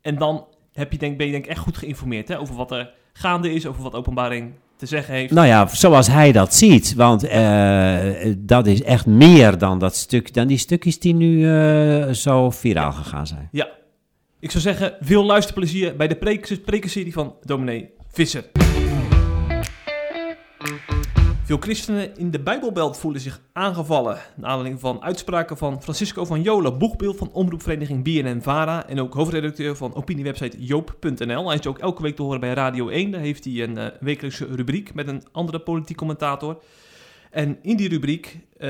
En 0.00 0.18
dan 0.18 0.46
heb 0.72 0.92
je 0.92 0.98
denk, 0.98 1.16
ben 1.16 1.26
je 1.26 1.32
denk 1.32 1.44
ik 1.44 1.50
echt 1.50 1.60
goed 1.60 1.76
geïnformeerd 1.76 2.28
hè, 2.28 2.38
over 2.38 2.54
wat 2.54 2.70
er 2.70 2.92
gaande 3.12 3.52
is, 3.52 3.66
over 3.66 3.82
wat 3.82 3.94
openbaring 3.94 4.52
te 4.76 4.86
zeggen 4.86 5.14
heeft. 5.14 5.32
Nou 5.32 5.46
ja, 5.46 5.66
zoals 5.66 6.06
hij 6.06 6.32
dat 6.32 6.54
ziet. 6.54 6.94
Want 6.94 7.24
eh, 7.24 8.34
dat 8.38 8.66
is 8.66 8.82
echt 8.82 9.06
meer 9.06 9.58
dan, 9.58 9.78
dat 9.78 9.96
stuk, 9.96 10.34
dan 10.34 10.46
die 10.46 10.58
stukjes 10.58 10.98
die 10.98 11.14
nu 11.14 11.50
eh, 11.50 12.10
zo 12.12 12.50
viraal 12.50 12.92
gegaan 12.92 13.26
zijn. 13.26 13.48
Ja. 13.52 13.68
Ik 14.44 14.50
zou 14.50 14.62
zeggen, 14.62 14.96
veel 15.00 15.24
luisterplezier 15.24 15.96
bij 15.96 16.08
de 16.08 16.16
prekenserie 16.64 17.12
van 17.12 17.36
dominee 17.42 17.90
Visser. 18.08 18.44
Veel 21.42 21.56
christenen 21.56 22.16
in 22.16 22.30
de 22.30 22.40
Bijbelbelt 22.40 22.98
voelen 22.98 23.20
zich 23.20 23.40
aangevallen. 23.52 24.18
Naar 24.36 24.50
aanleiding 24.50 24.80
van 24.80 25.02
uitspraken 25.02 25.56
van 25.56 25.82
Francisco 25.82 26.24
van 26.24 26.42
Jolen, 26.42 26.78
boegbeeld 26.78 27.16
van 27.16 27.32
omroepvereniging 27.32 28.04
BNN-VARA 28.04 28.86
en 28.88 29.00
ook 29.00 29.14
hoofdredacteur 29.14 29.76
van 29.76 29.94
opiniewebsite 29.94 30.64
joop.nl. 30.64 31.48
Hij 31.48 31.58
is 31.58 31.66
ook 31.66 31.78
elke 31.78 32.02
week 32.02 32.16
te 32.16 32.22
horen 32.22 32.40
bij 32.40 32.52
Radio 32.52 32.88
1. 32.88 33.10
Daar 33.10 33.20
heeft 33.20 33.44
hij 33.44 33.62
een 33.62 33.78
eh, 33.78 33.86
wekelijkse 34.00 34.46
rubriek 34.46 34.94
met 34.94 35.08
een 35.08 35.22
andere 35.32 35.58
politiek 35.58 35.96
commentator. 35.96 36.62
En 37.30 37.58
in 37.62 37.76
die 37.76 37.88
rubriek 37.88 38.38
eh, 38.56 38.68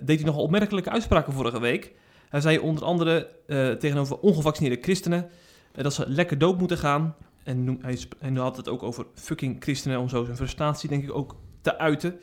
deed 0.00 0.16
hij 0.16 0.24
nogal 0.24 0.42
opmerkelijke 0.42 0.90
uitspraken 0.90 1.32
vorige 1.32 1.60
week. 1.60 1.92
Hij 2.28 2.40
zei 2.40 2.58
onder 2.58 2.84
andere 2.84 3.28
eh, 3.46 3.70
tegenover 3.70 4.18
ongevaccineerde 4.18 4.82
christenen 4.82 5.28
eh, 5.72 5.82
dat 5.82 5.94
ze 5.94 6.04
lekker 6.08 6.38
dood 6.38 6.58
moeten 6.58 6.78
gaan. 6.78 7.14
En 7.44 7.64
noem- 7.64 7.80
hij, 7.82 8.32
had 8.34 8.56
het 8.56 8.68
ook 8.68 8.82
over 8.82 9.06
fucking 9.14 9.56
christenen 9.60 10.00
om 10.00 10.08
zo 10.08 10.24
zijn 10.24 10.36
frustratie 10.36 10.88
denk 10.88 11.02
ik 11.02 11.14
ook 11.14 11.36
te 11.60 11.78
uiten. 11.78 12.18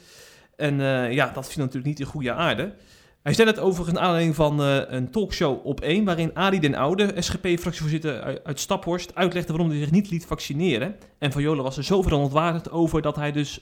En 0.55 0.81
eh, 0.81 1.11
ja, 1.11 1.31
dat 1.33 1.47
viel 1.47 1.63
natuurlijk 1.63 1.85
niet 1.85 1.99
in 1.99 2.05
goede 2.05 2.33
aarde. 2.33 2.73
Hij 3.21 3.33
zei 3.33 3.47
het 3.47 3.59
overigens 3.59 3.95
naar 3.95 4.05
aanleiding 4.05 4.35
van 4.35 4.59
een 4.59 5.11
talkshow 5.11 5.65
op 5.65 5.81
1, 5.81 6.05
waarin 6.05 6.35
Arie 6.35 6.59
den 6.59 6.75
Oude, 6.75 7.13
SGP-fractievoorzitter 7.21 8.41
uit, 8.43 8.59
Staphorst, 8.59 9.15
uitlegde 9.15 9.51
waarom 9.51 9.69
hij 9.69 9.79
zich 9.79 9.91
niet 9.91 10.09
liet 10.09 10.25
vaccineren. 10.25 10.95
En 11.17 11.31
Van 11.31 11.41
Jolen 11.41 11.63
was 11.63 11.77
er 11.77 11.83
zo 11.83 12.01
verontwaardigd 12.01 12.71
over 12.71 13.01
dat 13.01 13.15
hij 13.15 13.31
dus 13.31 13.61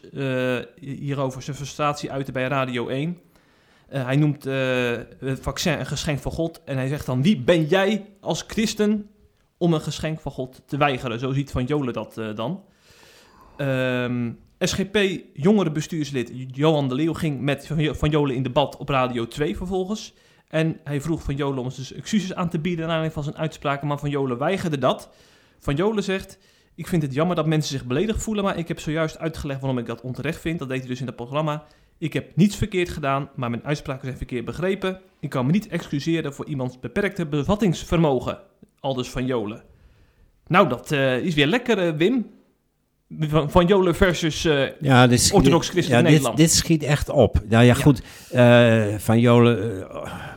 hierover 0.79 1.41
zijn 1.41 1.56
frustratie 1.56 2.12
uitte 2.12 2.32
bij 2.32 2.47
Radio 2.47 2.88
1. 2.88 3.17
Eh, 3.93 4.06
hij 4.06 4.15
noemt 4.15 4.45
eh, 4.45 4.91
het 5.19 5.39
vaccin 5.41 5.79
een 5.79 5.86
geschenk 5.86 6.19
van 6.19 6.32
God. 6.32 6.62
En 6.65 6.77
hij 6.77 6.88
zegt 6.88 7.06
dan: 7.06 7.21
Wie 7.21 7.38
ben 7.38 7.65
jij 7.65 8.06
als 8.19 8.43
christen 8.47 9.10
om 9.58 9.73
een 9.73 9.82
geschenk 9.82 10.19
van 10.19 10.32
God 10.32 10.62
te 10.65 10.77
weigeren? 10.77 11.19
Zo 11.19 11.32
ziet 11.34 11.51
Van 11.51 11.65
Jolen 11.65 11.93
dat 11.93 12.17
eh, 12.17 12.36
dan. 12.36 12.63
Ehm, 13.58 14.32
SGP 14.60 14.97
jongerenbestuurslid 15.34 16.32
Johan 16.47 16.89
de 16.89 16.95
Leeuw 16.95 17.13
ging 17.13 17.41
met 17.41 17.67
Van- 17.91 18.10
Jolen 18.10 18.36
in 18.36 18.43
debat 18.43 18.77
op 18.77 18.89
Radio 18.89 19.27
2 19.27 19.58
vervolgens. 19.58 20.13
En 20.47 20.79
hij 20.84 21.01
vroeg 21.01 21.23
Van 21.23 21.36
Jolen 21.36 21.58
om 21.60 21.69
dus 21.75 21.93
excuses 21.93 22.34
aan 22.34 22.49
te 22.49 22.60
bieden 22.60 22.79
naar 22.86 22.95
aanleiding 22.95 23.13
van 23.13 23.23
zijn 23.23 23.38
uitspraken. 23.43 23.88
Maar 23.88 23.99
Van 23.99 24.10
Jolen 24.10 24.38
weigerde 24.38 24.77
dat. 24.77 25.10
Van 25.60 25.75
Jolen 25.75 26.03
zegt: 26.03 26.38
Ik 26.75 26.88
vind 26.88 27.01
het 27.01 27.13
jammer 27.13 27.36
dat 27.36 27.45
mensen 27.45 27.77
zich 27.77 27.86
beledigd 27.88 28.23
voelen. 28.23 28.43
Maar 28.43 28.58
ik 28.58 28.67
heb 28.67 28.79
zojuist 28.79 29.17
uitgelegd 29.17 29.60
waarom 29.60 29.79
ik 29.79 29.86
dat 29.86 30.01
onterecht 30.01 30.41
vind. 30.41 30.60
Dat 30.60 30.69
deed 30.69 30.79
hij 30.79 30.88
dus 30.88 30.99
in 30.99 31.08
het 31.08 31.15
programma. 31.15 31.65
Ik 32.04 32.13
heb 32.13 32.36
niets 32.36 32.56
verkeerd 32.56 32.89
gedaan, 32.89 33.30
maar 33.36 33.50
mijn 33.50 33.63
uitspraken 33.66 34.06
zijn 34.06 34.18
verkeerd 34.18 34.46
begrepen. 34.46 35.00
Ik 35.20 35.30
kan 35.30 35.46
me 35.46 35.52
niet 35.52 35.68
excuseren 35.68 36.34
voor 36.34 36.46
iemands 36.48 36.80
beperkte 36.80 37.26
bevattingsvermogen. 37.26 38.38
Aldus 38.80 39.10
van 39.10 39.26
Jolen. 39.26 39.63
Nou, 40.48 40.70
dat 40.70 40.92
eh, 40.92 41.18
is 41.18 41.34
weer 41.34 41.48
lekker, 41.48 41.78
eh, 41.78 41.94
Wim. 41.98 42.26
Van, 43.20 43.52
van 43.52 43.66
Jolen 43.68 43.96
versus... 43.96 44.46
eh, 44.46 44.63
Ja, 44.82 45.08
dit 45.08 45.20
schiet- 45.22 45.34
Orthodox 45.34 45.70
Christelijk 45.70 46.02
ja, 46.02 46.08
dit, 46.10 46.10
Nederland. 46.12 46.38
dit 46.38 46.52
schiet 46.52 46.84
echt 46.84 47.10
op. 47.10 47.42
Nou 47.50 47.63
ja, 47.63 47.74
goed, 47.74 48.02
Van 49.04 49.20
Jolen 49.20 49.88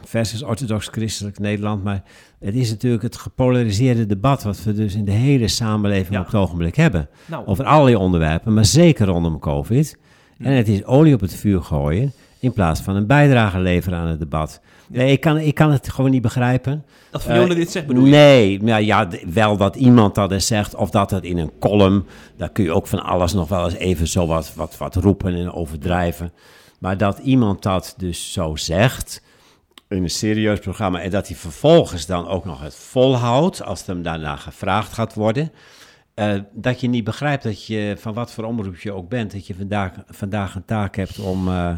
versus 0.04 0.42
Orthodox 0.42 0.88
Christelijk 0.88 1.38
Nederland. 1.38 1.84
Maar 1.84 2.02
het 2.38 2.54
is 2.54 2.70
natuurlijk 2.70 3.02
het 3.02 3.16
gepolariseerde 3.16 4.06
debat... 4.06 4.42
wat 4.42 4.62
we 4.62 4.72
dus 4.72 4.94
in 4.94 5.04
de 5.04 5.10
hele 5.12 5.48
samenleving 5.48 6.14
Ja. 6.14 6.20
op 6.20 6.26
het 6.26 6.34
ogenblik 6.34 6.76
hebben. 6.76 7.08
nou, 7.26 7.46
Over 7.46 7.64
allerlei 7.64 7.96
onderwerpen, 7.96 8.54
maar 8.54 8.64
zeker 8.64 9.06
rondom 9.06 9.38
COVID. 9.38 9.98
En 10.38 10.52
het 10.52 10.68
is 10.68 10.84
olie 10.84 11.14
op 11.14 11.20
het 11.20 11.34
vuur 11.34 11.62
gooien... 11.62 12.12
in 12.38 12.52
plaats 12.52 12.80
van 12.80 12.96
een 12.96 13.06
bijdrage 13.06 13.58
leveren 13.58 13.98
aan 13.98 14.06
het 14.06 14.18
debat. 14.18 14.60
Nee, 14.88 15.12
ik 15.12 15.20
kan, 15.20 15.38
ik 15.38 15.54
kan 15.54 15.70
het 15.72 15.90
gewoon 15.90 16.10
niet 16.10 16.22
begrijpen. 16.22 16.84
dat 17.10 17.22
Van 17.22 17.34
eh, 17.34 17.48
dit 17.48 17.70
zegt, 17.70 17.86
bedoel 17.86 18.04
je? 18.04 18.10
Nee, 18.10 18.62
nou 18.62 18.82
ja, 18.82 19.08
wel 19.32 19.56
dat 19.56 19.76
iemand 19.76 20.14
dat 20.14 20.32
eens 20.32 20.46
zegt, 20.46 20.74
of 20.74 20.90
dat 20.90 21.10
het 21.10 21.24
in 21.24 21.38
een 21.38 21.52
column, 21.60 22.06
daar 22.36 22.50
kun 22.50 22.64
je 22.64 22.72
ook 22.72 22.86
van 22.86 23.02
alles 23.02 23.32
nog 23.32 23.48
wel 23.48 23.64
eens 23.64 23.74
even 23.74 24.08
zo 24.08 24.26
wat, 24.26 24.52
wat, 24.54 24.76
wat 24.78 24.94
roepen 24.94 25.34
en 25.34 25.52
overdrijven. 25.52 26.32
Maar 26.78 26.96
dat 26.96 27.18
iemand 27.18 27.62
dat 27.62 27.94
dus 27.96 28.32
zo 28.32 28.56
zegt 28.56 29.22
in 29.88 30.02
een 30.02 30.10
serieus 30.10 30.58
programma 30.58 31.00
en 31.00 31.10
dat 31.10 31.28
hij 31.28 31.36
vervolgens 31.36 32.06
dan 32.06 32.28
ook 32.28 32.44
nog 32.44 32.60
het 32.60 32.74
volhoudt 32.74 33.62
als 33.62 33.78
het 33.78 33.88
hem 33.88 34.02
daarna 34.02 34.36
gevraagd 34.36 34.92
gaat 34.92 35.14
worden. 35.14 35.52
Eh, 36.16 36.32
dat 36.52 36.80
je 36.80 36.88
niet 36.88 37.04
begrijpt 37.04 37.42
dat 37.42 37.66
je, 37.66 37.94
van 37.98 38.12
wat 38.14 38.32
voor 38.32 38.44
omroep 38.44 38.76
je 38.76 38.92
ook 38.92 39.08
bent, 39.08 39.32
dat 39.32 39.46
je 39.46 39.54
vandaag, 39.54 39.92
vandaag 40.08 40.54
een 40.54 40.64
taak 40.64 40.96
hebt 40.96 41.18
om, 41.18 41.48
eh, 41.48 41.72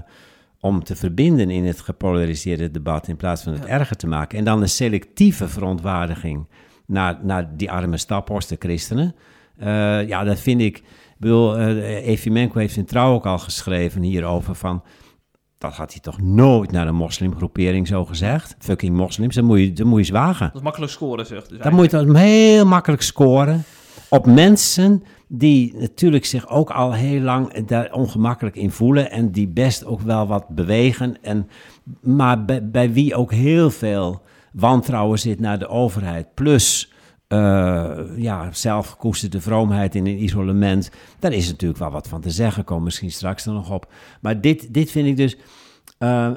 om 0.60 0.84
te 0.84 0.96
verbinden 0.96 1.50
in 1.50 1.64
het 1.66 1.80
gepolariseerde 1.80 2.70
debat 2.70 3.08
in 3.08 3.16
plaats 3.16 3.42
van 3.42 3.52
het 3.52 3.62
Ja. 3.62 3.68
erger 3.68 3.96
te 3.96 4.06
maken. 4.06 4.38
En 4.38 4.44
dan 4.44 4.62
een 4.62 4.68
selectieve 4.68 5.48
verontwaardiging 5.48 6.46
naar, 6.86 7.18
naar 7.22 7.56
die 7.56 7.70
arme 7.70 7.96
staphorsten 7.96 8.56
christenen. 8.58 9.14
Eh, 9.56 10.08
ja, 10.08 10.24
dat 10.24 10.40
vind 10.40 10.60
ik. 10.60 10.76
Ik 10.78 10.84
bedoel, 11.24 11.58
Evimenko 11.58 12.58
heeft 12.58 12.76
in 12.76 12.84
Trouw 12.84 13.12
ook 13.14 13.26
al 13.26 13.38
geschreven 13.38 14.02
hierover 14.02 14.54
van... 14.54 14.82
Dat 15.58 15.74
had 15.74 15.92
hij 15.92 16.00
toch 16.00 16.20
nooit 16.20 16.70
naar 16.72 16.86
een 16.86 16.94
moslimgroepering 16.94 17.86
zo 17.86 18.04
gezegd? 18.04 18.56
Fucking 18.58 18.96
moslims, 18.96 19.34
dan 19.34 19.44
moet 19.44 19.58
je, 19.58 19.72
dan 19.72 19.86
moet 19.86 19.98
je 19.98 20.04
zwagen. 20.06 20.46
Dat 20.46 20.54
is 20.56 20.62
makkelijk 20.62 20.92
scoren, 20.92 21.26
zegt. 21.26 21.48
Dus 21.48 21.58
Dan 21.58 21.74
moet 21.74 21.90
je 21.90 21.96
dan 21.96 22.14
heel 22.14 22.66
makkelijk 22.66 23.02
scoren 23.02 23.64
op 24.08 24.26
mensen 24.26 25.02
die 25.28 25.74
natuurlijk 25.76 26.24
zich 26.24 26.48
ook 26.48 26.70
al 26.70 26.92
heel 26.92 27.20
lang 27.20 27.66
daar 27.66 27.92
ongemakkelijk 27.92 28.56
in 28.56 28.70
voelen 28.70 29.10
en 29.10 29.30
die 29.30 29.48
best 29.48 29.84
ook 29.84 30.00
wel 30.00 30.26
wat 30.26 30.48
bewegen. 30.48 31.22
En, 31.22 31.48
maar 32.00 32.44
bij, 32.44 32.92
wie 32.92 33.14
ook 33.14 33.32
heel 33.32 33.70
veel 33.70 34.22
wantrouwen 34.52 35.18
zit 35.18 35.40
naar 35.40 35.58
de 35.58 35.68
overheid. 35.68 36.34
Plus 36.34 36.92
eh, 37.28 37.98
ja, 38.16 38.52
zelfgekoesterde 38.52 39.40
vroomheid 39.40 39.94
in 39.94 40.06
een 40.06 40.22
isolement. 40.22 40.90
Daar 41.18 41.32
is 41.32 41.48
natuurlijk 41.48 41.80
wel 41.80 41.90
wat 41.90 42.08
van 42.08 42.20
te 42.20 42.30
zeggen. 42.30 42.64
Kom 42.64 42.82
misschien 42.82 43.10
straks 43.10 43.46
er 43.46 43.52
nog 43.52 43.70
op. 43.70 43.92
Maar 44.20 44.40
dit, 44.40 44.74
dit 44.74 44.90
vind 44.90 45.06
ik 45.06 45.16
dus. 45.16 45.36
eh, 45.98 46.30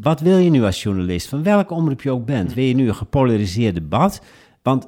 wat 0.00 0.20
wil 0.20 0.36
je 0.38 0.50
nu 0.50 0.64
als 0.64 0.82
journalist? 0.82 1.28
Van 1.28 1.42
welke 1.42 1.74
omroep 1.74 2.02
je 2.02 2.10
ook 2.10 2.26
bent? 2.26 2.54
Wil 2.54 2.64
je 2.64 2.74
nu 2.74 2.88
een 2.88 2.94
gepolariseerd 2.94 3.74
debat? 3.74 4.20
Want 4.62 4.86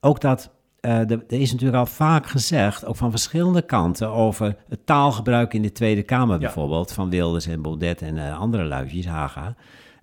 ook 0.00 0.20
dat, 0.20 0.50
er 0.90 1.10
er 1.28 1.40
is 1.40 1.52
natuurlijk 1.52 1.78
al 1.78 1.86
vaak 1.86 2.26
gezegd, 2.26 2.86
ook 2.86 2.96
van 2.96 3.10
verschillende 3.10 3.62
kanten, 3.62 4.08
over 4.08 4.56
het 4.68 4.86
taalgebruik 4.86 5.54
in 5.54 5.62
de 5.62 5.72
Tweede 5.72 6.02
Kamer 6.02 6.38
bijvoorbeeld, 6.38 6.92
van 6.92 7.10
Wilders 7.10 7.46
en 7.46 7.62
Baudet 7.62 8.02
en 8.02 8.18
eh, 8.18 8.38
andere 8.38 8.64
luidjes, 8.64 9.06
Haga. 9.06 9.54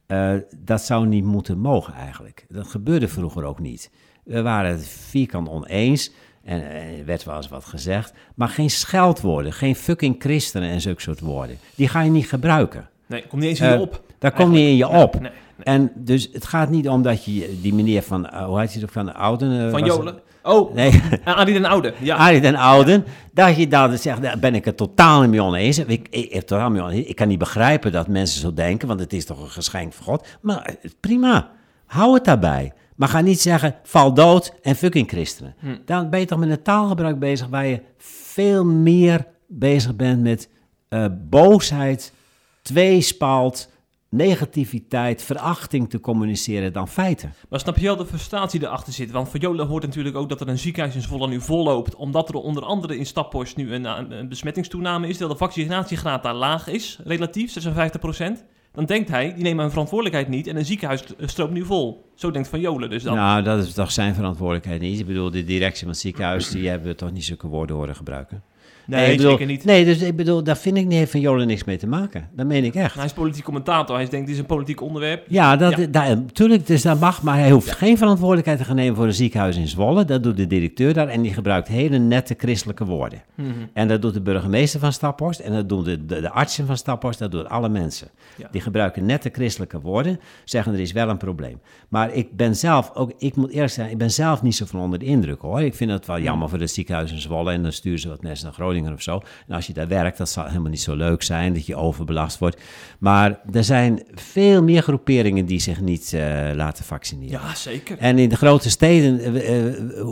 Eh, 0.08 0.34
dat 0.58 0.82
zou 0.82 1.08
niet 1.08 1.24
moeten 1.24 1.58
mogen 1.58 1.94
eigenlijk. 1.94 2.46
Dat 2.50 2.68
gebeurde 2.68 3.08
vroeger 3.08 3.44
ook 3.44 3.60
niet. 3.60 3.92
We 4.24 4.42
waren 4.42 4.72
het 4.72 4.88
vierkant 4.88 5.50
oneens 5.50 6.12
en 6.44 6.70
eh, 6.72 7.00
er 7.00 7.06
werd 7.06 7.24
wel 7.24 7.36
eens 7.36 7.48
wat 7.50 7.66
gezegd, 7.66 8.14
maar 8.36 8.50
geen 8.50 8.70
scheldwoorden, 8.70 9.54
geen 9.54 9.76
fucking 9.76 10.16
christenen 10.20 10.70
en 10.70 10.82
zulke 10.82 11.02
soort 11.02 11.20
woorden. 11.20 11.58
Die 11.76 11.88
ga 11.88 12.02
je 12.02 12.10
niet 12.10 12.28
gebruiken. 12.30 12.90
Nee, 13.06 13.28
komt 13.28 13.42
niet 13.42 13.50
eens 13.50 13.60
in 13.60 13.68
je 13.68 13.74
Eh, 13.74 13.82
op. 13.82 14.02
Daar 14.20 14.32
komt 14.34 14.52
niet 14.52 14.68
in 14.68 14.76
je 14.76 14.86
Nee, 14.88 15.02
op. 15.04 15.20
nee. 15.20 15.32
En 15.64 15.92
dus 15.96 16.30
het 16.32 16.46
gaat 16.46 16.70
niet 16.70 16.90
om 16.90 17.02
dat 17.02 17.26
je 17.26 17.60
die 17.62 17.74
meneer 17.74 18.02
van, 18.02 18.34
hoe 18.44 18.60
heet 18.60 18.74
hij 18.74 18.84
ook, 18.84 18.90
van 18.92 19.06
de 19.06 19.14
Ouden? 19.14 19.72
van 19.72 19.86
Jolen? 19.86 20.20
Oh, 20.44 20.74
nee. 20.74 21.02
Arie 21.24 21.54
den 21.54 21.66
Oude. 21.66 21.94
Ja. 22.00 22.16
Arie 22.16 22.42
den 22.42 22.56
Ouden. 22.56 23.06
Dat 23.34 23.56
je 23.56 23.68
dan 23.68 23.98
zegt, 23.98 24.22
daar 24.22 24.40
ben 24.40 24.56
ik 24.56 24.66
het 24.66 24.78
totaal 24.78 25.22
niet 25.22 25.30
mee 25.30 25.44
oneens. 25.44 25.78
Ik, 25.78 25.88
ik, 25.90 26.08
ik, 26.10 26.42
totaal 26.42 26.70
mee 26.70 26.82
oneens. 26.82 27.08
ik 27.08 27.16
kan 27.16 27.28
niet 27.28 27.40
begrijpen 27.40 27.92
dat 27.92 28.08
mensen 28.08 28.42
zo 28.42 28.54
denken, 28.54 28.88
want 28.88 29.00
het 29.00 29.14
is 29.14 29.26
toch 29.26 29.42
een 29.42 29.50
geschenk 29.50 29.94
van 29.94 30.06
God. 30.06 30.28
Maar 30.42 30.76
prima, 31.00 31.52
hou 31.86 32.14
het 32.14 32.26
daarbij. 32.26 32.74
Maar 32.96 33.10
ga 33.10 33.22
niet 33.22 33.42
zeggen, 33.42 33.76
val 33.84 34.14
dood 34.14 34.54
en 34.62 34.76
fucking 34.76 35.10
christenen. 35.10 35.56
Hm. 35.60 35.78
Dan 35.86 36.10
ben 36.10 36.20
je 36.20 36.26
toch 36.26 36.40
met 36.40 36.50
een 36.50 36.62
taalgebruik 36.62 37.20
bezig 37.20 37.48
waar 37.48 37.66
je 37.66 37.82
veel 37.98 38.66
meer 38.66 39.26
bezig 39.48 39.96
bent 39.96 40.22
met 40.22 40.50
uh, 40.90 41.06
boosheid, 41.30 42.14
tweespalt, 42.62 43.70
negativiteit, 44.12 45.24
verachting 45.24 45.90
te 45.90 46.00
communiceren 46.00 46.74
dan 46.74 46.88
feiten. 46.88 47.34
Maar 47.50 47.60
snap 47.60 47.78
je 47.78 47.86
wel 47.86 47.96
de 47.96 48.06
frustratie 48.06 48.60
die 48.60 48.68
erachter 48.68 48.94
zit? 48.94 49.12
Want 49.12 49.30
voor 49.30 49.40
Jola 49.40 49.66
hoort 49.66 49.84
natuurlijk 49.84 50.16
ook 50.16 50.30
dat 50.30 50.42
er 50.42 50.48
een 50.48 50.58
ziekenhuis 50.58 50.96
in 50.96 51.02
Zwolle 51.02 51.28
nu 51.28 51.42
volloopt, 51.42 51.96
omdat 51.96 52.30
er 52.30 52.36
onder 52.36 52.64
andere 52.64 52.98
in 52.98 53.06
Staphorst 53.06 53.58
nu 53.58 53.74
een, 53.74 54.12
een 54.12 54.30
besmettingstoename 54.30 55.08
is, 55.08 55.18
terwijl 55.18 55.38
de 55.38 55.46
vaccinatiegraad 55.46 56.24
daar 56.24 56.34
laag 56.34 56.68
is, 56.68 57.00
relatief, 57.04 57.54
56% 57.54 58.60
dan 58.72 58.86
denkt 58.86 59.10
hij, 59.10 59.34
die 59.34 59.44
neemt 59.44 59.56
mijn 59.56 59.70
verantwoordelijkheid 59.70 60.28
niet 60.28 60.48
en 60.48 60.56
een 60.56 60.66
ziekenhuis 60.66 61.04
stroomt 61.20 61.52
nu 61.52 61.66
vol. 61.66 62.12
Zo 62.16 62.32
denkt 62.32 62.48
Van 62.48 62.60
Jolen 62.60 62.90
dus 62.90 63.04
dan. 63.04 63.16
Nou, 63.16 63.44
dat 63.44 63.64
is 63.64 63.74
toch 63.74 63.92
zijn 63.92 64.16
verantwoordelijkheid 64.16 64.82
niet. 64.82 65.00
Ik 65.00 65.06
bedoel, 65.06 65.32
de 65.32 65.44
directie 65.44 65.80
van 65.80 65.90
het 65.90 66.00
ziekenhuis, 66.00 66.50
die 66.50 66.70
hebben 66.70 66.96
toch 66.96 67.12
niet 67.12 67.26
zulke 67.26 67.48
woorden 67.48 67.76
horen 67.76 67.96
gebruiken. 67.96 68.44
Nee, 68.86 69.16
bedoel, 69.16 69.32
zeker 69.32 69.46
niet. 69.46 69.64
Nee, 69.64 69.86
dus 69.86 70.02
ik 70.02 70.16
bedoel, 70.16 70.44
daar 70.44 70.58
vind 70.58 70.78
ik 70.78 70.86
niet, 70.86 70.98
heeft 70.98 71.12
Van 71.12 71.20
Jolen 71.20 71.48
niks 71.48 71.64
mee 71.64 71.78
te 71.78 71.88
maken. 71.88 72.30
Dat 72.36 72.46
meen 72.46 72.64
ik 72.64 72.76
echt. 72.76 72.96
Hij 72.96 73.06
is 73.06 73.14
politiek 73.14 73.44
commentator. 73.44 73.96
Hij 73.96 74.10
denkt, 74.10 74.26
dit 74.26 74.36
is 74.36 74.42
een 74.42 74.48
politiek 74.48 74.82
onderwerp. 74.82 75.26
Ja, 75.28 75.56
dat, 75.56 75.78
ja. 75.78 76.14
natuurlijk, 76.14 76.68
dus 76.68 76.82
dat 76.82 77.00
mag. 77.00 77.22
Maar 77.22 77.38
hij 77.38 77.52
hoeft 77.52 77.72
geen 77.72 77.98
verantwoordelijkheid 77.98 78.58
te 78.58 78.64
gaan 78.64 78.76
nemen 78.76 78.96
voor 78.96 79.06
een 79.06 79.14
ziekenhuis 79.14 79.58
in 79.58 79.68
Zwolle. 79.68 80.06
Dat 80.06 80.24
doet 80.24 80.38
de 80.38 80.48
directeur 80.48 80.94
daar. 80.94 81.08
En 81.08 81.22
die 81.22 81.34
gebruikt 81.34 81.68
hele 81.68 81.98
nette 81.98 82.36
christelijke 82.38 82.86
woorden. 82.86 83.22
Mhm. 83.36 83.50
En 83.74 83.88
dat 83.88 84.02
doet 84.02 84.14
de 84.14 84.22
burgemeester 84.22 84.80
van 84.80 84.94
Staphorst. 84.94 85.40
En 85.40 85.54
dat 85.54 85.70
doen 85.70 85.84
de, 85.84 86.06
de, 86.06 86.22
de 86.22 86.30
artsen 86.30 86.66
van 86.66 86.78
Staphorst. 86.78 87.20
Dat 87.20 87.32
doen 87.32 87.50
alle 87.50 87.70
mensen. 87.70 88.08
Die 88.52 88.62
gebruiken 88.62 89.06
nette 89.06 89.30
christelijke 89.32 89.82
woorden. 89.82 90.20
Zeggen, 90.46 90.74
er 90.74 90.80
is 90.80 90.92
wel 90.92 91.10
een 91.10 91.18
probleem. 91.18 91.60
Maar 91.90 92.14
ik 92.14 92.36
ben 92.36 92.56
zelf, 92.56 92.92
ook 92.94 93.12
ik 93.18 93.36
moet 93.36 93.52
eerlijk 93.52 93.72
zijn, 93.72 93.90
ik 93.90 93.98
ben 93.98 94.12
zelf 94.12 94.42
niet 94.42 94.56
zo 94.56 94.66
van 94.66 94.80
onder 94.80 95.00
de 95.00 95.06
indruk 95.06 95.42
hoor. 95.42 95.62
Ik 95.62 95.76
vind 95.76 95.92
het 95.92 96.06
wel 96.06 96.20
jammer 96.20 96.50
voor 96.50 96.60
het 96.60 96.72
ziekenhuis 96.72 97.12
in 97.12 97.22
Zwolle. 97.22 97.52
En 97.52 97.64
dan 97.64 97.72
sturen 97.72 98.00
ze 98.00 98.08
wat 98.08 98.22
mensen 98.22 98.46
naar 98.46 98.54
Groningen 98.54 98.71
of 98.80 99.02
zo. 99.02 99.22
En 99.48 99.56
als 99.56 99.68
je 99.68 99.74
daar 99.74 99.88
werkt, 99.88 100.18
dat 100.18 100.30
zal 100.30 100.46
helemaal 100.46 100.70
niet 100.70 100.82
zo 100.82 100.96
leuk 100.96 101.24
zijn, 101.24 101.54
dat 101.54 101.66
je 101.66 101.76
overbelast 101.76 102.38
wordt. 102.38 102.62
Maar 103.00 103.40
er 103.52 103.64
zijn 103.64 104.04
veel 104.14 104.64
meer 104.64 104.82
groeperingen 104.82 105.46
die 105.46 105.60
zich 105.60 105.82
niet 105.82 106.12
uh, 106.16 106.22
laten 106.54 106.86
vaccineren. 106.86 107.40
Ja, 107.42 107.56
zeker. 107.56 107.98
En 107.98 108.20
in 108.20 108.30
de 108.30 108.36
grote 108.36 108.70
steden, 108.70 109.36
uh, 109.36 109.66
uh, 109.98 110.06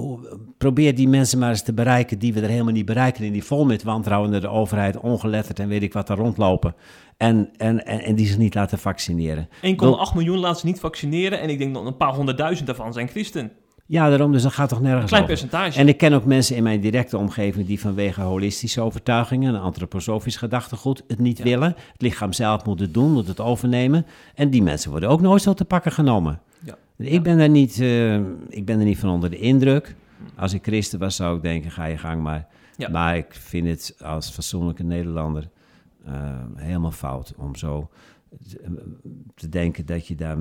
probeer 0.57 0.95
die 0.95 1.07
mensen 1.07 1.39
maar 1.39 1.49
eens 1.49 1.63
te 1.63 1.73
bereiken 1.73 2.19
die 2.19 2.33
we 2.33 2.41
er 2.41 2.49
helemaal 2.49 2.73
niet 2.73 2.85
bereiken. 2.85 3.25
En 3.25 3.31
die 3.31 3.43
vol 3.43 3.65
met 3.65 3.83
wantrouwen 3.83 4.31
naar 4.31 4.41
de 4.41 4.49
overheid, 4.49 4.99
ongeletterd 4.99 5.59
en 5.59 5.67
weet 5.67 5.83
ik 5.83 5.93
wat 5.93 6.07
daar 6.07 6.17
rondlopen. 6.17 6.75
En, 7.17 7.49
en, 7.57 7.85
en, 7.85 8.01
en 8.01 8.15
die 8.15 8.27
zich 8.27 8.37
niet 8.37 8.55
laten 8.55 8.79
vaccineren. 8.79 9.47
1,8 9.47 9.51
miljoen 10.13 10.37
laten 10.37 10.59
ze 10.59 10.65
niet 10.65 10.79
vaccineren. 10.79 11.39
En 11.39 11.49
ik 11.49 11.59
denk 11.59 11.73
dat 11.73 11.85
een 11.85 11.97
paar 11.97 12.13
honderdduizend 12.13 12.67
daarvan 12.67 12.93
zijn 12.93 13.07
christen. 13.07 13.51
Ja, 13.89 14.09
daarom, 14.09 14.31
dus 14.31 14.43
dat 14.43 14.53
gaat 14.53 14.69
toch 14.69 14.81
nergens 14.81 15.11
Klein 15.11 15.25
percentage. 15.25 15.79
En 15.79 15.87
ik 15.87 15.97
ken 15.97 16.13
ook 16.13 16.25
mensen 16.25 16.55
in 16.55 16.63
mijn 16.63 16.79
directe 16.79 17.17
omgeving 17.17 17.67
die 17.67 17.79
vanwege 17.79 18.21
holistische 18.21 18.81
overtuigingen 18.81 19.55
en 19.55 19.61
antroposofisch 19.61 20.35
gedachtegoed 20.35 21.03
het 21.07 21.19
niet 21.19 21.39
willen. 21.39 21.75
Het 21.91 22.01
lichaam 22.01 22.33
zelf 22.33 22.65
moet 22.65 22.79
het 22.79 22.93
doen, 22.93 23.11
moet 23.11 23.27
het 23.27 23.39
overnemen. 23.39 24.05
En 24.35 24.49
die 24.49 24.63
mensen 24.63 24.91
worden 24.91 25.09
ook 25.09 25.21
nooit 25.21 25.41
zo 25.41 25.53
te 25.53 25.65
pakken 25.65 25.91
genomen. 25.91 26.41
Ja. 26.59 26.77
Ik, 26.97 27.23
ben 27.23 27.39
er 27.39 27.49
niet, 27.49 27.79
uh, 27.79 28.15
ik 28.49 28.65
ben 28.65 28.79
er 28.79 28.85
niet 28.85 28.99
van 28.99 29.09
onder 29.09 29.29
de 29.29 29.39
indruk. 29.39 29.95
Als 30.35 30.53
ik 30.53 30.63
christen 30.63 30.99
was, 30.99 31.15
zou 31.15 31.35
ik 31.35 31.41
denken, 31.41 31.71
ga 31.71 31.85
je 31.85 31.97
gang 31.97 32.21
maar. 32.21 32.47
Maar 32.91 33.17
ik 33.17 33.33
vind 33.33 33.67
het 33.67 33.95
als 34.01 34.29
fatsoenlijke 34.29 34.83
Nederlander 34.83 35.49
uh, 36.07 36.13
helemaal 36.55 36.91
fout 36.91 37.33
om 37.37 37.55
zo 37.55 37.89
te 39.35 39.49
denken 39.49 39.85
dat 39.85 40.07
je 40.07 40.15
daar 40.15 40.37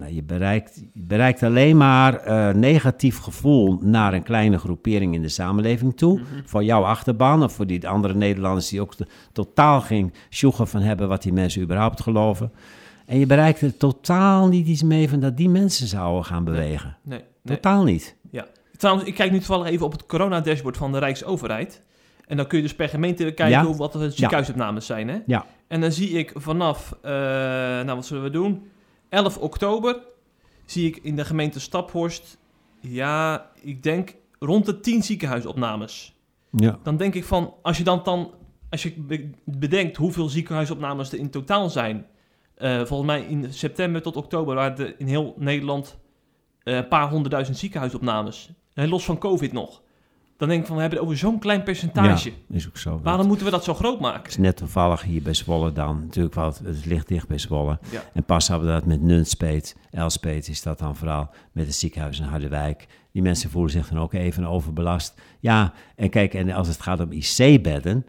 nou, 0.00 0.14
je, 0.14 0.22
bereikt, 0.22 0.82
je 0.92 1.02
bereikt 1.06 1.42
alleen 1.42 1.76
maar 1.76 2.26
uh, 2.26 2.54
negatief 2.54 3.18
gevoel 3.18 3.78
naar 3.82 4.14
een 4.14 4.22
kleine 4.22 4.58
groepering 4.58 5.14
in 5.14 5.22
de 5.22 5.28
samenleving 5.28 5.96
toe. 5.96 6.18
Mhm. 6.18 6.24
Voor 6.44 6.64
jouw 6.64 6.82
achterban 6.82 7.42
of 7.42 7.52
voor 7.52 7.66
die 7.66 7.88
andere 7.88 8.14
Nederlanders 8.14 8.68
die 8.68 8.80
ook 8.80 8.94
totaal 9.32 9.80
geen 9.80 10.12
sjoegen 10.30 10.68
van 10.68 10.80
hebben 10.80 11.08
wat 11.08 11.22
die 11.22 11.32
mensen 11.32 11.62
überhaupt 11.62 12.00
geloven. 12.00 12.52
En 13.06 13.18
je 13.18 13.26
bereikt 13.26 13.60
er 13.60 13.76
totaal 13.76 14.48
niet 14.48 14.66
iets 14.66 14.82
mee 14.82 15.08
van 15.08 15.20
dat 15.20 15.36
die 15.36 15.48
mensen 15.48 15.86
zouden 15.86 16.24
gaan 16.24 16.44
bewegen. 16.44 16.96
Nee, 17.02 17.18
nee, 17.42 17.56
Totaal 17.56 17.84
niet. 17.84 18.16
Ja. 18.30 18.46
Trouwens, 18.76 19.08
ik 19.08 19.14
kijk 19.14 19.30
nu 19.30 19.36
toevallig 19.36 19.66
even 19.66 19.86
op 19.86 19.92
het 19.92 20.06
corona-dashboard 20.06 20.76
van 20.76 20.92
de 20.92 20.98
Rijksoverheid. 20.98 21.82
En 22.26 22.36
dan 22.36 22.46
kun 22.46 22.56
je 22.58 22.64
dus 22.64 22.74
per 22.74 22.88
gemeente 22.88 23.24
kijken 23.24 23.48
ja? 23.48 23.74
wat 23.74 23.92
de 23.92 24.10
ziekenhuisopnames 24.10 24.86
zijn. 24.86 25.08
Hè? 25.08 25.18
Ja. 25.26 25.46
En 25.68 25.80
dan 25.80 25.92
zie 25.92 26.10
ik 26.10 26.32
vanaf, 26.34 26.96
uh, 27.04 27.10
nou 27.10 27.94
wat 27.94 28.06
zullen 28.06 28.22
we 28.22 28.30
doen? 28.30 28.70
11 29.10 29.38
oktober 29.38 30.02
zie 30.64 30.86
ik 30.86 30.96
in 30.96 31.16
de 31.16 31.24
gemeente 31.24 31.60
Staphorst, 31.60 32.38
ja, 32.80 33.50
ik 33.60 33.82
denk 33.82 34.14
rond 34.38 34.66
de 34.66 34.80
10 34.80 35.02
ziekenhuisopnames. 35.02 36.14
Ja. 36.50 36.78
Dan 36.82 36.96
denk 36.96 37.14
ik 37.14 37.24
van, 37.24 37.54
als 37.62 37.78
je 37.78 37.84
dan, 37.84 38.00
dan 38.04 38.34
als 38.70 38.82
je 38.82 38.94
bedenkt 39.44 39.96
hoeveel 39.96 40.28
ziekenhuisopnames 40.28 41.12
er 41.12 41.18
in 41.18 41.30
totaal 41.30 41.70
zijn. 41.70 42.06
Uh, 42.58 42.76
volgens 42.76 43.10
mij 43.10 43.22
in 43.22 43.52
september 43.52 44.02
tot 44.02 44.16
oktober 44.16 44.54
waren 44.54 44.78
er 44.78 44.94
in 44.98 45.06
heel 45.06 45.34
Nederland 45.38 45.98
uh, 46.64 46.74
een 46.74 46.88
paar 46.88 47.10
honderdduizend 47.10 47.56
ziekenhuisopnames. 47.56 48.50
En 48.74 48.88
los 48.88 49.04
van 49.04 49.18
COVID 49.18 49.52
nog. 49.52 49.82
Dan 50.40 50.48
denk 50.48 50.60
ik 50.60 50.66
van, 50.66 50.74
we 50.76 50.80
hebben 50.80 50.98
het 50.98 51.08
over 51.08 51.20
zo'n 51.20 51.38
klein 51.38 51.62
percentage. 51.62 52.30
Ja, 52.30 52.56
is 52.56 52.68
ook 52.68 52.76
zo. 52.76 53.00
Waarom 53.02 53.26
moeten 53.26 53.44
we 53.44 53.50
dat 53.50 53.64
zo 53.64 53.74
groot 53.74 54.00
maken? 54.00 54.22
Het 54.22 54.30
is 54.30 54.36
net 54.36 54.56
toevallig 54.56 55.02
hier 55.02 55.22
bij 55.22 55.34
Zwolle 55.34 55.72
dan. 55.72 56.00
Natuurlijk, 56.00 56.34
wel, 56.34 56.54
het 56.64 56.86
ligt 56.86 57.08
dicht 57.08 57.28
bij 57.28 57.38
Zwolle. 57.38 57.78
Ja. 57.90 58.02
En 58.12 58.24
pas 58.24 58.48
hebben 58.48 58.66
we 58.66 58.74
dat 58.74 58.84
met 58.84 59.00
Nunspeet. 59.00 59.76
Elspeet 59.90 60.48
is 60.48 60.62
dat 60.62 60.78
dan 60.78 60.96
vooral 60.96 61.30
met 61.52 61.66
het 61.66 61.74
ziekenhuis 61.74 62.18
in 62.18 62.24
Harderwijk. 62.24 62.86
Die 63.12 63.22
mensen 63.22 63.50
voelen 63.50 63.70
zich 63.70 63.88
dan 63.88 63.98
ook 63.98 64.12
even 64.12 64.44
overbelast. 64.44 65.20
Ja, 65.40 65.72
en 65.96 66.10
kijk, 66.10 66.34
en 66.34 66.50
als 66.50 66.68
het 66.68 66.80
gaat 66.80 67.00
om 67.00 67.12
IC-bedden, 67.12 68.06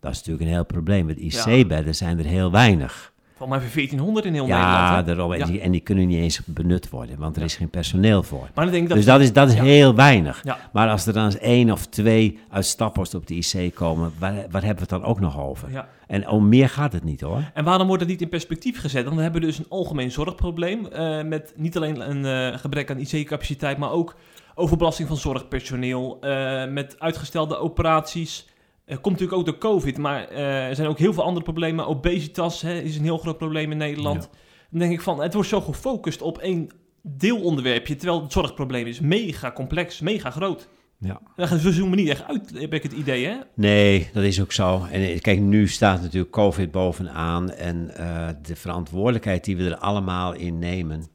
dat 0.00 0.10
is 0.12 0.16
natuurlijk 0.16 0.44
een 0.44 0.52
heel 0.52 0.64
probleem. 0.64 1.06
Want 1.06 1.18
IC-bedden 1.18 1.94
zijn 1.94 2.18
er 2.18 2.24
heel 2.24 2.50
weinig. 2.50 3.11
Van 3.42 3.50
maar 3.50 3.60
1400 3.60 4.26
in 4.26 4.32
heel 4.32 4.46
ja, 4.46 4.56
Nederland. 4.56 5.06
Daarom, 5.06 5.32
en, 5.32 5.52
die, 5.52 5.60
en 5.60 5.70
die 5.70 5.80
kunnen 5.80 6.06
niet 6.06 6.18
eens 6.18 6.40
benut 6.44 6.90
worden, 6.90 7.18
want 7.18 7.36
er 7.36 7.42
is 7.42 7.56
geen 7.56 7.70
personeel 7.70 8.22
voor. 8.22 8.48
Maar 8.54 8.64
dan 8.64 8.72
denk 8.72 8.82
ik 8.82 8.88
dat 8.88 8.96
dus 8.96 9.06
dat 9.06 9.20
is, 9.20 9.32
dat 9.32 9.48
is 9.48 9.54
heel 9.54 9.94
weinig. 9.94 10.44
Maar 10.72 10.88
als 10.88 11.06
er 11.06 11.12
dan 11.12 11.24
eens 11.24 11.38
één 11.38 11.70
of 11.70 11.86
twee 11.86 12.38
uit 12.50 12.66
Staphorst 12.66 13.14
op 13.14 13.26
de 13.26 13.34
IC 13.34 13.74
komen, 13.74 14.12
waar, 14.18 14.32
waar 14.32 14.62
hebben 14.62 14.88
we 14.88 14.94
het 14.94 15.02
dan 15.02 15.04
ook 15.04 15.20
nog 15.20 15.40
over? 15.40 15.86
En 16.06 16.28
om 16.28 16.48
meer 16.48 16.68
gaat 16.68 16.92
het 16.92 17.04
niet 17.04 17.20
hoor. 17.20 17.50
En 17.54 17.64
waarom 17.64 17.86
wordt 17.86 18.02
het 18.02 18.10
niet 18.10 18.20
in 18.20 18.28
perspectief 18.28 18.80
gezet? 18.80 19.04
Dan 19.04 19.18
hebben 19.18 19.40
we 19.40 19.46
dus 19.46 19.58
een 19.58 19.66
algemeen 19.68 20.10
zorgprobleem 20.10 20.86
uh, 20.92 21.22
met 21.22 21.52
niet 21.56 21.76
alleen 21.76 22.10
een 22.10 22.52
uh, 22.52 22.58
gebrek 22.58 22.90
aan 22.90 22.98
IC-capaciteit, 22.98 23.78
maar 23.78 23.90
ook 23.90 24.16
overbelasting 24.54 25.08
van 25.08 25.16
zorgpersoneel, 25.16 26.18
uh, 26.20 26.66
met 26.66 26.96
uitgestelde 26.98 27.56
operaties, 27.56 28.46
er 28.46 28.51
komt 29.00 29.20
natuurlijk 29.20 29.38
ook 29.38 29.46
door 29.46 29.58
COVID, 29.58 29.98
maar 29.98 30.32
uh, 30.32 30.68
er 30.68 30.74
zijn 30.74 30.88
ook 30.88 30.98
heel 30.98 31.12
veel 31.12 31.22
andere 31.22 31.44
problemen. 31.44 31.86
Obesitas 31.86 32.62
hè, 32.62 32.78
is 32.78 32.96
een 32.96 33.02
heel 33.02 33.18
groot 33.18 33.38
probleem 33.38 33.70
in 33.70 33.76
Nederland. 33.76 34.28
Dan 34.70 34.80
denk 34.80 34.92
ik 34.92 35.00
van, 35.00 35.22
het 35.22 35.34
wordt 35.34 35.48
zo 35.48 35.60
gefocust 35.60 36.22
op 36.22 36.38
één 36.38 36.68
deelonderwerpje, 37.02 37.96
terwijl 37.96 38.22
het 38.22 38.32
zorgprobleem 38.32 38.86
is 38.86 39.00
mega 39.00 39.52
complex, 39.52 40.00
mega 40.00 40.30
groot. 40.30 40.68
Ja. 40.98 41.20
We 41.36 41.72
zoomen 41.72 41.98
niet 41.98 42.08
echt 42.08 42.24
uit, 42.24 42.52
heb 42.54 42.74
ik 42.74 42.82
het 42.82 42.92
idee, 42.92 43.26
hè? 43.26 43.36
Nee, 43.54 44.10
dat 44.12 44.24
is 44.24 44.40
ook 44.40 44.52
zo. 44.52 44.86
En 44.90 45.00
eh, 45.00 45.20
kijk, 45.20 45.40
nu 45.40 45.68
staat 45.68 46.02
natuurlijk 46.02 46.32
COVID 46.32 46.70
bovenaan 46.70 47.50
en 47.50 47.90
uh, 47.98 48.28
de 48.42 48.56
verantwoordelijkheid 48.56 49.44
die 49.44 49.56
we 49.56 49.64
er 49.64 49.76
allemaal 49.76 50.32
in 50.32 50.58
nemen, 50.58 51.06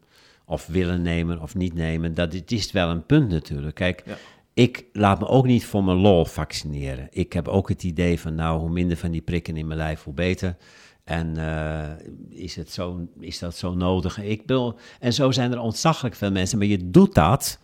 of 0.45 0.67
willen 0.67 1.01
nemen 1.01 1.41
of 1.41 1.55
niet 1.55 1.73
nemen, 1.73 2.13
dat 2.13 2.33
het 2.33 2.51
is 2.51 2.71
wel 2.71 2.89
een 2.89 3.05
punt 3.05 3.29
natuurlijk. 3.29 3.75
Kijk, 3.75 4.03
ja 4.05 4.17
ik 4.57 4.85
laat 4.93 5.19
me 5.19 5.27
ook 5.27 5.45
niet 5.45 5.65
voor 5.65 5.83
mijn 5.83 5.97
lol 5.97 6.25
vaccineren. 6.25 7.07
Ik 7.11 7.33
heb 7.33 7.47
ook 7.47 7.69
het 7.69 7.83
idee 7.83 8.19
van, 8.19 8.35
nou, 8.35 8.59
hoe 8.59 8.69
minder 8.69 8.97
van 8.97 9.11
die 9.11 9.21
prikken 9.21 9.57
in 9.57 9.67
mijn 9.67 9.79
lijf, 9.79 10.03
hoe 10.03 10.13
beter. 10.13 10.55
En 11.03 11.33
uh, 11.37 11.89
is, 12.29 12.55
het 12.55 12.71
zo, 12.71 13.07
is 13.19 13.39
dat 13.39 13.57
zo 13.57 13.73
nodig? 13.73 14.21
Ik 14.21 14.41
wil, 14.45 14.79
en 14.99 15.13
zo 15.13 15.31
zijn 15.31 15.51
er 15.51 15.59
ontzaglijk 15.59 16.15
veel 16.15 16.31
mensen, 16.31 16.57
maar 16.57 16.67
je 16.67 16.89
doet 16.89 17.13
dat 17.15 17.59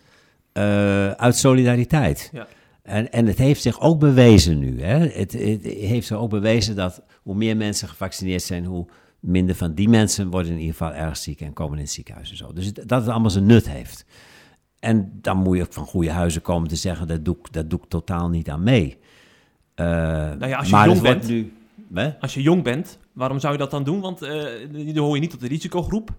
uh, 0.53 1.11
uit 1.11 1.35
solidariteit. 1.35 2.29
Ja. 2.33 2.47
En, 2.83 3.11
en 3.11 3.25
het 3.25 3.37
heeft 3.37 3.61
zich 3.61 3.81
ook 3.81 3.99
bewezen 3.99 4.59
nu. 4.59 4.81
Hè? 4.81 5.07
Het, 5.07 5.31
het, 5.31 5.63
heeft 5.63 6.07
zich 6.07 6.17
ook 6.17 6.29
bewezen 6.29 6.75
dat 6.75 7.01
hoe 7.21 7.35
meer 7.35 7.57
mensen 7.57 7.87
gevaccineerd 7.87 8.43
zijn, 8.43 8.65
hoe 8.65 8.87
minder 9.19 9.55
van 9.55 9.73
die 9.73 9.89
mensen 9.89 10.29
worden 10.29 10.51
in 10.51 10.59
ieder 10.59 10.75
geval 10.75 10.93
erg 10.93 11.17
ziek 11.17 11.41
en 11.41 11.53
komen 11.53 11.77
in 11.77 11.83
het 11.83 11.93
ziekenhuis 11.93 12.29
en 12.29 12.37
zo. 12.37 12.53
Dus 12.53 12.73
dat 12.73 13.01
het 13.01 13.07
allemaal 13.07 13.29
zijn 13.29 13.45
nut 13.45 13.69
heeft. 13.69 14.05
En 14.83 15.11
dan 15.21 15.37
moet 15.37 15.57
je 15.57 15.65
van 15.69 15.85
goede 15.85 16.11
huizen 16.11 16.41
komen 16.41 16.67
te 16.67 16.75
zeggen, 16.75 17.07
dat 17.07 17.25
doe, 17.25 17.37
dat 17.51 17.69
doe 17.69 17.79
ik 17.79 17.89
totaal 17.89 18.29
niet 18.29 18.49
aan 18.49 18.63
mee. 18.63 18.97
Uh, 19.75 19.85
nou 19.85 20.47
ja, 20.47 20.57
als 20.57 20.69
je 20.69 20.75
jong 20.85 21.01
bent, 21.01 21.27
nu, 21.27 21.53
hè? 21.93 22.19
als 22.19 22.33
je 22.33 22.41
jong 22.41 22.63
bent, 22.63 22.99
waarom 23.13 23.39
zou 23.39 23.53
je 23.53 23.59
dat 23.59 23.71
dan 23.71 23.83
doen? 23.83 23.99
Want 23.99 24.23
uh, 24.23 24.29
dan 24.71 25.03
hoor 25.03 25.15
je 25.15 25.21
niet 25.21 25.29
tot 25.29 25.39
de 25.39 25.47
risicogroep. 25.47 26.11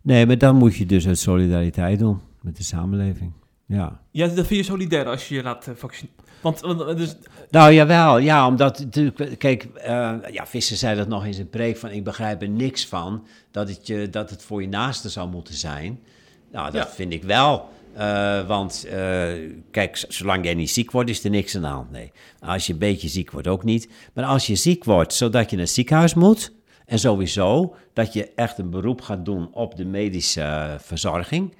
Nee, 0.00 0.26
maar 0.26 0.38
dan 0.38 0.56
moet 0.56 0.76
je 0.76 0.86
dus 0.86 1.06
uit 1.06 1.18
solidariteit 1.18 1.98
doen 1.98 2.20
met 2.40 2.56
de 2.56 2.62
samenleving. 2.62 3.32
Ja. 3.66 4.00
Ja, 4.10 4.26
dan 4.26 4.44
vind 4.44 4.60
je 4.60 4.62
solidair 4.62 5.06
als 5.06 5.28
je 5.28 5.34
je 5.34 5.42
laat 5.42 5.66
eh, 5.66 5.74
vaccineren. 5.74 6.16
Want, 6.40 6.62
eh, 6.62 6.96
dus, 6.96 7.16
Nou, 7.50 7.72
jawel. 7.72 8.18
Ja, 8.18 8.46
omdat 8.46 8.78
natuurlijk... 8.78 9.38
Kijk, 9.38 9.64
eh, 9.64 10.14
ja, 10.30 10.46
Visser 10.46 10.76
zei 10.76 10.96
dat 10.96 11.08
nog 11.08 11.26
in 11.26 11.34
zijn 11.34 11.50
preek 11.50 11.76
van... 11.76 11.90
ik 11.90 12.04
begrijp 12.04 12.42
er 12.42 12.48
niks 12.48 12.86
van 12.86 13.26
dat 13.50 13.68
het, 13.68 13.86
je, 13.86 14.10
dat 14.10 14.30
het 14.30 14.42
voor 14.42 14.62
je 14.62 14.68
naaste 14.68 15.08
zou 15.08 15.28
moeten 15.28 15.54
zijn. 15.54 16.00
Nou, 16.52 16.70
dat 16.70 16.82
Ja. 16.86 16.88
vind 16.94 17.12
ik 17.12 17.22
wel. 17.22 17.68
Eh, 17.94 18.46
want 18.46 18.84
eh, 18.90 19.28
kijk, 19.70 20.04
zolang 20.08 20.44
jij 20.44 20.54
niet 20.54 20.70
ziek 20.70 20.90
wordt, 20.90 21.10
is 21.10 21.24
er 21.24 21.30
niks 21.30 21.54
aan 21.56 21.62
de 21.62 21.66
hand. 21.68 21.90
Nee. 21.90 22.12
Als 22.40 22.66
je 22.66 22.72
een 22.72 22.78
beetje 22.78 23.08
ziek 23.08 23.30
wordt, 23.30 23.48
ook 23.48 23.64
niet. 23.64 23.88
Maar 24.12 24.24
als 24.24 24.46
je 24.46 24.54
ziek 24.54 24.84
wordt, 24.84 25.14
zodat 25.14 25.50
je 25.50 25.56
naar 25.56 25.64
het 25.64 25.74
ziekenhuis 25.74 26.14
moet... 26.14 26.52
en 26.86 26.98
sowieso 26.98 27.74
dat 27.92 28.12
je 28.12 28.30
echt 28.34 28.58
een 28.58 28.70
beroep 28.70 29.00
gaat 29.00 29.24
doen 29.24 29.48
op 29.52 29.76
de 29.76 29.84
medische 29.84 30.40
eh, 30.40 30.74
verzorging... 30.78 31.54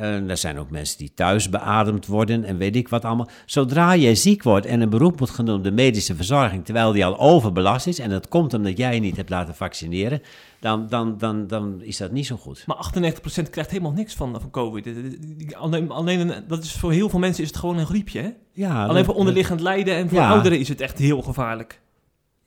Eh, 0.00 0.30
er 0.30 0.36
zijn 0.36 0.58
ook 0.58 0.70
mensen 0.70 0.98
die 0.98 1.12
thuis 1.14 1.48
beademd 1.48 2.06
worden 2.06 2.44
en 2.44 2.56
weet 2.56 2.76
ik 2.76 2.88
wat 2.88 3.04
allemaal. 3.04 3.28
Zodra 3.46 3.96
jij 3.96 4.14
ziek 4.14 4.42
wordt 4.42 4.66
en 4.66 4.80
een 4.80 4.88
beroep 4.90 5.20
moet 5.20 5.30
gaan 5.30 5.44
doen 5.44 5.56
op 5.56 5.64
de 5.64 5.70
medische 5.70 6.14
verzorging, 6.14 6.64
terwijl 6.64 6.92
die 6.92 7.04
al 7.04 7.18
overbelast 7.18 7.86
is, 7.86 7.98
en 7.98 8.10
dat 8.10 8.28
komt 8.28 8.54
omdat 8.54 8.76
jij 8.76 8.94
je 8.94 9.00
niet 9.00 9.16
hebt 9.16 9.30
laten 9.30 9.54
vaccineren, 9.54 10.22
dan, 10.60 10.86
dan, 10.88 11.18
dan, 11.18 11.46
dan 11.46 11.82
is 11.82 11.96
dat 11.96 12.12
niet 12.12 12.26
zo 12.26 12.36
goed. 12.36 12.64
maar 12.66 12.76
98% 12.76 13.50
krijgt 13.50 13.70
helemaal 13.70 13.92
niks 13.92 14.14
van, 14.14 14.40
van 14.40 14.50
COVID. 14.50 14.84
Die- 14.84 15.18
die- 15.36 15.56
Alleen, 15.56 15.90
alleen 15.90 16.20
een- 16.28 16.44
dat 16.48 16.64
is 16.64 16.72
voor 16.72 16.92
heel 16.92 17.08
veel 17.08 17.18
mensen 17.18 17.42
is 17.42 17.48
het 17.48 17.58
gewoon 17.58 17.78
een 17.78 17.86
griepje. 17.86 18.20
Hè? 18.20 18.28
Ja, 18.52 18.86
alleen 18.86 19.04
voor 19.04 19.14
onderliggend 19.14 19.60
lijden 19.60 19.94
en 19.94 20.08
voor 20.08 20.18
Ja. 20.18 20.28
ouderen 20.30 20.58
is 20.58 20.68
het 20.68 20.80
echt 20.80 20.98
heel 20.98 21.22
gevaarlijk. 21.22 21.80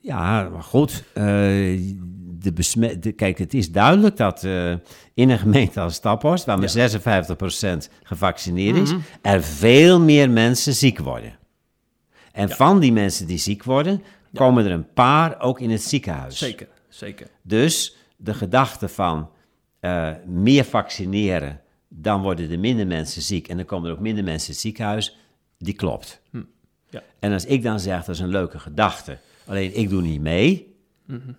Ja, 0.00 0.48
maar 0.52 0.62
goed. 0.62 1.04
eh, 1.14 1.24
de 2.40 2.52
besmet, 2.52 3.02
de, 3.02 3.12
kijk, 3.12 3.38
het 3.38 3.54
is 3.54 3.70
duidelijk 3.70 4.16
dat 4.16 4.44
eh, 4.44 4.70
in 5.14 5.30
een 5.30 5.38
gemeente 5.38 5.80
als 5.80 5.94
Staphorst, 5.94 6.44
waar 6.44 6.58
maar 6.58 6.68
56% 6.68 7.88
gevaccineerd 8.02 8.76
is, 8.76 8.90
Mhm. 8.92 9.00
er 9.22 9.42
veel 9.42 10.00
meer 10.00 10.30
mensen 10.30 10.74
ziek 10.74 10.98
worden. 10.98 11.36
En 12.32 12.48
van 12.50 12.80
die 12.80 12.92
mensen 12.92 13.26
die 13.26 13.38
ziek 13.38 13.62
worden, 13.64 14.02
komen 14.34 14.64
er 14.64 14.70
een 14.70 14.92
paar 14.92 15.40
ook 15.40 15.60
in 15.60 15.70
het 15.70 15.82
ziekenhuis. 15.82 16.38
Zeker, 16.38 16.68
zeker. 16.88 17.26
Dus 17.42 17.96
de 18.16 18.34
gedachte 18.34 18.88
van 18.88 19.30
eh, 19.80 20.10
meer 20.26 20.64
vaccineren, 20.64 21.60
dan 21.88 22.22
worden 22.22 22.50
er 22.50 22.58
minder 22.58 22.86
mensen 22.86 23.22
ziek 23.22 23.48
en 23.48 23.56
dan 23.56 23.66
komen 23.66 23.88
er 23.90 23.94
ook 23.96 24.00
minder 24.02 24.24
mensen 24.24 24.46
in 24.46 24.52
het 24.52 24.62
ziekenhuis, 24.62 25.16
die 25.58 25.74
klopt. 25.74 26.20
Hm. 26.30 26.42
Ja. 26.90 27.02
En 27.18 27.32
als 27.32 27.44
ik 27.44 27.62
dan 27.62 27.80
zeg, 27.80 28.04
dat 28.04 28.14
is 28.14 28.20
een 28.20 28.28
leuke 28.28 28.58
gedachte, 28.58 29.18
alleen 29.46 29.76
ik 29.76 29.88
doe 29.88 30.02
niet 30.02 30.20
mee, 30.20 30.74
Mhm. 31.04 31.30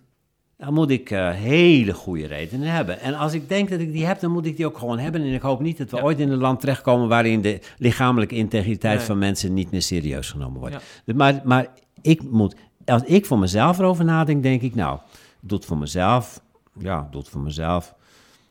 Dan 0.60 0.74
moet 0.74 0.90
ik 0.90 1.10
eh, 1.10 1.30
hele 1.30 1.92
goede 1.94 2.26
redenen 2.26 2.68
hebben. 2.72 3.00
En 3.00 3.14
als 3.14 3.32
ik 3.32 3.48
denk 3.48 3.70
dat 3.70 3.80
ik 3.80 3.92
die 3.92 4.06
heb, 4.06 4.20
dan 4.20 4.30
moet 4.30 4.46
ik 4.46 4.56
die 4.56 4.66
ook 4.66 4.78
gewoon 4.78 4.98
hebben. 4.98 5.20
En 5.20 5.32
ik 5.32 5.40
hoop 5.42 5.60
niet 5.60 5.78
dat 5.78 5.90
we 5.90 5.96
Ja. 5.96 6.02
ooit 6.02 6.18
in 6.20 6.30
een 6.30 6.38
land 6.38 6.60
terechtkomen 6.60 7.08
waarin 7.08 7.40
de 7.40 7.60
lichamelijke 7.78 8.34
integriteit 8.34 8.96
Nee. 8.96 9.06
van 9.06 9.18
mensen 9.18 9.54
niet 9.54 9.70
meer 9.70 9.82
serieus 9.82 10.30
genomen 10.30 10.60
wordt. 10.60 10.76
Ja. 11.04 11.14
Maar, 11.14 11.40
maar 11.44 11.66
ik 12.02 12.22
moet, 12.30 12.54
als 12.84 13.02
ik 13.02 13.26
voor 13.26 13.38
mezelf 13.38 13.78
erover 13.78 14.04
nadenk, 14.04 14.42
denk 14.42 14.62
ik, 14.62 14.74
nou, 14.74 14.98
ik 15.42 15.48
doe 15.48 15.58
het 15.58 15.66
voor 15.66 15.78
mezelf. 15.78 16.40
Ja, 16.78 17.00
ik 17.00 17.12
doe 17.12 17.20
het 17.20 17.30
voor 17.30 17.40
mezelf. 17.40 17.94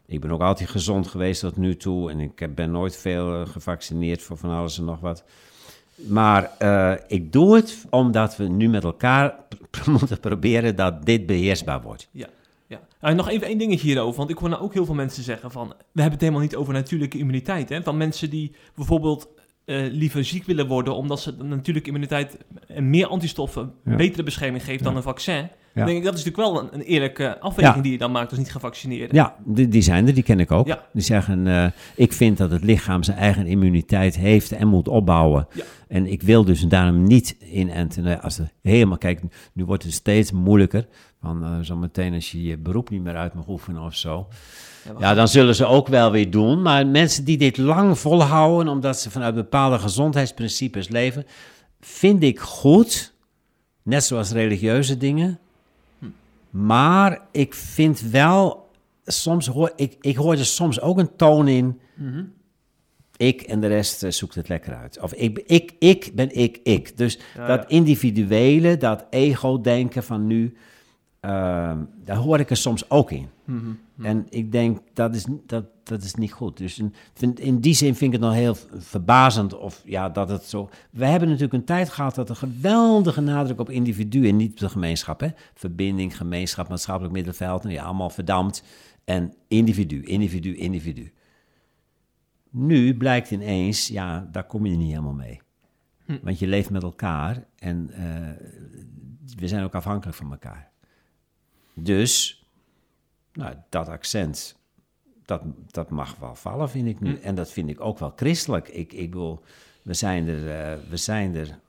Ik 0.05 0.21
ben 0.21 0.31
ook 0.31 0.41
altijd 0.41 0.69
gezond 0.69 1.07
geweest 1.07 1.41
tot 1.41 1.57
nu 1.57 1.75
toe. 1.75 2.11
En 2.11 2.19
ik 2.19 2.55
ben 2.55 2.71
nooit 2.71 2.97
veel 2.97 3.41
eh, 3.41 3.47
gevaccineerd 3.47 4.21
voor 4.21 4.37
van 4.37 4.49
alles 4.49 4.77
en 4.77 4.85
nog 4.85 4.99
wat. 4.99 5.23
Maar 6.07 6.51
eh, 6.57 6.93
ik 7.07 7.31
doe 7.31 7.55
het 7.55 7.85
omdat 7.89 8.37
we 8.37 8.47
nu 8.47 8.69
met 8.69 8.83
elkaar 8.83 9.35
moeten 9.99 10.19
proberen 10.19 10.75
dat 10.75 11.05
dit 11.05 11.25
beheersbaar 11.25 11.81
wordt. 11.81 12.07
Ja, 12.11 12.27
ja. 12.67 12.79
En 12.99 13.15
nog 13.15 13.29
even 13.29 13.47
één 13.47 13.57
dingetje 13.57 13.87
hierover, 13.87 14.17
want 14.17 14.29
ik 14.29 14.37
hoor 14.37 14.49
nou 14.49 14.61
ook 14.61 14.73
heel 14.73 14.85
veel 14.85 14.95
mensen 14.95 15.23
zeggen 15.23 15.51
van... 15.51 15.67
we 15.67 16.01
hebben 16.01 16.11
het 16.11 16.21
helemaal 16.21 16.41
niet 16.41 16.55
over 16.55 16.73
natuurlijke 16.73 17.17
immuniteit, 17.17 17.69
hè. 17.69 17.83
Van 17.83 17.97
mensen 17.97 18.29
die 18.29 18.55
bijvoorbeeld 18.75 19.27
eh, 19.65 19.77
liever 19.91 20.25
ziek 20.25 20.45
willen 20.45 20.67
worden... 20.67 20.95
omdat 20.95 21.19
ze 21.19 21.37
de 21.37 21.43
natuurlijke 21.43 21.89
immuniteit 21.89 22.37
en 22.67 22.89
meer 22.89 23.07
antistoffen 23.07 23.73
Ja. 23.85 23.95
betere 23.95 24.23
bescherming 24.23 24.63
geeft 24.63 24.83
dan 24.83 24.95
een 24.95 25.03
vaccin. 25.03 25.49
Dan 25.73 25.85
denk 25.85 25.97
ik, 25.97 26.03
dat 26.03 26.17
is 26.17 26.23
natuurlijk 26.23 26.53
wel 26.53 26.63
een, 26.63 26.73
een 26.73 26.85
eerlijke 26.85 27.39
afweging 27.39 27.83
die 27.83 27.91
je 27.91 27.97
dan 27.97 28.11
maakt 28.11 28.29
als 28.29 28.39
niet 28.39 28.51
gevaccineerd. 28.51 29.11
Ja, 29.11 29.35
die, 29.45 29.67
die 29.67 29.81
zijn 29.81 30.07
er, 30.07 30.13
die 30.13 30.23
ken 30.23 30.39
ik 30.39 30.51
ook. 30.51 30.77
Die 30.93 31.03
zeggen, 31.03 31.47
eh, 31.47 31.65
ik 31.95 32.13
vind 32.13 32.37
dat 32.37 32.51
het 32.51 32.63
lichaam 32.63 33.03
zijn 33.03 33.17
eigen 33.17 33.47
immuniteit 33.47 34.15
heeft 34.15 34.51
en 34.51 34.67
moet 34.67 34.87
opbouwen. 34.87 35.47
En 35.87 36.05
ik 36.05 36.21
wil 36.21 36.43
dus 36.43 36.61
daarom 36.61 37.03
niet 37.03 37.35
inenten. 37.39 38.03
Nou 38.03 38.21
Als 38.21 38.37
het 38.37 38.53
helemaal, 38.61 38.97
kijk, 38.97 39.21
nu 39.53 39.65
wordt 39.65 39.83
het 39.83 39.93
steeds 39.93 40.31
moeilijker. 40.31 40.87
Van 41.21 41.43
eh, 41.43 41.59
zo 41.59 41.75
meteen 41.75 42.13
als 42.13 42.31
je 42.31 42.43
je 42.43 42.57
beroep 42.57 42.89
niet 42.89 43.03
meer 43.03 43.15
uit 43.15 43.33
mag 43.33 43.47
oefenen 43.47 43.81
of 43.81 43.95
zo. 43.95 44.27
Ja, 44.99 45.13
dan 45.13 45.27
zullen 45.27 45.55
ze 45.55 45.65
ook 45.65 45.87
wel 45.87 46.11
weer 46.11 46.31
doen. 46.31 46.61
Maar 46.61 46.87
mensen 46.87 47.23
die 47.23 47.37
dit 47.37 47.57
lang 47.57 47.99
volhouden, 47.99 48.73
omdat 48.73 48.99
ze 48.99 49.11
vanuit 49.11 49.35
bepaalde 49.35 49.79
gezondheidsprincipes 49.79 50.89
leven, 50.89 51.25
vind 51.79 52.23
ik 52.23 52.39
goed. 52.39 53.13
Net 53.83 54.03
zoals 54.03 54.31
religieuze 54.31 54.97
dingen. 54.97 55.39
Maar 56.49 57.19
ik 57.31 57.53
vind 57.53 58.01
wel, 58.01 58.69
soms 59.05 59.47
hoor 59.47 59.71
ik, 59.75 59.95
ik 60.01 60.15
hoor 60.15 60.33
er 60.33 60.45
soms 60.45 60.81
ook 60.81 60.97
een 60.97 61.15
toon 61.15 61.47
in. 61.47 61.79
Mhm. 61.95 62.23
Ik 63.17 63.41
en 63.41 63.59
de 63.59 63.67
rest 63.67 64.03
eh, 64.03 64.11
zoekt 64.11 64.35
het 64.35 64.47
lekker 64.47 64.75
uit. 64.75 64.99
Of 64.99 65.13
ik, 65.13 65.43
ik, 65.45 65.73
ik 65.79 66.11
ben 66.13 66.35
ik, 66.35 66.59
ik. 66.63 66.97
Dus 66.97 67.19
Ja, 67.35 67.47
dat 67.47 67.61
ja. 67.61 67.67
individuele, 67.67 68.77
dat 68.77 69.05
ego-denken 69.09 70.03
van 70.03 70.27
nu, 70.27 70.57
ehm, 71.19 71.83
daar 72.03 72.15
hoor 72.15 72.39
ik 72.39 72.49
er 72.49 72.57
soms 72.57 72.89
ook 72.89 73.11
in. 73.11 73.27
Mhm. 73.45 73.71
En 74.01 74.25
ik 74.29 74.51
denk, 74.51 74.79
dat 74.93 75.15
is, 75.15 75.25
dat, 75.45 75.65
dat 75.83 76.03
is 76.03 76.13
niet 76.15 76.31
goed. 76.31 76.57
Dus 76.57 76.79
in, 76.79 76.93
vind- 77.13 77.39
in 77.39 77.59
die 77.59 77.73
zin 77.73 77.95
vind 77.95 78.13
ik 78.13 78.19
het 78.19 78.29
nog 78.29 78.37
heel 78.37 78.55
verbazend 78.77 79.57
of 79.57 79.81
ja, 79.85 80.09
dat 80.09 80.29
het 80.29 80.43
zo... 80.43 80.69
We 80.91 81.05
hebben 81.05 81.27
natuurlijk 81.27 81.53
een 81.53 81.65
tijd 81.65 81.89
gehad 81.89 82.15
dat 82.15 82.29
een 82.29 82.35
geweldige 82.35 83.21
nadruk 83.21 83.59
op 83.59 83.69
individu 83.69 84.27
en 84.27 84.35
niet 84.35 84.51
op 84.51 84.57
de 84.57 84.69
gemeenschap. 84.69 85.19
Hè? 85.19 85.27
Verbinding, 85.53 86.17
gemeenschap, 86.17 86.69
maatschappelijk 86.69 87.13
middenveld, 87.13 87.63
nou 87.63 87.75
ja, 87.75 87.83
allemaal 87.83 88.09
verdampt. 88.09 88.63
En 89.05 89.33
individu, 89.47 90.03
individu, 90.03 90.55
individu. 90.55 91.11
Nu 92.49 92.97
blijkt 92.97 93.31
ineens, 93.31 93.87
ja, 93.87 94.27
daar 94.31 94.43
kom 94.45 94.65
je 94.65 94.77
niet 94.77 94.89
helemaal 94.89 95.13
mee. 95.13 95.41
Hm. 96.05 96.17
Want 96.21 96.39
je 96.39 96.47
leeft 96.47 96.69
met 96.69 96.83
elkaar 96.83 97.45
en 97.55 97.89
eh, 97.91 98.03
we 99.37 99.47
zijn 99.47 99.63
ook 99.63 99.75
afhankelijk 99.75 100.17
van 100.17 100.31
elkaar. 100.31 100.68
Dus, 101.81 102.43
nou, 103.33 103.55
dat 103.69 103.87
accent, 103.87 104.57
dat, 105.25 105.41
dat 105.67 105.89
mag 105.89 106.15
wel 106.15 106.35
vallen, 106.35 106.69
vind 106.69 106.87
ik 106.87 106.99
nu. 106.99 107.17
Hm. 107.17 107.23
En 107.23 107.35
dat 107.35 107.51
vind 107.51 107.69
ik 107.69 107.81
ook 107.81 107.99
wel 107.99 108.13
christelijk. 108.15 108.67
Ik, 108.67 108.93
ik 108.93 109.11
bedoel, 109.11 109.41
we 109.81 109.93
zijn 109.93 110.27
er, 110.27 110.49
eh, 110.51 110.77
we 110.89 110.97
zijn 110.97 111.35
er 111.35 111.59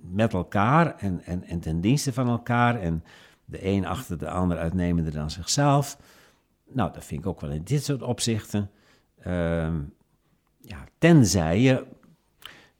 met 0.00 0.32
elkaar 0.32 0.96
en, 0.96 1.22
en, 1.24 1.44
en 1.44 1.60
ten 1.60 1.80
dienste 1.80 2.12
van 2.12 2.28
elkaar. 2.28 2.80
En 2.80 3.04
de 3.44 3.66
een 3.66 3.86
achter 3.86 4.18
de 4.18 4.30
ander 4.30 4.58
uitnemender 4.58 5.12
dan 5.12 5.30
zichzelf. 5.30 5.98
Nou, 6.72 6.92
dat 6.92 7.04
vind 7.04 7.20
ik 7.20 7.26
ook 7.26 7.40
wel 7.40 7.50
in 7.50 7.62
dit 7.64 7.84
soort 7.84 8.02
opzichten. 8.02 8.70
Ehm, 9.18 9.80
ja, 10.60 10.84
tenzij 10.98 11.60
je 11.60 11.86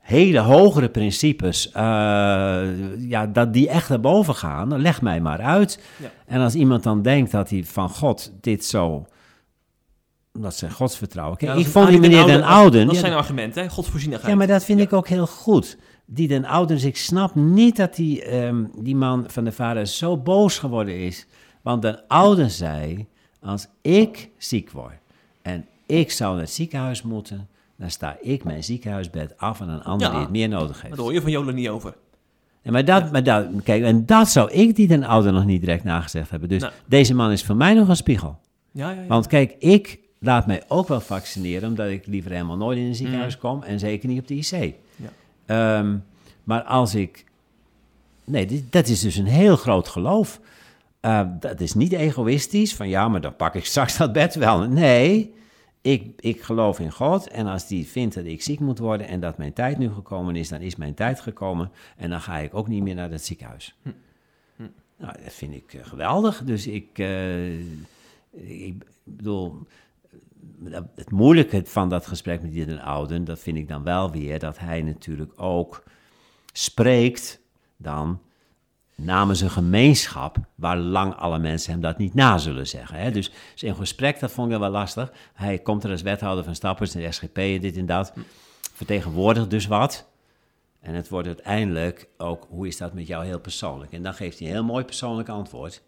hele 0.07 0.39
hogere 0.39 0.89
principes, 0.89 1.71
eh, 1.73 1.83
ja, 2.99 3.27
dat 3.33 3.53
die 3.53 3.69
echt 3.69 3.89
naar 3.89 4.01
boven 4.01 4.35
gaan, 4.35 4.69
dan 4.69 4.81
leg 4.81 5.03
mij 5.03 5.21
maar 5.21 5.41
uit. 5.41 5.81
Ja. 6.03 6.11
En 6.27 6.41
als 6.41 6.55
iemand 6.55 6.83
dan 6.83 7.03
denkt 7.03 7.31
dat 7.31 7.51
hij 7.51 7.65
van 7.65 7.89
God 7.91 8.33
dit 8.41 8.65
zo, 8.65 9.07
dat 10.33 10.55
zijn 10.55 10.71
godsvertrouwen. 10.73 11.37
Kijk, 11.37 11.51
Ja, 11.51 11.57
dat 11.57 11.67
ik 11.67 11.73
vond 11.73 11.89
die 11.89 12.01
meneer 12.01 12.25
Den 12.27 12.43
oude- 12.43 12.47
Ouden, 12.55 12.87
Dat 12.87 12.95
ja, 12.95 13.01
zijn 13.01 13.13
argument, 13.13 13.55
hè? 13.55 13.69
Godsvoorzienigheid. 13.69 14.31
ja, 14.31 14.37
maar 14.39 14.47
dat 14.47 14.65
vind 14.65 14.81
ik 14.81 14.93
ook 14.93 15.09
heel 15.09 15.27
goed. 15.27 15.77
Die 16.07 16.29
Den 16.29 16.45
Oudens, 16.45 16.85
ik 16.85 16.97
snap 16.97 17.35
niet 17.35 17.77
dat 17.77 17.95
die, 17.95 18.23
ehm, 18.25 18.65
die 18.79 18.97
man 18.97 19.25
van 19.27 19.45
de 19.45 19.53
vader 19.53 19.87
zo 19.87 20.17
boos 20.17 20.59
geworden 20.59 20.97
is. 20.99 21.27
Want 21.63 21.83
Den 21.83 22.01
Ouden 22.09 22.51
zei, 22.51 23.07
als 23.41 23.67
ik 23.83 24.31
ziek 24.39 24.71
word 24.71 24.95
en 25.43 25.67
ik 25.87 26.11
zou 26.11 26.33
naar 26.33 26.41
het 26.43 26.51
ziekenhuis 26.53 27.03
moeten, 27.03 27.49
dan 27.77 27.91
sta 27.91 28.17
ik 28.21 28.45
mijn 28.45 28.65
ziekenhuisbed 28.65 29.35
af 29.37 29.61
aan 29.61 29.69
een 29.69 29.83
ander 29.83 30.07
Ja, 30.07 30.13
die 30.13 30.23
het 30.23 30.31
meer 30.31 30.49
nodig 30.49 30.83
heeft. 30.83 30.95
daar 30.95 31.05
hoor 31.05 31.13
je 31.15 31.21
van 31.23 31.31
Jolen 31.31 31.55
niet 31.55 31.69
over. 31.69 31.95
Ja, 32.63 32.71
maar, 32.73 32.85
dat, 32.85 33.13
maar 33.13 33.23
dat, 33.23 33.47
kijk, 33.65 33.83
en 33.83 34.07
dat 34.07 34.29
zou 34.29 34.51
ik 34.51 34.77
die 34.77 34.87
Den 34.89 35.05
Oude 35.05 35.31
nog 35.31 35.45
niet 35.45 35.61
direct 35.61 35.85
nagezegd 35.85 36.31
hebben. 36.31 36.49
Dus 36.49 36.61
Nou. 36.63 36.73
deze 36.87 37.15
man 37.15 37.31
is 37.31 37.45
voor 37.45 37.57
mij 37.57 37.75
nog 37.75 37.89
een 37.89 37.97
spiegel. 37.97 38.39
Ja, 38.71 38.91
ja, 38.91 39.01
ja. 39.01 39.07
Want 39.07 39.27
kijk, 39.27 39.55
ik 39.59 39.99
laat 40.19 40.47
mij 40.47 40.63
ook 40.69 40.89
wel 40.89 41.01
vaccineren, 41.01 41.69
omdat 41.69 41.89
ik 41.89 42.07
liever 42.07 42.31
helemaal 42.31 42.57
nooit 42.57 42.79
in 42.79 42.85
een 42.85 42.95
ziekenhuis 42.95 43.35
Mm. 43.35 43.41
kom 43.41 43.63
en 43.63 43.79
zeker 43.79 44.09
niet 44.09 44.21
op 44.21 44.27
de 44.29 44.35
IC. 44.35 44.75
Ja. 44.97 45.09
Ehm, 45.79 45.97
maar 46.45 46.63
als 46.63 46.95
ik. 46.95 47.25
Nee, 48.25 48.47
dit- 48.47 48.73
dat 48.73 48.89
is 48.89 49.01
dus 49.01 49.17
een 49.17 49.27
heel 49.27 49.57
groot 49.57 49.89
geloof. 49.89 50.41
Eh, 51.01 51.21
dat 51.41 51.61
is 51.61 51.75
niet 51.75 51.93
egoïstisch, 51.93 52.75
van 52.75 52.89
ja, 52.89 53.09
maar 53.09 53.21
dan 53.21 53.37
pak 53.37 53.55
ik 53.55 53.65
straks 53.65 53.97
dat 53.97 54.13
bed 54.13 54.35
wel. 54.35 54.61
Nee, 54.69 55.35
ik, 55.87 56.13
ik 56.17 56.43
geloof 56.43 56.81
in 56.81 56.93
God 56.93 57.29
en 57.29 57.47
als 57.47 57.67
die 57.67 57.87
vindt 57.87 58.15
dat 58.15 58.25
ik 58.25 58.43
ziek 58.43 58.61
moet 58.61 58.79
worden 58.79 59.07
en 59.09 59.21
dat 59.21 59.39
mijn 59.39 59.53
tijd 59.53 59.79
nu 59.79 59.91
gekomen 59.91 60.37
is, 60.37 60.49
dan 60.49 60.61
is 60.61 60.77
mijn 60.77 60.95
tijd 60.95 61.21
gekomen 61.21 61.71
en 61.97 62.11
dan 62.11 62.21
ga 62.21 62.39
ik 62.39 62.55
ook 62.55 62.69
niet 62.69 62.83
meer 62.83 62.95
naar 62.95 63.11
het 63.11 63.25
ziekenhuis. 63.25 63.77
Hm. 63.83 63.89
Hm. 64.57 64.63
Nou, 64.97 65.13
dat 65.25 65.33
vind 65.33 65.55
ik 65.55 65.75
eh, 65.75 65.85
geweldig. 65.85 66.43
Dus 66.45 66.67
ik, 66.67 66.99
eh, 66.99 67.59
ik 68.69 68.85
bedoel, 69.05 69.67
het 70.95 71.11
moeilijke 71.11 71.63
van 71.65 71.89
dat 71.89 72.07
gesprek 72.07 72.43
met 72.43 72.53
die 72.53 72.81
Ouden, 72.81 73.25
dat 73.25 73.39
vind 73.39 73.57
ik 73.57 73.69
dan 73.69 73.83
wel 73.83 74.11
weer, 74.11 74.39
dat 74.39 74.59
hij 74.59 74.83
natuurlijk 74.83 75.33
ook 75.37 75.83
spreekt 76.53 77.41
dan 77.77 78.21
namens 78.97 79.41
een 79.41 79.51
gemeenschap 79.51 80.37
waar 80.55 80.77
lang 80.77 81.15
alle 81.15 81.39
mensen 81.39 81.73
hem 81.73 81.81
dat 81.81 81.99
niet 81.99 82.15
na 82.15 82.39
zullen 82.39 82.67
zeggen. 82.67 82.99
Hè? 82.99 83.11
Dus 83.11 83.31
zijn 83.55 83.75
gesprek, 83.75 84.21
dat 84.21 84.31
vond 84.31 84.53
ik 84.53 84.59
wel 84.59 84.71
lastig. 84.71 85.13
Hij 85.35 85.59
komt 85.59 85.85
er 85.85 85.91
als 85.91 86.03
wethouder 86.03 86.45
van 86.45 86.55
Stappers 86.55 86.95
en 86.95 87.13
SGP 87.13 87.39
en 87.39 87.61
dit 87.61 87.77
en 87.77 87.87
dat. 87.87 88.13
Vertegenwoordigt 88.73 89.51
dus 89.51 89.67
wat. 89.67 90.09
En 90.81 90.95
het 90.95 91.09
wordt 91.09 91.27
uiteindelijk 91.27 92.09
ook, 92.17 92.47
hoe 92.49 92.67
is 92.67 92.77
dat 92.77 92.93
met 92.93 93.07
jou 93.07 93.25
heel 93.25 93.41
persoonlijk? 93.41 93.93
En 93.93 94.03
dan 94.03 94.15
geeft 94.15 94.39
hij 94.39 94.49
een 94.49 94.55
heel 94.55 94.65
mooi 94.65 94.85
persoonlijk 94.85 95.29
antwoord. 95.29 95.83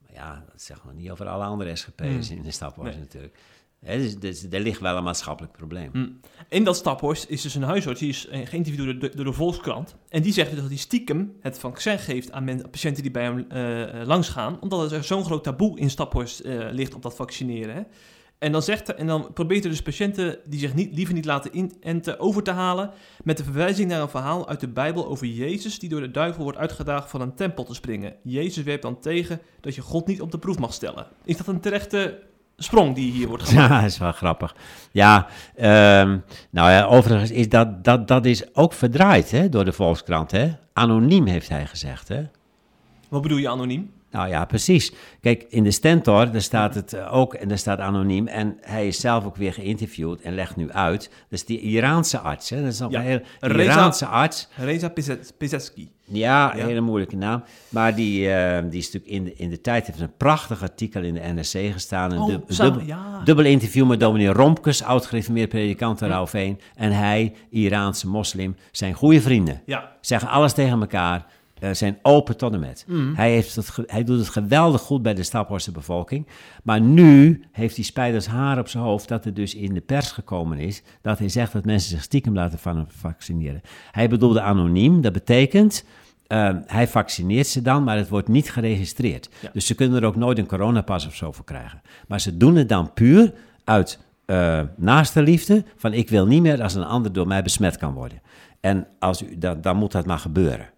Maar 0.00 0.12
ja, 0.14 0.44
dat 0.50 0.62
zeggen 0.62 0.88
we 0.88 0.94
niet 0.94 1.10
over 1.10 1.28
alle 1.28 1.44
andere 1.44 1.76
SGP'ers 1.76 2.28
hmm. 2.28 2.36
in 2.36 2.42
de 2.42 2.50
Staphorst 2.50 2.98
natuurlijk. 2.98 3.38
Dus, 3.84 4.18
dus, 4.18 4.46
er 4.50 4.60
ligt 4.60 4.80
wel 4.80 4.96
een 4.96 5.04
maatschappelijk 5.04 5.56
probleem. 5.56 5.88
Hmm. 5.92 6.20
In 6.48 6.64
dat 6.64 6.76
Staphorst 6.76 7.28
is 7.28 7.42
dus 7.42 7.54
een 7.54 7.62
huisarts, 7.62 8.00
die 8.00 8.08
is 8.08 8.26
eh, 8.26 8.46
geïnterviewd 8.46 8.84
door 8.84 8.98
de, 8.98 9.16
door 9.16 9.24
de 9.24 9.32
Volkskrant. 9.32 9.94
En 10.08 10.22
die 10.22 10.32
zegt 10.32 10.50
dus 10.50 10.60
dat 10.60 10.68
hij 10.68 10.78
stiekem 10.78 11.36
het 11.40 11.58
vaccin 11.58 11.98
geeft 11.98 12.32
aan 12.32 12.70
patiënten 12.70 13.02
die 13.02 13.12
bij 13.12 13.22
hem 13.22 13.46
uh, 13.52 14.06
langs 14.06 14.28
gaan. 14.28 14.60
Omdat 14.60 14.92
er 14.92 15.04
zo'n 15.04 15.24
groot 15.24 15.44
taboe 15.44 15.78
in 15.78 15.90
Staphorst 15.90 16.42
ligt 16.70 16.94
op 16.94 17.02
dat 17.02 17.16
vaccineren. 17.16 17.74
Hè. 17.74 17.82
En 18.44 18.52
dan, 18.52 18.62
zegt, 18.62 18.94
en 18.94 19.06
dan 19.06 19.32
probeert 19.32 19.64
er 19.64 19.70
dus 19.70 19.82
patiënten 19.82 20.38
die 20.44 20.58
zich 20.58 20.74
niet, 20.74 20.94
liever 20.94 21.14
niet 21.14 21.24
laten 21.24 21.56
inenten 21.56 22.18
over 22.18 22.42
te 22.42 22.50
halen 22.50 22.90
met 23.22 23.36
de 23.36 23.44
verwijzing 23.44 23.88
naar 23.88 24.00
een 24.00 24.08
verhaal 24.08 24.48
uit 24.48 24.60
de 24.60 24.68
Bijbel 24.68 25.06
over 25.06 25.26
Jezus 25.26 25.78
die 25.78 25.88
door 25.88 26.00
de 26.00 26.10
duivel 26.10 26.42
wordt 26.42 26.58
uitgedaagd 26.58 27.10
van 27.10 27.20
een 27.20 27.34
tempel 27.34 27.64
te 27.64 27.74
springen. 27.74 28.16
Jezus 28.22 28.64
werpt 28.64 28.82
dan 28.82 29.00
tegen 29.00 29.40
dat 29.60 29.74
je 29.74 29.80
God 29.80 30.06
niet 30.06 30.20
op 30.20 30.30
de 30.30 30.38
proef 30.38 30.58
mag 30.58 30.72
stellen. 30.72 31.06
Is 31.24 31.36
dat 31.36 31.46
een 31.46 31.60
terechte 31.60 32.22
sprong 32.56 32.94
die 32.94 33.12
hier 33.12 33.28
wordt 33.28 33.42
gemaakt? 33.42 33.70
Ja, 33.70 33.80
is 33.90 33.98
wel 33.98 34.12
grappig. 34.12 34.54
Ja, 34.90 35.26
um, 35.56 36.24
nou 36.50 36.70
ja, 36.70 36.84
overigens 36.84 37.30
is 37.30 37.48
dat, 37.48 37.84
dat, 37.84 38.08
dat 38.08 38.24
is 38.24 38.54
ook 38.54 38.72
verdraaid 38.72 39.30
hè, 39.30 39.48
door 39.48 39.64
de 39.64 39.72
Volkskrant. 39.72 40.30
Hè? 40.30 40.52
Anoniem 40.72 41.26
heeft 41.26 41.48
hij 41.48 41.66
gezegd. 41.66 42.08
Hè? 42.08 42.22
Wat 43.08 43.22
bedoel 43.22 43.38
je 43.38 43.48
anoniem? 43.48 43.90
Nou 44.14 44.28
ja, 44.28 44.44
precies. 44.44 44.92
Kijk, 45.20 45.46
in 45.48 45.62
de 45.62 45.70
Stentor, 45.70 46.30
daar 46.30 46.40
staat 46.40 46.74
het 46.74 46.92
eh, 46.92 47.14
ook, 47.14 47.34
en 47.34 47.48
daar 47.48 47.58
staat 47.58 47.78
anoniem. 47.78 48.26
En 48.26 48.56
hij 48.60 48.86
is 48.86 49.00
zelf 49.00 49.24
ook 49.24 49.36
weer 49.36 49.52
geïnterviewd 49.52 50.20
en 50.20 50.34
legt 50.34 50.56
nu 50.56 50.72
uit. 50.72 51.10
Dus 51.28 51.44
die 51.44 51.60
Iraanse 51.60 52.18
arts, 52.18 52.50
hè, 52.50 52.62
dat 52.62 52.72
is 52.72 52.82
ook 52.82 52.92
een 52.92 53.00
heel 53.00 53.20
Iraanse 53.40 54.06
arts. 54.06 54.48
Reza 54.56 54.92
Pizeski. 55.38 55.90
Ja, 56.04 56.54
een 56.54 56.66
hele 56.66 56.80
moeilijke 56.80 57.16
naam. 57.16 57.44
Maar 57.68 57.94
die, 57.94 58.28
uh, 58.28 58.58
die 58.70 58.80
is 58.80 58.92
natuurlijk 58.92 59.12
in 59.12 59.24
de, 59.24 59.34
in 59.34 59.50
de 59.50 59.60
tijd, 59.60 59.86
heeft 59.86 60.00
een 60.00 60.16
prachtig 60.16 60.62
artikel 60.62 61.02
in 61.02 61.14
de 61.14 61.20
NRC 61.20 61.72
gestaan. 61.72 62.12
Een 62.12 62.18
oh, 62.18 62.26
dub, 62.46 62.80
ja. 62.86 63.20
dubbel 63.24 63.44
interview 63.44 63.86
met 63.86 64.00
dominee 64.00 64.28
Romkes, 64.28 64.82
oud-gereformeerd 64.82 65.48
predikant 65.48 66.00
in 66.00 66.08
Rauveen. 66.08 66.60
En 66.74 66.92
hij, 66.92 67.34
Iraanse 67.50 68.08
moslim, 68.08 68.56
zijn 68.70 68.94
goede 68.94 69.20
vrienden. 69.20 69.62
Ja. 69.66 69.92
Zeggen 70.00 70.28
alles 70.28 70.52
tegen 70.52 70.80
elkaar. 70.80 71.26
Uh, 71.64 71.70
zijn 71.72 71.98
open 72.02 72.36
tot 72.36 72.52
en 72.52 72.60
met. 72.60 72.84
Mm. 72.88 73.14
Hij, 73.14 73.30
heeft 73.30 73.56
het 73.56 73.78
hij 73.86 74.04
doet 74.04 74.18
het 74.18 74.28
geweldig 74.28 74.80
goed 74.80 75.02
bij 75.02 75.14
de 75.14 75.22
Staphorste 75.22 75.72
bevolking. 75.72 76.26
Maar 76.62 76.80
nu 76.80 77.44
heeft 77.52 77.76
hij 77.76 77.84
spijders 77.84 78.26
haar 78.26 78.58
op 78.58 78.68
zijn 78.68 78.84
hoofd 78.84 79.08
dat 79.08 79.24
er 79.24 79.34
dus 79.34 79.54
in 79.54 79.74
de 79.74 79.80
pers 79.80 80.10
gekomen 80.10 80.58
is... 80.58 80.82
dat 81.02 81.18
hij 81.18 81.28
zegt 81.28 81.52
dat 81.52 81.64
mensen 81.64 81.90
zich 81.90 82.02
stiekem 82.02 82.34
laten 82.34 82.58
van 82.58 82.86
vaccineren. 82.88 83.60
Hij 83.90 84.08
bedoelde 84.08 84.40
anoniem, 84.40 85.00
dat 85.00 85.12
betekent... 85.12 85.84
Uh, 86.28 86.50
hij 86.66 86.88
vaccineert 86.88 87.46
ze 87.46 87.62
dan, 87.62 87.84
maar 87.84 87.96
het 87.96 88.08
wordt 88.08 88.28
niet 88.28 88.50
geregistreerd. 88.50 89.28
Dus 89.52 89.66
ze 89.66 89.74
kunnen 89.74 90.02
er 90.02 90.08
ook 90.08 90.16
nooit 90.16 90.38
een 90.38 90.46
coronapas 90.46 91.06
of 91.06 91.14
zo 91.14 91.32
voor 91.32 91.44
krijgen. 91.44 91.82
Maar 92.08 92.20
ze 92.20 92.36
doen 92.36 92.56
het 92.56 92.68
dan 92.68 92.92
puur 92.92 93.32
uit 93.64 93.98
uh, 94.26 94.60
naaste 94.76 95.22
liefde... 95.22 95.64
van 95.76 95.92
ik 95.92 96.08
wil 96.08 96.26
niet 96.26 96.42
meer 96.42 96.62
als 96.62 96.74
een 96.74 96.84
ander 96.84 97.12
door 97.12 97.26
mij 97.26 97.42
besmet 97.42 97.76
kan 97.76 97.92
worden. 97.92 98.20
En 98.60 98.86
als 98.98 99.22
u, 99.22 99.38
dan, 99.38 99.60
dan 99.60 99.76
moet 99.76 99.92
dat 99.92 100.06
maar 100.06 100.18
gebeuren. 100.18 100.72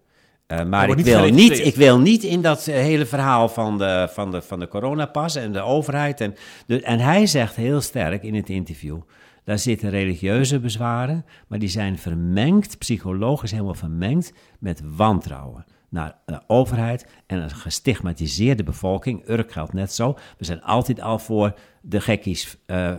Uh, 0.47 0.63
maar 0.63 0.89
ik 0.89 1.05
wil, 1.05 1.29
niet, 1.29 1.65
ik 1.65 1.75
wil 1.75 1.99
niet 1.99 2.23
in 2.23 2.41
dat 2.41 2.67
eh, 2.67 2.75
hele 2.75 3.05
verhaal 3.05 3.49
van 3.49 3.77
de, 3.77 4.07
van 4.11 4.31
de, 4.31 4.41
van 4.41 4.59
de 4.59 4.67
coronapas 4.67 5.35
en 5.35 5.51
de 5.51 5.61
overheid. 5.61 6.21
En, 6.21 6.35
de, 6.65 6.81
en 6.81 6.99
hij 6.99 7.25
zegt 7.25 7.55
heel 7.55 7.81
sterk 7.81 8.23
in 8.23 8.35
het 8.35 8.49
interview, 8.49 8.97
daar 9.43 9.59
zitten 9.59 9.89
religieuze 9.89 10.59
bezwaren, 10.59 11.25
maar 11.47 11.59
die 11.59 11.69
zijn 11.69 11.97
vermengd, 11.97 12.77
psychologisch 12.77 13.51
helemaal 13.51 13.73
vermengd 13.73 14.33
met 14.59 14.81
wantrouwen 14.95 15.65
naar 15.89 16.15
de 16.25 16.41
overheid 16.47 17.07
en 17.25 17.39
een 17.39 17.49
gestigmatiseerde 17.49 18.63
bevolking. 18.63 19.29
Urk 19.29 19.51
geldt 19.51 19.73
net 19.73 19.93
zo. 19.93 20.17
We 20.37 20.45
zijn 20.45 20.61
altijd 20.61 21.01
al 21.01 21.19
voor 21.19 21.53
de 21.89 22.01
gekkies, 22.01 22.57
uh, 22.67 22.93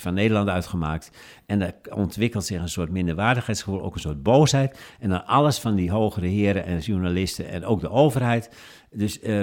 van 0.00 0.14
Nederland 0.14 0.48
uitgemaakt. 0.48 1.10
En 1.46 1.62
er 1.62 1.74
ontwikkelt 1.94 2.44
zich 2.44 2.60
een 2.60 2.68
soort 2.68 2.90
minderwaardigheidsgevoel, 2.90 3.82
ook 3.82 3.94
een 3.94 4.00
soort 4.00 4.22
boosheid. 4.22 4.78
En 5.00 5.08
dan 5.08 5.26
alles 5.26 5.58
van 5.58 5.74
die 5.74 5.90
hogere 5.90 6.26
heren 6.26 6.64
en 6.64 6.78
journalisten 6.78 7.48
en 7.48 7.64
ook 7.64 7.80
de 7.80 7.90
overheid. 7.90 8.50
Dus, 8.90 9.22
uh, 9.22 9.40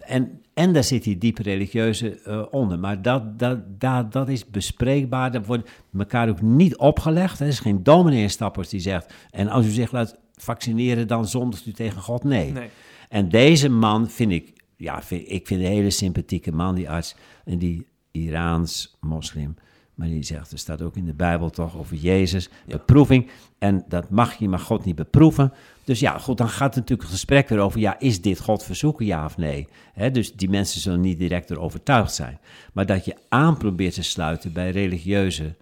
en, 0.00 0.40
en 0.54 0.72
daar 0.72 0.84
zit 0.84 1.04
die 1.04 1.18
diepe 1.18 1.42
religieuze 1.42 2.20
uh, 2.26 2.42
onder. 2.50 2.78
Maar 2.78 3.02
dat, 3.02 3.38
dat, 3.38 3.80
dat, 3.80 4.12
dat 4.12 4.28
is 4.28 4.46
bespreekbaar. 4.46 5.32
Dat 5.32 5.46
wordt 5.46 5.70
elkaar 5.98 6.28
ook 6.28 6.42
niet 6.42 6.76
opgelegd. 6.76 7.40
Er 7.40 7.46
is 7.46 7.60
geen 7.60 7.82
dominee-stappers 7.82 8.68
die 8.68 8.80
zegt... 8.80 9.14
en 9.30 9.48
als 9.48 9.66
u 9.66 9.70
zich 9.70 9.92
laat 9.92 10.18
vaccineren, 10.34 11.08
dan 11.08 11.28
zondigt 11.28 11.66
u 11.66 11.72
tegen 11.72 12.02
God? 12.02 12.24
Nee. 12.24 12.52
nee. 12.52 12.68
En 13.08 13.28
deze 13.28 13.68
man 13.68 14.10
vind 14.10 14.32
ik 14.32 14.52
ja, 14.84 15.02
ik 15.08 15.46
vind 15.46 15.60
een 15.60 15.66
hele 15.66 15.90
sympathieke 15.90 16.52
man, 16.52 16.74
die 16.74 16.90
arts. 16.90 17.14
En 17.44 17.58
die 17.58 17.86
Iraans 18.10 18.96
moslim. 19.00 19.54
Maar 19.94 20.08
die 20.08 20.22
zegt, 20.22 20.52
er 20.52 20.58
staat 20.58 20.82
ook 20.82 20.96
in 20.96 21.04
de 21.04 21.14
Bijbel 21.14 21.50
toch 21.50 21.76
over 21.76 21.96
Jezus, 21.96 22.48
beproeving. 22.66 23.30
En 23.58 23.84
dat 23.88 24.10
mag 24.10 24.34
je 24.34 24.48
maar 24.48 24.58
God 24.58 24.84
niet 24.84 24.94
beproeven. 24.94 25.52
Dus 25.84 26.00
ja, 26.00 26.18
goed, 26.18 26.38
dan 26.38 26.48
gaat 26.48 26.74
natuurlijk 26.74 27.02
het 27.02 27.10
gesprek 27.10 27.48
weer 27.48 27.58
over, 27.58 27.80
ja, 27.80 27.98
is 27.98 28.20
dit 28.20 28.40
God 28.40 28.64
verzoeken, 28.64 29.06
ja 29.06 29.24
of 29.24 29.36
nee? 29.36 29.68
dus 30.12 30.34
die 30.34 30.48
mensen 30.48 30.80
zullen 30.80 31.00
niet 31.00 31.18
direct 31.18 31.50
er 31.50 31.60
overtuigd 31.60 32.14
zijn. 32.14 32.38
Maar 32.72 32.86
dat 32.86 33.04
je 33.04 33.16
aan 33.28 33.56
probeert 33.56 33.94
te 33.94 34.02
sluiten 34.02 34.52
bij 34.52 34.70
religieuze 34.70 35.54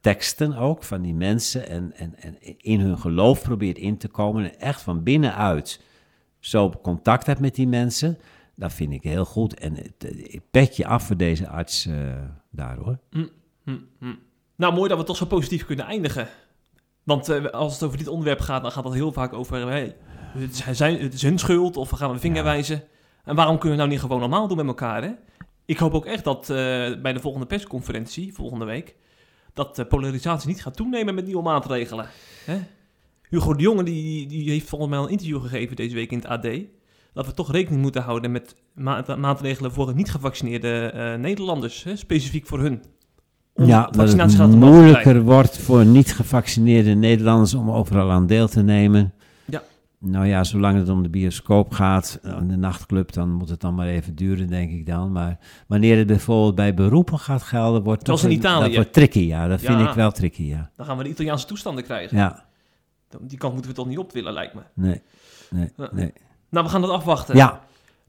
teksten 0.00 0.56
ook 0.56 0.84
van 0.84 1.02
die 1.02 1.14
mensen 1.14 1.68
en, 1.68 1.92
en, 1.96 2.14
en 2.18 2.36
in 2.58 2.80
hun 2.80 2.98
geloof 2.98 3.42
probeert 3.42 3.78
in 3.78 3.96
te 3.96 4.08
komen 4.08 4.44
en 4.44 4.60
echt 4.60 4.82
van 4.82 5.02
binnenuit 5.02 5.80
zo 6.38 6.70
contact 6.82 7.26
hebt 7.26 7.40
met 7.40 7.54
die 7.54 7.66
mensen, 7.66 8.18
dat 8.54 8.72
vind 8.72 8.92
ik 8.92 9.02
heel 9.02 9.24
goed. 9.24 9.54
En 9.54 9.76
ik 10.32 10.42
pet 10.50 10.76
je 10.76 10.86
af 10.86 11.06
voor 11.06 11.16
deze 11.16 11.48
arts 11.48 11.86
uh, 11.86 12.14
daar 12.50 12.76
hoor. 12.76 12.98
Mm, 13.10 13.28
mm, 13.64 13.86
mm. 13.98 14.18
Nou, 14.56 14.74
mooi 14.74 14.88
dat 14.88 14.98
we 14.98 15.04
toch 15.04 15.16
zo 15.16 15.26
positief 15.26 15.64
kunnen 15.64 15.86
eindigen. 15.86 16.28
Want 17.02 17.30
uh, 17.30 17.46
als 17.46 17.72
het 17.72 17.82
over 17.82 17.98
dit 17.98 18.08
onderwerp 18.08 18.40
gaat, 18.40 18.62
dan 18.62 18.72
gaat 18.72 18.84
het 18.84 18.92
heel 18.92 19.12
vaak 19.12 19.32
over... 19.32 19.68
Hey, 19.68 19.96
het, 20.38 20.66
is, 20.70 20.78
het 20.78 21.14
is 21.14 21.22
hun 21.22 21.38
schuld 21.38 21.76
of 21.76 21.90
we 21.90 21.96
gaan 21.96 22.10
een 22.10 22.20
vinger 22.20 22.44
wijzen. 22.44 22.82
En 23.24 23.34
waarom 23.34 23.58
kunnen 23.58 23.72
we 23.78 23.84
nou 23.84 23.94
niet 23.94 24.00
gewoon 24.00 24.20
normaal 24.20 24.48
doen 24.48 24.56
met 24.56 24.66
elkaar, 24.66 25.02
hè? 25.02 25.12
Ik 25.64 25.78
hoop 25.78 25.94
ook 25.94 26.06
echt 26.06 26.24
dat 26.24 26.42
uh, 26.42 26.56
bij 27.02 27.12
de 27.12 27.20
volgende 27.20 27.46
persconferentie, 27.46 28.34
volgende 28.34 28.64
week... 28.64 28.96
dat 29.52 29.76
de 29.76 29.84
polarisatie 29.84 30.48
niet 30.48 30.62
gaat 30.62 30.76
toenemen 30.76 31.14
met 31.14 31.26
nieuwe 31.26 31.42
maatregelen. 31.42 32.08
Hè? 32.44 32.58
Hugo 33.28 33.54
de 33.54 33.62
Jonge 33.62 33.82
die, 33.82 34.26
die 34.26 34.50
heeft 34.50 34.68
volgens 34.68 34.90
mij 34.90 35.00
een 35.00 35.08
interview 35.08 35.40
gegeven 35.40 35.76
deze 35.76 35.94
week 35.94 36.10
in 36.10 36.18
het 36.18 36.26
AD 36.26 36.46
dat 37.14 37.26
we 37.26 37.34
toch 37.34 37.52
rekening 37.52 37.82
moeten 37.82 38.02
houden 38.02 38.30
met 38.30 38.56
maatregelen 39.18 39.72
voor 39.72 39.94
niet-gevaccineerde 39.94 40.92
uh, 40.94 41.14
Nederlanders, 41.14 41.84
hè, 41.84 41.96
specifiek 41.96 42.46
voor 42.46 42.60
hun. 42.60 42.82
ja, 43.54 43.86
dat 43.90 44.12
het 44.12 44.54
moeilijker 44.54 45.22
wordt 45.22 45.58
voor 45.58 45.86
niet-gevaccineerde 45.86 46.94
Nederlanders 46.94 47.54
om 47.54 47.70
overal 47.70 48.10
aan 48.10 48.26
deel 48.26 48.48
te 48.48 48.62
nemen. 48.62 49.14
Ja. 49.44 49.62
Nou 49.98 50.26
ja, 50.26 50.44
zolang 50.44 50.78
het 50.78 50.88
om 50.88 51.02
de 51.02 51.08
bioscoop 51.08 51.72
gaat, 51.72 52.18
eh, 52.22 52.38
de 52.48 52.56
nachtclub, 52.56 53.12
dan 53.12 53.32
moet 53.32 53.48
het 53.48 53.60
dan 53.60 53.74
maar 53.74 53.86
even 53.86 54.14
duren, 54.14 54.48
denk 54.48 54.70
ik 54.70 54.86
dan. 54.86 55.12
Maar 55.12 55.38
wanneer 55.66 55.96
het 55.96 56.06
bijvoorbeeld 56.06 56.54
bij 56.54 56.74
beroepen 56.74 57.18
gaat 57.18 57.42
gelden, 57.42 57.82
wordt 57.82 58.06
het 58.06 58.22
in 58.22 58.30
Italië. 58.30 58.64
Dat 58.64 58.74
wordt 58.74 58.92
tricky, 58.92 59.20
ja. 59.20 59.48
Dat 59.48 59.60
vind 59.60 59.80
ik 59.80 59.92
wel 59.92 60.12
tricky, 60.12 60.42
ja. 60.42 60.70
Dan 60.76 60.86
gaan 60.86 60.96
we 60.96 61.02
de 61.02 61.08
Italiaanse 61.08 61.46
toestanden 61.46 61.84
krijgen. 61.84 62.16
Ja. 62.16 62.44
Die 63.20 63.38
kant 63.38 63.52
moeten 63.52 63.70
we 63.70 63.76
toch 63.76 63.86
niet 63.86 63.98
op 63.98 64.12
willen, 64.12 64.32
lijkt 64.32 64.54
me. 64.54 64.60
Nee, 64.74 65.02
nee, 65.50 65.70
nee. 65.92 66.12
Nou, 66.54 66.66
we 66.66 66.72
gaan 66.72 66.80
dat 66.80 66.90
afwachten. 66.90 67.36
Ja. 67.36 67.60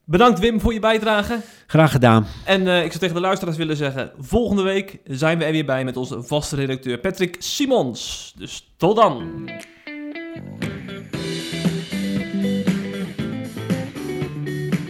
Bedankt 0.03 0.39
Wim 0.39 0.59
voor 0.59 0.73
je 0.73 0.79
bijdrage. 0.79 1.39
Graag 1.67 1.91
gedaan. 1.91 2.27
En 2.43 2.61
uh, 2.61 2.83
ik 2.83 2.87
zou 2.87 2.99
tegen 2.99 3.15
de 3.15 3.21
luisteraars 3.21 3.57
willen 3.57 3.77
zeggen: 3.77 4.11
volgende 4.19 4.61
week 4.61 4.99
zijn 5.03 5.37
we 5.37 5.45
er 5.45 5.51
weer 5.51 5.65
bij 5.65 5.83
met 5.83 5.97
onze 5.97 6.23
vaste 6.23 6.55
redacteur 6.55 6.97
Patrick 6.97 7.35
Simons. 7.39 8.33
Dus 8.37 8.73
tot 8.77 8.95
dan. 8.95 9.49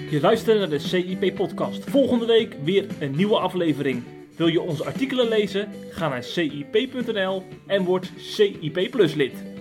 Je 0.10 0.20
luistert 0.22 0.58
naar 0.58 0.70
de 0.70 0.80
CIP-podcast. 0.80 1.90
Volgende 1.90 2.26
week 2.26 2.56
weer 2.64 2.88
een 3.00 3.16
nieuwe 3.16 3.40
aflevering. 3.40 4.04
Wil 4.38 4.48
je 4.48 4.62
onze 4.62 4.86
artikelen 4.86 5.28
lezen? 5.28 5.70
Ga 5.90 6.08
naar 6.08 6.24
cip.nl 6.24 7.44
en 7.68 7.84
word 7.84 8.12
CIP 8.18 8.92
Plus 8.92 9.14
lid. 9.14 9.55